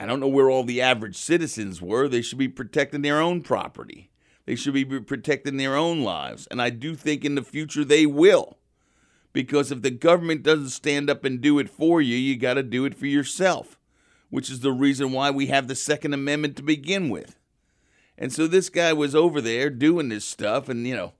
I 0.00 0.06
don't 0.06 0.20
know 0.20 0.26
where 0.26 0.48
all 0.48 0.64
the 0.64 0.80
average 0.80 1.16
citizens 1.16 1.82
were. 1.82 2.08
They 2.08 2.22
should 2.22 2.38
be 2.38 2.48
protecting 2.48 3.02
their 3.02 3.20
own 3.20 3.42
property. 3.42 4.08
They 4.46 4.54
should 4.54 4.74
be 4.74 4.84
protecting 4.84 5.56
their 5.56 5.76
own 5.76 6.02
lives. 6.02 6.46
And 6.50 6.62
I 6.62 6.70
do 6.70 6.94
think 6.94 7.24
in 7.24 7.34
the 7.34 7.42
future 7.42 7.84
they 7.84 8.06
will. 8.06 8.56
Because 9.32 9.70
if 9.70 9.82
the 9.82 9.90
government 9.90 10.42
doesn't 10.42 10.70
stand 10.70 11.10
up 11.10 11.24
and 11.24 11.40
do 11.40 11.58
it 11.58 11.68
for 11.68 12.00
you, 12.00 12.16
you 12.16 12.38
got 12.38 12.54
to 12.54 12.62
do 12.62 12.86
it 12.86 12.94
for 12.94 13.06
yourself, 13.06 13.78
which 14.30 14.50
is 14.50 14.60
the 14.60 14.72
reason 14.72 15.12
why 15.12 15.30
we 15.30 15.46
have 15.46 15.68
the 15.68 15.74
Second 15.74 16.14
Amendment 16.14 16.56
to 16.56 16.62
begin 16.62 17.10
with. 17.10 17.36
And 18.16 18.32
so 18.32 18.46
this 18.46 18.70
guy 18.70 18.94
was 18.94 19.14
over 19.14 19.42
there 19.42 19.68
doing 19.68 20.08
this 20.08 20.24
stuff, 20.24 20.70
and, 20.70 20.86
you 20.86 20.96
know, 20.96 21.12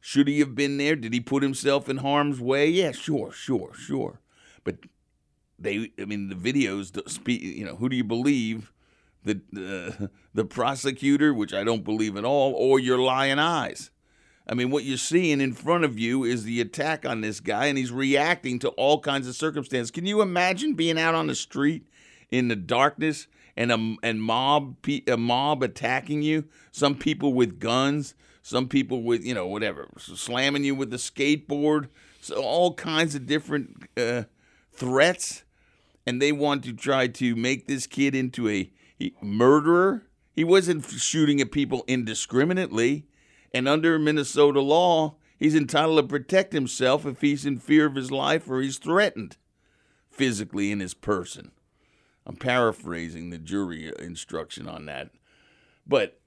should 0.00 0.26
he 0.26 0.38
have 0.38 0.54
been 0.54 0.78
there? 0.78 0.96
Did 0.96 1.12
he 1.12 1.20
put 1.20 1.42
himself 1.42 1.86
in 1.86 1.98
harm's 1.98 2.40
way? 2.40 2.66
Yeah, 2.70 2.92
sure, 2.92 3.30
sure, 3.30 3.74
sure. 3.74 4.20
But 4.64 4.76
they, 5.58 5.92
I 6.00 6.06
mean, 6.06 6.30
the 6.30 6.34
videos 6.34 6.96
you 7.26 7.66
know, 7.66 7.76
who 7.76 7.90
do 7.90 7.96
you 7.96 8.04
believe? 8.04 8.72
The, 9.22 9.40
the, 9.52 10.10
the 10.32 10.44
prosecutor, 10.44 11.34
which 11.34 11.52
I 11.52 11.62
don't 11.62 11.84
believe 11.84 12.16
at 12.16 12.24
all, 12.24 12.54
or 12.54 12.78
your 12.78 12.98
lying 12.98 13.38
eyes? 13.38 13.90
I 14.50 14.54
mean, 14.54 14.70
what 14.70 14.82
you're 14.82 14.98
seeing 14.98 15.40
in 15.40 15.52
front 15.52 15.84
of 15.84 15.98
you 15.98 16.24
is 16.24 16.42
the 16.42 16.60
attack 16.60 17.06
on 17.06 17.20
this 17.20 17.38
guy, 17.38 17.66
and 17.66 17.78
he's 17.78 17.92
reacting 17.92 18.58
to 18.60 18.70
all 18.70 18.98
kinds 18.98 19.28
of 19.28 19.36
circumstances. 19.36 19.92
Can 19.92 20.06
you 20.06 20.22
imagine 20.22 20.74
being 20.74 20.98
out 20.98 21.14
on 21.14 21.28
the 21.28 21.36
street 21.36 21.86
in 22.30 22.48
the 22.48 22.56
darkness 22.56 23.28
and 23.56 23.70
a 23.70 23.96
and 24.02 24.20
mob 24.20 24.76
a 25.06 25.16
mob 25.16 25.62
attacking 25.62 26.22
you? 26.22 26.46
Some 26.72 26.96
people 26.96 27.32
with 27.32 27.60
guns, 27.60 28.14
some 28.42 28.66
people 28.66 29.02
with 29.02 29.24
you 29.24 29.34
know 29.34 29.46
whatever, 29.46 29.86
slamming 29.98 30.64
you 30.64 30.74
with 30.74 30.92
a 30.92 30.96
skateboard, 30.96 31.88
so 32.20 32.42
all 32.42 32.74
kinds 32.74 33.14
of 33.14 33.26
different 33.26 33.88
uh, 33.96 34.24
threats, 34.72 35.44
and 36.04 36.20
they 36.20 36.32
want 36.32 36.64
to 36.64 36.72
try 36.72 37.06
to 37.06 37.36
make 37.36 37.68
this 37.68 37.86
kid 37.86 38.16
into 38.16 38.48
a 38.48 38.72
murderer. 39.20 40.06
He 40.34 40.44
wasn't 40.44 40.84
shooting 40.84 41.40
at 41.40 41.52
people 41.52 41.84
indiscriminately. 41.86 43.06
And 43.52 43.68
under 43.68 43.98
Minnesota 43.98 44.60
law, 44.60 45.16
he's 45.38 45.54
entitled 45.54 45.98
to 45.98 46.02
protect 46.06 46.52
himself 46.52 47.04
if 47.04 47.20
he's 47.20 47.44
in 47.44 47.58
fear 47.58 47.86
of 47.86 47.96
his 47.96 48.10
life 48.10 48.48
or 48.48 48.60
he's 48.60 48.78
threatened 48.78 49.36
physically 50.10 50.70
in 50.70 50.80
his 50.80 50.94
person. 50.94 51.52
I'm 52.26 52.36
paraphrasing 52.36 53.30
the 53.30 53.38
jury 53.38 53.92
instruction 53.98 54.68
on 54.68 54.86
that. 54.86 55.10
But 55.86 56.20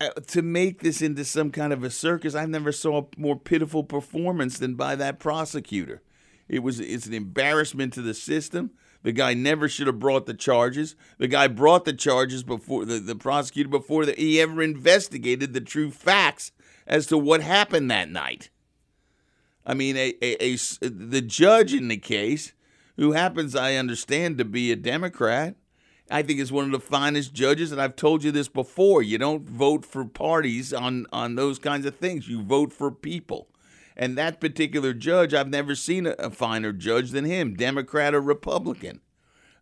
uh, 0.00 0.10
to 0.28 0.42
make 0.42 0.80
this 0.80 1.00
into 1.00 1.24
some 1.24 1.50
kind 1.50 1.72
of 1.72 1.84
a 1.84 1.90
circus, 1.90 2.34
I 2.34 2.44
never 2.46 2.72
saw 2.72 3.02
a 3.02 3.06
more 3.16 3.38
pitiful 3.38 3.84
performance 3.84 4.58
than 4.58 4.74
by 4.74 4.96
that 4.96 5.20
prosecutor. 5.20 6.02
It 6.48 6.62
was 6.62 6.80
it's 6.80 7.06
an 7.06 7.14
embarrassment 7.14 7.92
to 7.94 8.02
the 8.02 8.14
system. 8.14 8.72
The 9.02 9.12
guy 9.12 9.34
never 9.34 9.68
should 9.68 9.88
have 9.88 9.98
brought 9.98 10.26
the 10.26 10.34
charges. 10.34 10.94
The 11.18 11.28
guy 11.28 11.48
brought 11.48 11.84
the 11.84 11.92
charges 11.92 12.42
before 12.42 12.84
the, 12.84 12.98
the 13.00 13.16
prosecutor 13.16 13.68
before 13.68 14.06
the, 14.06 14.12
he 14.12 14.40
ever 14.40 14.62
investigated 14.62 15.52
the 15.52 15.60
true 15.60 15.90
facts 15.90 16.52
as 16.86 17.06
to 17.06 17.18
what 17.18 17.42
happened 17.42 17.90
that 17.90 18.10
night. 18.10 18.50
I 19.66 19.74
mean, 19.74 19.96
a, 19.96 20.14
a, 20.22 20.54
a, 20.54 20.56
the 20.88 21.20
judge 21.20 21.72
in 21.72 21.88
the 21.88 21.96
case, 21.96 22.52
who 22.96 23.12
happens, 23.12 23.56
I 23.56 23.76
understand, 23.76 24.38
to 24.38 24.44
be 24.44 24.70
a 24.70 24.76
Democrat, 24.76 25.56
I 26.10 26.22
think 26.22 26.40
is 26.40 26.52
one 26.52 26.66
of 26.66 26.72
the 26.72 26.80
finest 26.80 27.32
judges. 27.32 27.72
And 27.72 27.80
I've 27.80 27.96
told 27.96 28.22
you 28.22 28.30
this 28.30 28.48
before. 28.48 29.02
You 29.02 29.18
don't 29.18 29.48
vote 29.48 29.84
for 29.86 30.04
parties 30.04 30.72
on, 30.72 31.06
on 31.12 31.36
those 31.36 31.58
kinds 31.58 31.86
of 31.86 31.96
things. 31.96 32.28
You 32.28 32.42
vote 32.42 32.72
for 32.72 32.90
people. 32.90 33.48
And 34.02 34.18
that 34.18 34.40
particular 34.40 34.94
judge, 34.94 35.32
I've 35.32 35.48
never 35.48 35.76
seen 35.76 36.08
a, 36.08 36.28
finer 36.28 36.72
judge 36.72 37.12
than 37.12 37.24
him, 37.24 37.54
Democrat 37.54 38.16
or 38.16 38.20
Republican. 38.20 39.00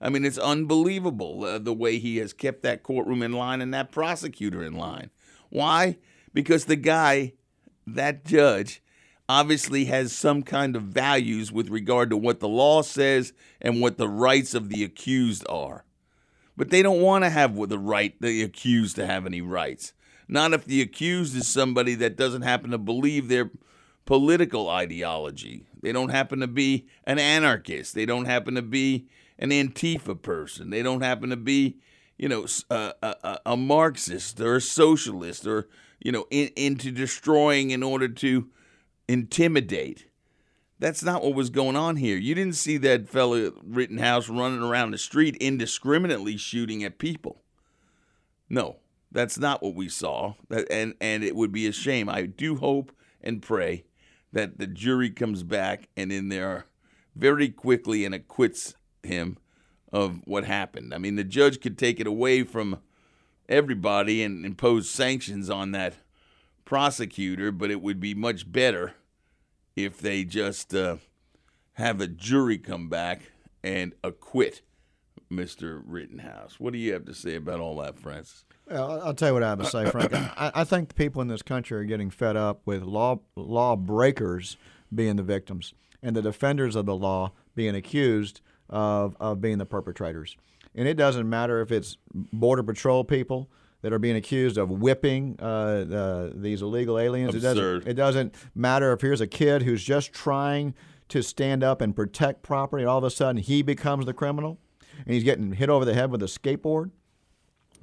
I 0.00 0.08
mean, 0.08 0.24
it's 0.24 0.38
unbelievable 0.38 1.44
uh, 1.44 1.58
the 1.58 1.74
way 1.74 1.98
he 1.98 2.16
has 2.16 2.32
kept 2.32 2.62
that 2.62 2.82
courtroom 2.82 3.22
in 3.22 3.34
line 3.34 3.60
and 3.60 3.74
that 3.74 3.92
prosecutor 3.92 4.64
in 4.64 4.72
line. 4.72 5.10
Why? 5.50 5.98
Because 6.32 6.64
the 6.64 6.76
guy, 6.76 7.34
that 7.86 8.24
judge, 8.24 8.82
obviously 9.28 9.84
has 9.84 10.10
some 10.16 10.42
kind 10.42 10.74
of 10.74 10.84
values 10.84 11.52
with 11.52 11.68
regard 11.68 12.08
to 12.08 12.16
what 12.16 12.40
the 12.40 12.48
law 12.48 12.80
says 12.80 13.34
and 13.60 13.82
what 13.82 13.98
the 13.98 14.08
rights 14.08 14.54
of 14.54 14.70
the 14.70 14.82
accused 14.84 15.44
are. 15.50 15.84
But 16.56 16.70
they 16.70 16.80
don't 16.80 17.02
want 17.02 17.24
to 17.24 17.30
have 17.30 17.56
the 17.68 17.78
right, 17.78 18.18
the 18.22 18.42
accused 18.42 18.96
to 18.96 19.06
have 19.06 19.26
any 19.26 19.42
rights. 19.42 19.92
Not 20.28 20.54
if 20.54 20.64
the 20.64 20.80
accused 20.80 21.36
is 21.36 21.46
somebody 21.46 21.94
that 21.96 22.16
doesn't 22.16 22.40
happen 22.40 22.70
to 22.70 22.78
believe 22.78 23.28
they're 23.28 23.50
political 24.04 24.68
ideology. 24.68 25.66
They 25.82 25.92
don't 25.92 26.10
happen 26.10 26.40
to 26.40 26.46
be 26.46 26.88
an 27.04 27.18
anarchist. 27.18 27.94
They 27.94 28.06
don't 28.06 28.24
happen 28.24 28.54
to 28.54 28.62
be 28.62 29.08
an 29.38 29.50
Antifa 29.50 30.20
person. 30.20 30.70
They 30.70 30.82
don't 30.82 31.02
happen 31.02 31.30
to 31.30 31.36
be, 31.36 31.78
you 32.18 32.28
know, 32.28 32.46
a, 32.70 32.94
a, 33.02 33.38
a 33.46 33.56
Marxist 33.56 34.40
or 34.40 34.56
a 34.56 34.60
socialist 34.60 35.46
or, 35.46 35.68
you 36.00 36.12
know, 36.12 36.26
in, 36.30 36.50
into 36.56 36.90
destroying 36.90 37.70
in 37.70 37.82
order 37.82 38.08
to 38.08 38.48
intimidate. 39.08 40.06
That's 40.78 41.02
not 41.02 41.22
what 41.22 41.34
was 41.34 41.50
going 41.50 41.76
on 41.76 41.96
here. 41.96 42.16
You 42.16 42.34
didn't 42.34 42.56
see 42.56 42.78
that 42.78 43.08
fellow 43.08 43.52
Rittenhouse 43.62 44.28
running 44.28 44.62
around 44.62 44.92
the 44.92 44.98
street 44.98 45.36
indiscriminately 45.36 46.36
shooting 46.36 46.84
at 46.84 46.98
people. 46.98 47.42
No, 48.48 48.76
that's 49.12 49.38
not 49.38 49.62
what 49.62 49.74
we 49.74 49.88
saw. 49.88 50.34
And 50.70 50.94
and 51.00 51.22
it 51.22 51.36
would 51.36 51.52
be 51.52 51.66
a 51.66 51.72
shame. 51.72 52.08
I 52.08 52.22
do 52.22 52.56
hope 52.56 52.92
and 53.20 53.42
pray 53.42 53.84
that 54.32 54.58
the 54.58 54.66
jury 54.66 55.10
comes 55.10 55.42
back 55.42 55.88
and 55.96 56.12
in 56.12 56.28
there 56.28 56.66
very 57.16 57.48
quickly 57.48 58.04
and 58.04 58.14
acquits 58.14 58.74
him 59.02 59.38
of 59.92 60.20
what 60.24 60.44
happened. 60.44 60.94
I 60.94 60.98
mean, 60.98 61.16
the 61.16 61.24
judge 61.24 61.60
could 61.60 61.76
take 61.76 61.98
it 62.00 62.06
away 62.06 62.44
from 62.44 62.78
everybody 63.48 64.22
and 64.22 64.46
impose 64.46 64.88
sanctions 64.88 65.50
on 65.50 65.72
that 65.72 65.94
prosecutor, 66.64 67.50
but 67.50 67.70
it 67.70 67.82
would 67.82 67.98
be 67.98 68.14
much 68.14 68.50
better 68.50 68.94
if 69.74 69.98
they 69.98 70.24
just 70.24 70.74
uh, 70.74 70.96
have 71.74 72.00
a 72.00 72.06
jury 72.06 72.58
come 72.58 72.88
back 72.88 73.32
and 73.62 73.94
acquit 74.04 74.62
Mr. 75.30 75.82
Rittenhouse. 75.84 76.60
What 76.60 76.72
do 76.72 76.78
you 76.78 76.92
have 76.92 77.04
to 77.06 77.14
say 77.14 77.34
about 77.34 77.60
all 77.60 77.76
that, 77.78 77.98
Francis? 77.98 78.44
Well, 78.70 79.02
I'll 79.04 79.14
tell 79.14 79.28
you 79.28 79.34
what 79.34 79.42
I 79.42 79.50
have 79.50 79.58
to 79.58 79.66
say, 79.66 79.90
Frank. 79.90 80.14
I, 80.14 80.52
I 80.54 80.64
think 80.64 80.88
the 80.88 80.94
people 80.94 81.20
in 81.22 81.28
this 81.28 81.42
country 81.42 81.78
are 81.78 81.84
getting 81.84 82.10
fed 82.10 82.36
up 82.36 82.60
with 82.64 82.82
law 82.82 83.20
law 83.34 83.76
breakers 83.76 84.56
being 84.94 85.16
the 85.16 85.22
victims 85.22 85.74
and 86.02 86.14
the 86.14 86.22
defenders 86.22 86.76
of 86.76 86.86
the 86.86 86.94
law 86.94 87.32
being 87.54 87.74
accused 87.74 88.40
of, 88.68 89.16
of 89.20 89.40
being 89.40 89.58
the 89.58 89.66
perpetrators. 89.66 90.36
And 90.74 90.86
it 90.86 90.94
doesn't 90.94 91.28
matter 91.28 91.60
if 91.60 91.72
it's 91.72 91.96
Border 92.14 92.62
Patrol 92.62 93.04
people 93.04 93.50
that 93.82 93.92
are 93.92 93.98
being 93.98 94.16
accused 94.16 94.56
of 94.56 94.70
whipping 94.70 95.38
uh, 95.40 96.30
these 96.34 96.62
illegal 96.62 96.98
aliens. 96.98 97.34
Absurd. 97.34 97.48
It 97.48 97.54
doesn't, 97.54 97.90
it 97.90 97.94
doesn't 97.94 98.34
matter 98.54 98.92
if 98.92 99.00
here's 99.00 99.20
a 99.20 99.26
kid 99.26 99.62
who's 99.62 99.82
just 99.82 100.12
trying 100.12 100.74
to 101.08 101.22
stand 101.22 101.64
up 101.64 101.80
and 101.80 101.96
protect 101.96 102.42
property, 102.42 102.84
and 102.84 102.90
all 102.90 102.98
of 102.98 103.04
a 103.04 103.10
sudden 103.10 103.42
he 103.42 103.62
becomes 103.62 104.06
the 104.06 104.14
criminal 104.14 104.58
and 105.04 105.14
he's 105.14 105.24
getting 105.24 105.52
hit 105.52 105.68
over 105.68 105.84
the 105.84 105.94
head 105.94 106.10
with 106.10 106.22
a 106.22 106.26
skateboard. 106.26 106.90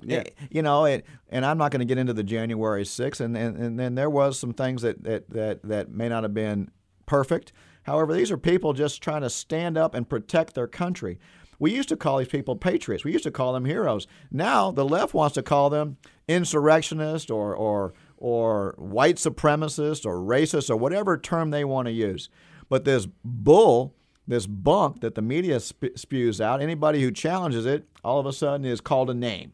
Yeah. 0.01 0.19
Eh, 0.19 0.29
you 0.49 0.61
know, 0.61 0.85
it, 0.85 1.05
and 1.29 1.45
I'm 1.45 1.57
not 1.57 1.71
going 1.71 1.79
to 1.79 1.85
get 1.85 1.97
into 1.97 2.13
the 2.13 2.23
January 2.23 2.83
6th, 2.83 3.19
and, 3.19 3.35
and, 3.35 3.57
and 3.57 3.79
then 3.79 3.95
there 3.95 4.09
was 4.09 4.37
some 4.39 4.53
things 4.53 4.81
that, 4.81 5.03
that, 5.03 5.29
that, 5.29 5.63
that 5.63 5.89
may 5.89 6.09
not 6.09 6.23
have 6.23 6.33
been 6.33 6.69
perfect. 7.05 7.53
However, 7.83 8.13
these 8.13 8.31
are 8.31 8.37
people 8.37 8.73
just 8.73 9.01
trying 9.01 9.21
to 9.21 9.29
stand 9.29 9.77
up 9.77 9.95
and 9.95 10.07
protect 10.07 10.53
their 10.53 10.67
country. 10.67 11.19
We 11.59 11.73
used 11.73 11.89
to 11.89 11.97
call 11.97 12.17
these 12.17 12.27
people 12.27 12.55
patriots. 12.55 13.03
We 13.03 13.13
used 13.13 13.23
to 13.23 13.31
call 13.31 13.53
them 13.53 13.65
heroes. 13.65 14.05
Now 14.31 14.71
the 14.71 14.85
left 14.85 15.13
wants 15.13 15.33
to 15.35 15.41
call 15.41 15.69
them 15.69 15.97
insurrectionists 16.27 17.31
or, 17.31 17.55
or, 17.55 17.93
or 18.17 18.75
white 18.77 19.15
supremacists 19.15 20.05
or 20.05 20.17
racists 20.17 20.69
or 20.69 20.75
whatever 20.75 21.17
term 21.17 21.49
they 21.49 21.63
want 21.63 21.87
to 21.87 21.91
use. 21.91 22.29
But 22.69 22.85
this 22.85 23.07
bull, 23.23 23.95
this 24.27 24.45
bunk 24.45 25.01
that 25.01 25.15
the 25.15 25.21
media 25.21 25.59
sp- 25.63 25.95
spews 25.95 26.39
out, 26.39 26.61
anybody 26.61 27.01
who 27.01 27.11
challenges 27.11 27.65
it, 27.65 27.87
all 28.03 28.19
of 28.19 28.25
a 28.25 28.33
sudden 28.33 28.65
is 28.65 28.81
called 28.81 29.09
a 29.09 29.13
name 29.15 29.53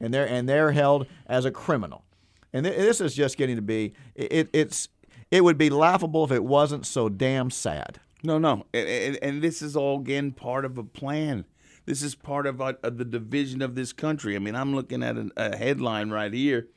and 0.00 0.12
they're 0.12 0.26
and 0.26 0.48
they're 0.48 0.72
held 0.72 1.06
as 1.26 1.44
a 1.44 1.50
criminal. 1.50 2.04
And 2.52 2.64
th- 2.64 2.76
this 2.76 3.00
is 3.00 3.14
just 3.14 3.36
getting 3.36 3.56
to 3.56 3.62
be 3.62 3.94
it, 4.14 4.48
it's 4.52 4.88
it 5.30 5.44
would 5.44 5.58
be 5.58 5.70
laughable 5.70 6.24
if 6.24 6.32
it 6.32 6.44
wasn't 6.44 6.86
so 6.86 7.08
damn 7.08 7.50
sad. 7.50 8.00
No, 8.22 8.38
no, 8.38 8.66
and, 8.74 9.18
and 9.22 9.42
this 9.42 9.62
is 9.62 9.76
all 9.76 10.00
again 10.00 10.32
part 10.32 10.64
of 10.64 10.76
a 10.76 10.84
plan. 10.84 11.44
This 11.86 12.02
is 12.02 12.14
part 12.14 12.46
of, 12.46 12.60
a, 12.60 12.76
of 12.82 12.98
the 12.98 13.04
division 13.04 13.62
of 13.62 13.74
this 13.74 13.92
country. 13.92 14.36
I 14.36 14.38
mean, 14.38 14.54
I'm 14.54 14.74
looking 14.74 15.02
at 15.02 15.16
a, 15.16 15.30
a 15.36 15.56
headline 15.56 16.10
right 16.10 16.32
here. 16.32 16.68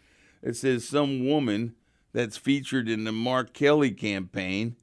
It 0.42 0.56
says 0.56 0.88
some 0.88 1.28
woman 1.28 1.76
that's 2.14 2.38
featured 2.38 2.88
in 2.88 3.04
the 3.04 3.12
Mark 3.12 3.54
Kelly 3.54 3.92
campaign. 3.92 4.78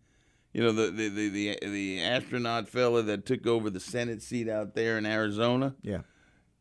You 0.53 0.63
know, 0.63 0.73
the 0.73 0.91
the 0.91 1.09
the 1.09 1.29
the, 1.29 1.59
the 1.63 2.03
astronaut 2.03 2.69
fella 2.69 3.03
that 3.03 3.25
took 3.25 3.47
over 3.47 3.71
the 3.71 3.81
Senate 3.81 4.21
seat 4.21 4.49
out 4.49 4.75
there 4.75 4.99
in 4.99 5.07
Arizona. 5.07 5.75
Yeah 5.83 6.01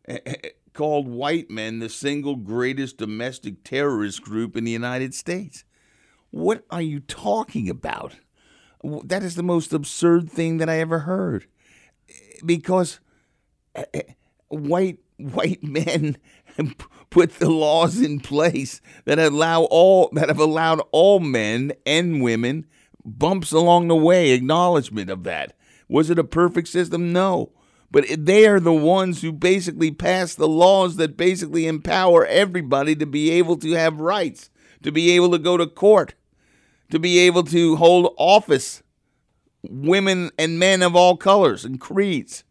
called 0.74 1.07
white 1.07 1.49
men 1.49 1.80
the 1.80 1.89
single 1.89 2.36
greatest 2.36 2.97
domestic 2.97 3.64
terrorist 3.64 4.22
group 4.22 4.55
in 4.55 4.64
the 4.64 4.72
United 4.72 5.14
States. 5.14 5.64
What 6.32 6.64
are 6.70 6.82
you 6.82 6.99
talking 6.99 7.70
about? 7.70 8.16
That 8.84 9.24
is 9.24 9.36
the 9.36 9.43
most 9.43 9.74
absurd 9.74 10.32
thing 10.32 10.57
that 10.57 10.70
I 10.70 10.80
ever 10.80 10.99
heard. 10.99 11.47
Because 12.45 12.99
white 14.47 14.99
white 15.18 15.62
men 15.64 16.18
put 17.10 17.39
the 17.39 17.49
laws 17.49 17.99
in 17.99 18.22
place 18.22 18.80
that 19.05 19.20
allow 19.20 19.64
all 19.64 20.10
that 20.14 20.30
have 20.30 20.39
allowed 20.39 20.82
all 20.91 21.20
men 21.20 21.74
and 21.86 22.22
women 22.22 22.66
bumps 23.03 23.51
along 23.51 23.88
the 23.88 23.95
way, 23.95 24.32
acknowledgement 24.32 25.10
of 25.10 25.24
that. 25.24 25.57
Was 25.88 26.10
it 26.10 26.20
a 26.20 26.24
perfect 26.24 26.68
system? 26.68 27.12
No. 27.12 27.51
But 27.92 28.06
they 28.18 28.46
are 28.48 28.60
the 28.60 28.74
ones 28.74 29.22
who 29.22 29.32
basically 29.32 29.92
pass 29.92 30.36
the 30.36 30.48
laws 30.48 30.98
that 30.98 31.18
basically 31.18 31.66
empower 31.66 32.26
everybody 32.26 32.96
to 32.96 33.06
be 33.06 33.32
able 33.32 33.58
to 33.58 33.72
have 33.72 34.00
rights, 34.00 34.50
to 34.84 34.92
be 34.92 35.12
able 35.12 35.32
to 35.32 35.40
go 35.40 35.58
to 35.58 35.66
court, 35.66 36.14
to 36.92 37.00
be 37.00 37.20
able 37.20 37.44
to 37.46 37.78
hold 37.78 38.14
office, 38.18 38.84
women 39.64 40.30
and 40.38 40.60
men 40.60 40.82
of 40.82 40.96
all 40.96 41.18
colors 41.18 41.66
and 41.66 41.82
creeds, 41.82 42.44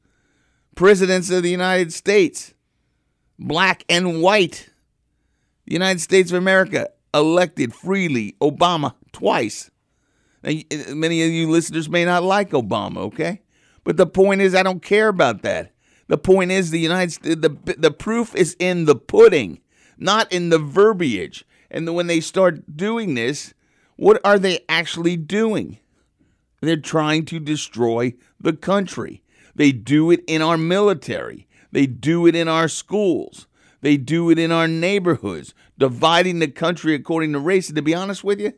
presidents 0.75 1.31
of 1.31 1.43
the 1.43 1.51
United 1.51 1.93
States, 1.93 2.55
black 3.39 3.85
and 3.89 4.21
white. 4.21 4.71
The 5.67 5.75
United 5.75 6.01
States 6.01 6.31
of 6.31 6.39
America 6.39 6.89
elected 7.15 7.75
freely 7.75 8.37
Obama 8.41 8.95
twice. 9.13 9.71
Now, 10.43 10.53
many 10.95 11.23
of 11.23 11.31
you 11.31 11.51
listeners 11.51 11.89
may 11.89 12.05
not 12.05 12.23
like 12.23 12.51
Obama, 12.51 12.99
okay? 12.99 13.43
But 13.85 13.97
the 13.97 14.07
point 14.07 14.41
is, 14.41 14.55
I 14.55 14.63
don't 14.63 14.83
care 14.83 15.09
about 15.09 15.43
that. 15.43 15.73
The 16.09 16.19
point 16.19 16.51
is, 16.51 16.71
the 16.71 16.81
United 16.81 17.13
States, 17.13 17.41
the 17.41 17.75
the 17.77 17.91
proof 17.91 18.35
is 18.35 18.57
in 18.59 18.87
the 18.87 18.97
pudding, 18.97 19.61
not 19.99 20.33
in 20.33 20.49
the 20.49 20.59
verbiage. 20.59 21.45
And 21.71 21.95
when 21.95 22.07
they 22.07 22.21
start 22.21 22.77
doing 22.77 23.15
this, 23.15 23.53
what 23.97 24.21
are 24.25 24.39
they 24.39 24.61
actually 24.69 25.17
doing? 25.17 25.79
They're 26.61 26.77
trying 26.77 27.25
to 27.27 27.39
destroy 27.39 28.15
the 28.41 28.55
country. 28.55 29.23
They 29.55 29.73
do 29.73 30.11
it 30.11 30.25
in 30.27 30.41
our 30.41 30.57
military. 30.57 31.47
They 31.73 31.87
do 31.87 32.27
it 32.27 32.35
in 32.35 32.49
our 32.49 32.69
schools. 32.69 33.47
They 33.81 33.97
do 33.97 34.31
it 34.31 34.39
in 34.39 34.51
our 34.51 34.67
neighborhoods, 34.67 35.55
dividing 35.79 36.39
the 36.39 36.49
country 36.49 36.95
according 36.95 37.33
to 37.33 37.39
race. 37.39 37.69
And 37.69 37.77
to 37.77 37.83
be 37.83 37.95
honest 37.95 38.25
with 38.25 38.41
you, 38.41 38.55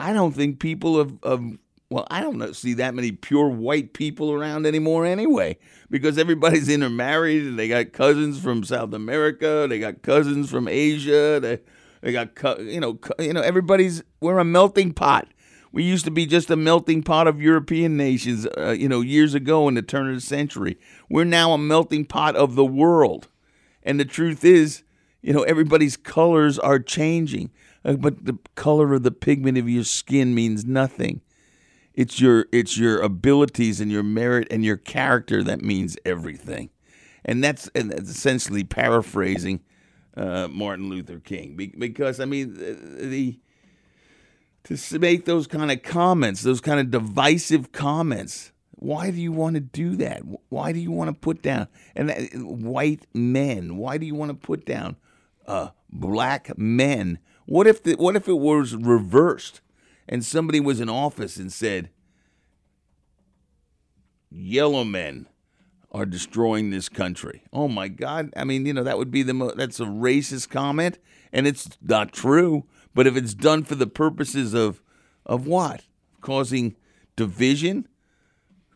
I 0.00 0.12
don't 0.12 0.32
think 0.32 0.58
people 0.58 0.98
of, 0.98 1.22
of 1.22 1.58
well, 1.88 2.06
I 2.10 2.20
don't 2.20 2.54
see 2.54 2.74
that 2.74 2.94
many 2.94 3.12
pure 3.12 3.48
white 3.48 3.92
people 3.92 4.32
around 4.32 4.66
anymore 4.66 5.06
anyway, 5.06 5.58
because 5.88 6.18
everybody's 6.18 6.68
intermarried 6.70 7.42
and 7.42 7.58
they 7.58 7.68
got 7.68 7.92
cousins 7.92 8.40
from 8.40 8.64
South 8.64 8.92
America, 8.92 9.66
they 9.68 9.78
got 9.78 10.02
cousins 10.02 10.50
from 10.50 10.68
Asia, 10.68 11.38
they 11.40 11.60
they 12.02 12.12
got 12.12 12.30
you 12.60 12.80
know 12.80 12.98
you 13.18 13.32
know 13.32 13.40
everybody's 13.40 14.02
we're 14.20 14.38
a 14.38 14.44
melting 14.44 14.92
pot. 14.92 15.28
We 15.72 15.82
used 15.82 16.06
to 16.06 16.10
be 16.10 16.24
just 16.24 16.50
a 16.50 16.56
melting 16.56 17.02
pot 17.02 17.26
of 17.26 17.42
European 17.42 17.98
nations, 17.98 18.46
uh, 18.56 18.70
you 18.70 18.88
know, 18.88 19.02
years 19.02 19.34
ago 19.34 19.68
in 19.68 19.74
the 19.74 19.82
turn 19.82 20.08
of 20.08 20.14
the 20.14 20.20
century. 20.22 20.78
We're 21.10 21.24
now 21.24 21.52
a 21.52 21.58
melting 21.58 22.06
pot 22.06 22.34
of 22.34 22.54
the 22.54 22.64
world, 22.64 23.28
and 23.82 24.00
the 24.00 24.06
truth 24.06 24.44
is, 24.44 24.82
you 25.20 25.34
know, 25.34 25.42
everybody's 25.42 25.96
colors 25.96 26.58
are 26.58 26.78
changing, 26.78 27.50
uh, 27.84 27.94
but 27.94 28.24
the 28.24 28.38
color 28.54 28.94
of 28.94 29.02
the 29.02 29.10
pigment 29.10 29.58
of 29.58 29.68
your 29.68 29.84
skin 29.84 30.34
means 30.34 30.64
nothing 30.64 31.20
it's 31.96 32.20
your 32.20 32.46
it's 32.52 32.76
your 32.76 33.00
abilities 33.00 33.80
and 33.80 33.90
your 33.90 34.02
merit 34.02 34.46
and 34.50 34.64
your 34.64 34.76
character 34.76 35.42
that 35.42 35.62
means 35.62 35.96
everything, 36.04 36.70
and 37.24 37.42
that's 37.42 37.70
essentially 37.74 38.62
paraphrasing 38.62 39.60
uh, 40.16 40.46
Martin 40.48 40.88
Luther 40.88 41.18
King 41.18 41.56
because 41.78 42.20
I 42.20 42.26
mean 42.26 42.54
the, 42.54 43.06
the 43.06 43.40
to 44.64 44.98
make 44.98 45.24
those 45.24 45.46
kind 45.46 45.70
of 45.70 45.82
comments, 45.82 46.42
those 46.42 46.60
kind 46.60 46.80
of 46.80 46.90
divisive 46.90 47.72
comments. 47.72 48.52
Why 48.72 49.10
do 49.10 49.20
you 49.20 49.32
want 49.32 49.54
to 49.54 49.60
do 49.60 49.96
that? 49.96 50.22
Why 50.48 50.72
do 50.72 50.78
you 50.78 50.90
want 50.90 51.08
to 51.08 51.14
put 51.14 51.40
down 51.40 51.68
and 51.94 52.10
that, 52.10 52.34
white 52.34 53.06
men? 53.14 53.76
Why 53.76 53.96
do 53.96 54.04
you 54.04 54.14
want 54.14 54.30
to 54.30 54.34
put 54.34 54.66
down 54.66 54.96
uh, 55.46 55.68
black 55.90 56.58
men? 56.58 57.20
What 57.46 57.66
if 57.66 57.82
the, 57.82 57.94
what 57.94 58.16
if 58.16 58.28
it 58.28 58.38
was 58.38 58.74
reversed? 58.74 59.60
And 60.08 60.24
somebody 60.24 60.60
was 60.60 60.80
in 60.80 60.88
office 60.88 61.36
and 61.36 61.52
said, 61.52 61.90
yellow 64.30 64.84
men 64.84 65.26
are 65.92 66.06
destroying 66.06 66.70
this 66.70 66.88
country. 66.88 67.42
Oh 67.52 67.68
my 67.68 67.88
God. 67.88 68.30
I 68.36 68.44
mean, 68.44 68.66
you 68.66 68.72
know, 68.72 68.82
that 68.82 68.98
would 68.98 69.10
be 69.10 69.22
the, 69.22 69.34
mo- 69.34 69.54
that's 69.56 69.80
a 69.80 69.84
racist 69.84 70.50
comment 70.50 70.98
and 71.32 71.46
it's 71.46 71.68
not 71.80 72.12
true. 72.12 72.64
But 72.94 73.06
if 73.06 73.16
it's 73.16 73.34
done 73.34 73.64
for 73.64 73.74
the 73.74 73.86
purposes 73.86 74.54
of, 74.54 74.82
of 75.24 75.46
what? 75.46 75.82
Causing 76.20 76.76
division? 77.14 77.88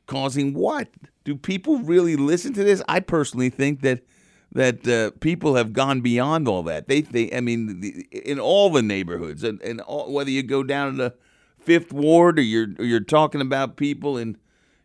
Causing 0.07 0.55
what? 0.55 0.89
Do 1.25 1.37
people 1.37 1.79
really 1.79 2.17
listen 2.17 2.53
to 2.55 2.65
this? 2.65 2.83
I 2.89 3.01
personally 3.01 3.51
think 3.51 3.83
that 3.83 4.03
that 4.53 4.87
uh, 4.87 5.13
people 5.21 5.55
have 5.55 5.73
gone 5.73 6.01
beyond 6.01 6.49
all 6.49 6.63
that. 6.65 6.89
They, 6.89 7.03
they, 7.03 7.33
I 7.33 7.41
mean, 7.41 7.81
the, 7.81 8.07
in 8.13 8.41
all 8.41 8.71
the 8.71 8.83
neighborhoods, 8.83 9.45
and, 9.45 9.61
and 9.63 9.81
all, 9.83 10.13
whether 10.13 10.31
you 10.31 10.43
go 10.43 10.63
down 10.63 10.93
to 10.93 10.97
the 10.97 11.15
Fifth 11.59 11.93
Ward 11.93 12.39
or 12.39 12.43
you're 12.43 12.69
or 12.79 12.85
you're 12.85 13.01
talking 13.01 13.41
about 13.41 13.77
people 13.77 14.17
in, 14.17 14.37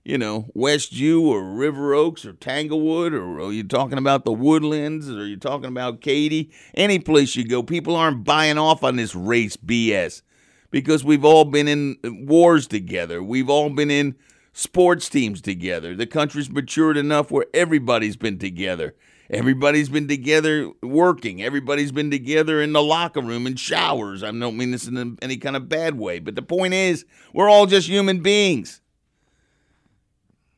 you 0.03 0.17
know, 0.17 0.47
Westview 0.55 1.21
or 1.21 1.43
River 1.43 1.95
Oaks 1.95 2.25
or 2.25 2.33
Tanglewood, 2.33 3.13
or, 3.13 3.39
or 3.39 3.53
you're 3.53 3.63
talking 3.63 3.97
about 3.97 4.23
the 4.23 4.33
Woodlands, 4.33 5.09
or 5.09 5.25
you're 5.25 5.37
talking 5.37 5.69
about 5.69 6.01
Katy, 6.01 6.51
any 6.75 6.99
place 6.99 7.35
you 7.35 7.47
go, 7.47 7.63
people 7.63 7.95
aren't 7.95 8.23
buying 8.23 8.57
off 8.57 8.83
on 8.83 8.97
this 8.97 9.15
race 9.15 9.57
BS 9.57 10.21
because 10.69 11.03
we've 11.03 11.25
all 11.25 11.45
been 11.45 11.67
in 11.67 11.97
wars 12.27 12.67
together. 12.67 13.23
We've 13.23 13.49
all 13.49 13.69
been 13.69 13.89
in 13.89 14.15
sports 14.51 15.09
teams 15.09 15.41
together. 15.41 15.95
The 15.95 16.05
country's 16.05 16.49
matured 16.49 16.97
enough 16.97 17.31
where 17.31 17.45
everybody's 17.53 18.17
been 18.17 18.37
together. 18.37 18.93
Everybody's 19.29 19.89
been 19.89 20.07
together 20.07 20.71
working. 20.83 21.41
Everybody's 21.41 21.91
been 21.91 22.11
together 22.11 22.61
in 22.61 22.73
the 22.73 22.81
locker 22.81 23.21
room 23.21 23.47
and 23.47 23.59
showers. 23.59 24.21
I 24.21 24.31
don't 24.31 24.57
mean 24.57 24.71
this 24.71 24.87
in 24.87 25.17
any 25.21 25.37
kind 25.37 25.55
of 25.55 25.67
bad 25.67 25.97
way, 25.97 26.19
but 26.19 26.35
the 26.35 26.43
point 26.43 26.73
is, 26.73 27.05
we're 27.33 27.49
all 27.49 27.65
just 27.65 27.87
human 27.87 28.19
beings. 28.19 28.81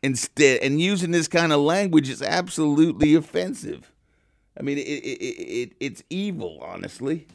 Instead, 0.03 0.61
and 0.61 0.81
using 0.81 1.11
this 1.11 1.27
kind 1.27 1.53
of 1.53 1.61
language 1.61 2.09
is 2.09 2.21
absolutely 2.21 3.15
offensive. 3.15 3.91
I 4.59 4.63
mean, 4.63 4.77
it, 4.77 4.81
it, 4.81 5.21
it, 5.21 5.73
it's 5.79 6.03
evil, 6.09 6.59
honestly. 6.61 7.27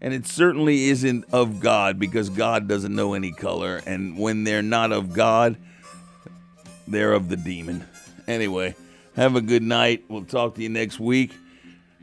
And 0.00 0.14
it 0.14 0.26
certainly 0.26 0.84
isn't 0.90 1.24
of 1.32 1.60
God 1.60 1.98
because 1.98 2.30
God 2.30 2.66
doesn't 2.66 2.94
know 2.94 3.14
any 3.14 3.32
color. 3.32 3.82
And 3.84 4.16
when 4.16 4.44
they're 4.44 4.62
not 4.62 4.92
of 4.92 5.12
God, 5.12 5.56
they're 6.86 7.12
of 7.12 7.28
the 7.28 7.36
demon. 7.36 7.84
Anyway. 8.26 8.74
Have 9.18 9.34
a 9.34 9.40
good 9.40 9.64
night. 9.64 10.04
We'll 10.08 10.22
talk 10.22 10.54
to 10.54 10.62
you 10.62 10.68
next 10.68 11.00
week. 11.00 11.34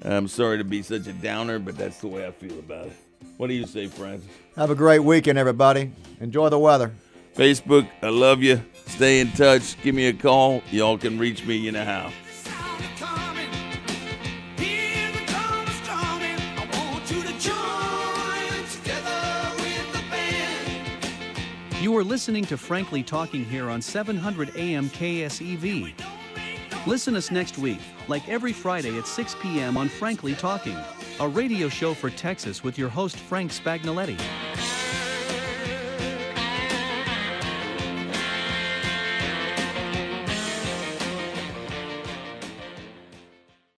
I'm 0.01 0.27
sorry 0.27 0.57
to 0.57 0.65
be 0.65 0.81
such 0.81 1.07
a 1.07 1.13
downer, 1.13 1.59
but 1.59 1.77
that's 1.77 1.99
the 1.99 2.09
way 2.09 2.27
I 2.27 2.31
feel 2.31 2.59
about 2.59 2.87
it. 2.87 2.97
What 3.37 3.47
do 3.47 3.53
you 3.53 3.65
say, 3.65 3.87
Francis? 3.87 4.29
Have 4.57 4.69
a 4.69 4.75
great 4.75 4.99
weekend, 4.99 5.39
everybody. 5.39 5.93
Enjoy 6.19 6.49
the 6.49 6.59
weather. 6.59 6.91
Facebook, 7.33 7.87
I 8.01 8.09
love 8.09 8.43
you. 8.43 8.61
Stay 8.87 9.21
in 9.21 9.31
touch. 9.31 9.81
Give 9.81 9.95
me 9.95 10.07
a 10.07 10.13
call. 10.13 10.61
Y'all 10.71 10.97
can 10.97 11.17
reach 11.17 11.45
me, 11.45 11.55
you 11.55 11.71
know 11.71 11.85
how. 11.85 12.11
You 21.79 21.95
are 21.95 22.03
listening 22.03 22.43
to 22.47 22.57
Frankly 22.57 23.03
Talking 23.03 23.45
here 23.45 23.69
on 23.69 23.81
700 23.81 24.57
AM 24.57 24.89
KSEV. 24.89 25.93
Listen 26.87 27.15
us 27.15 27.31
next 27.31 27.57
week, 27.57 27.79
like 28.07 28.27
every 28.29 28.53
Friday 28.53 28.97
at 28.99 29.07
6 29.07 29.35
p.m. 29.41 29.75
on 29.75 29.89
Frankly 29.89 30.35
Talking, 30.35 30.77
a 31.19 31.27
radio 31.27 31.67
show 31.67 31.95
for 31.95 32.11
Texas 32.11 32.63
with 32.63 32.77
your 32.77 32.89
host 32.89 33.17
Frank 33.17 33.51
Spagnoletti. 33.51 34.19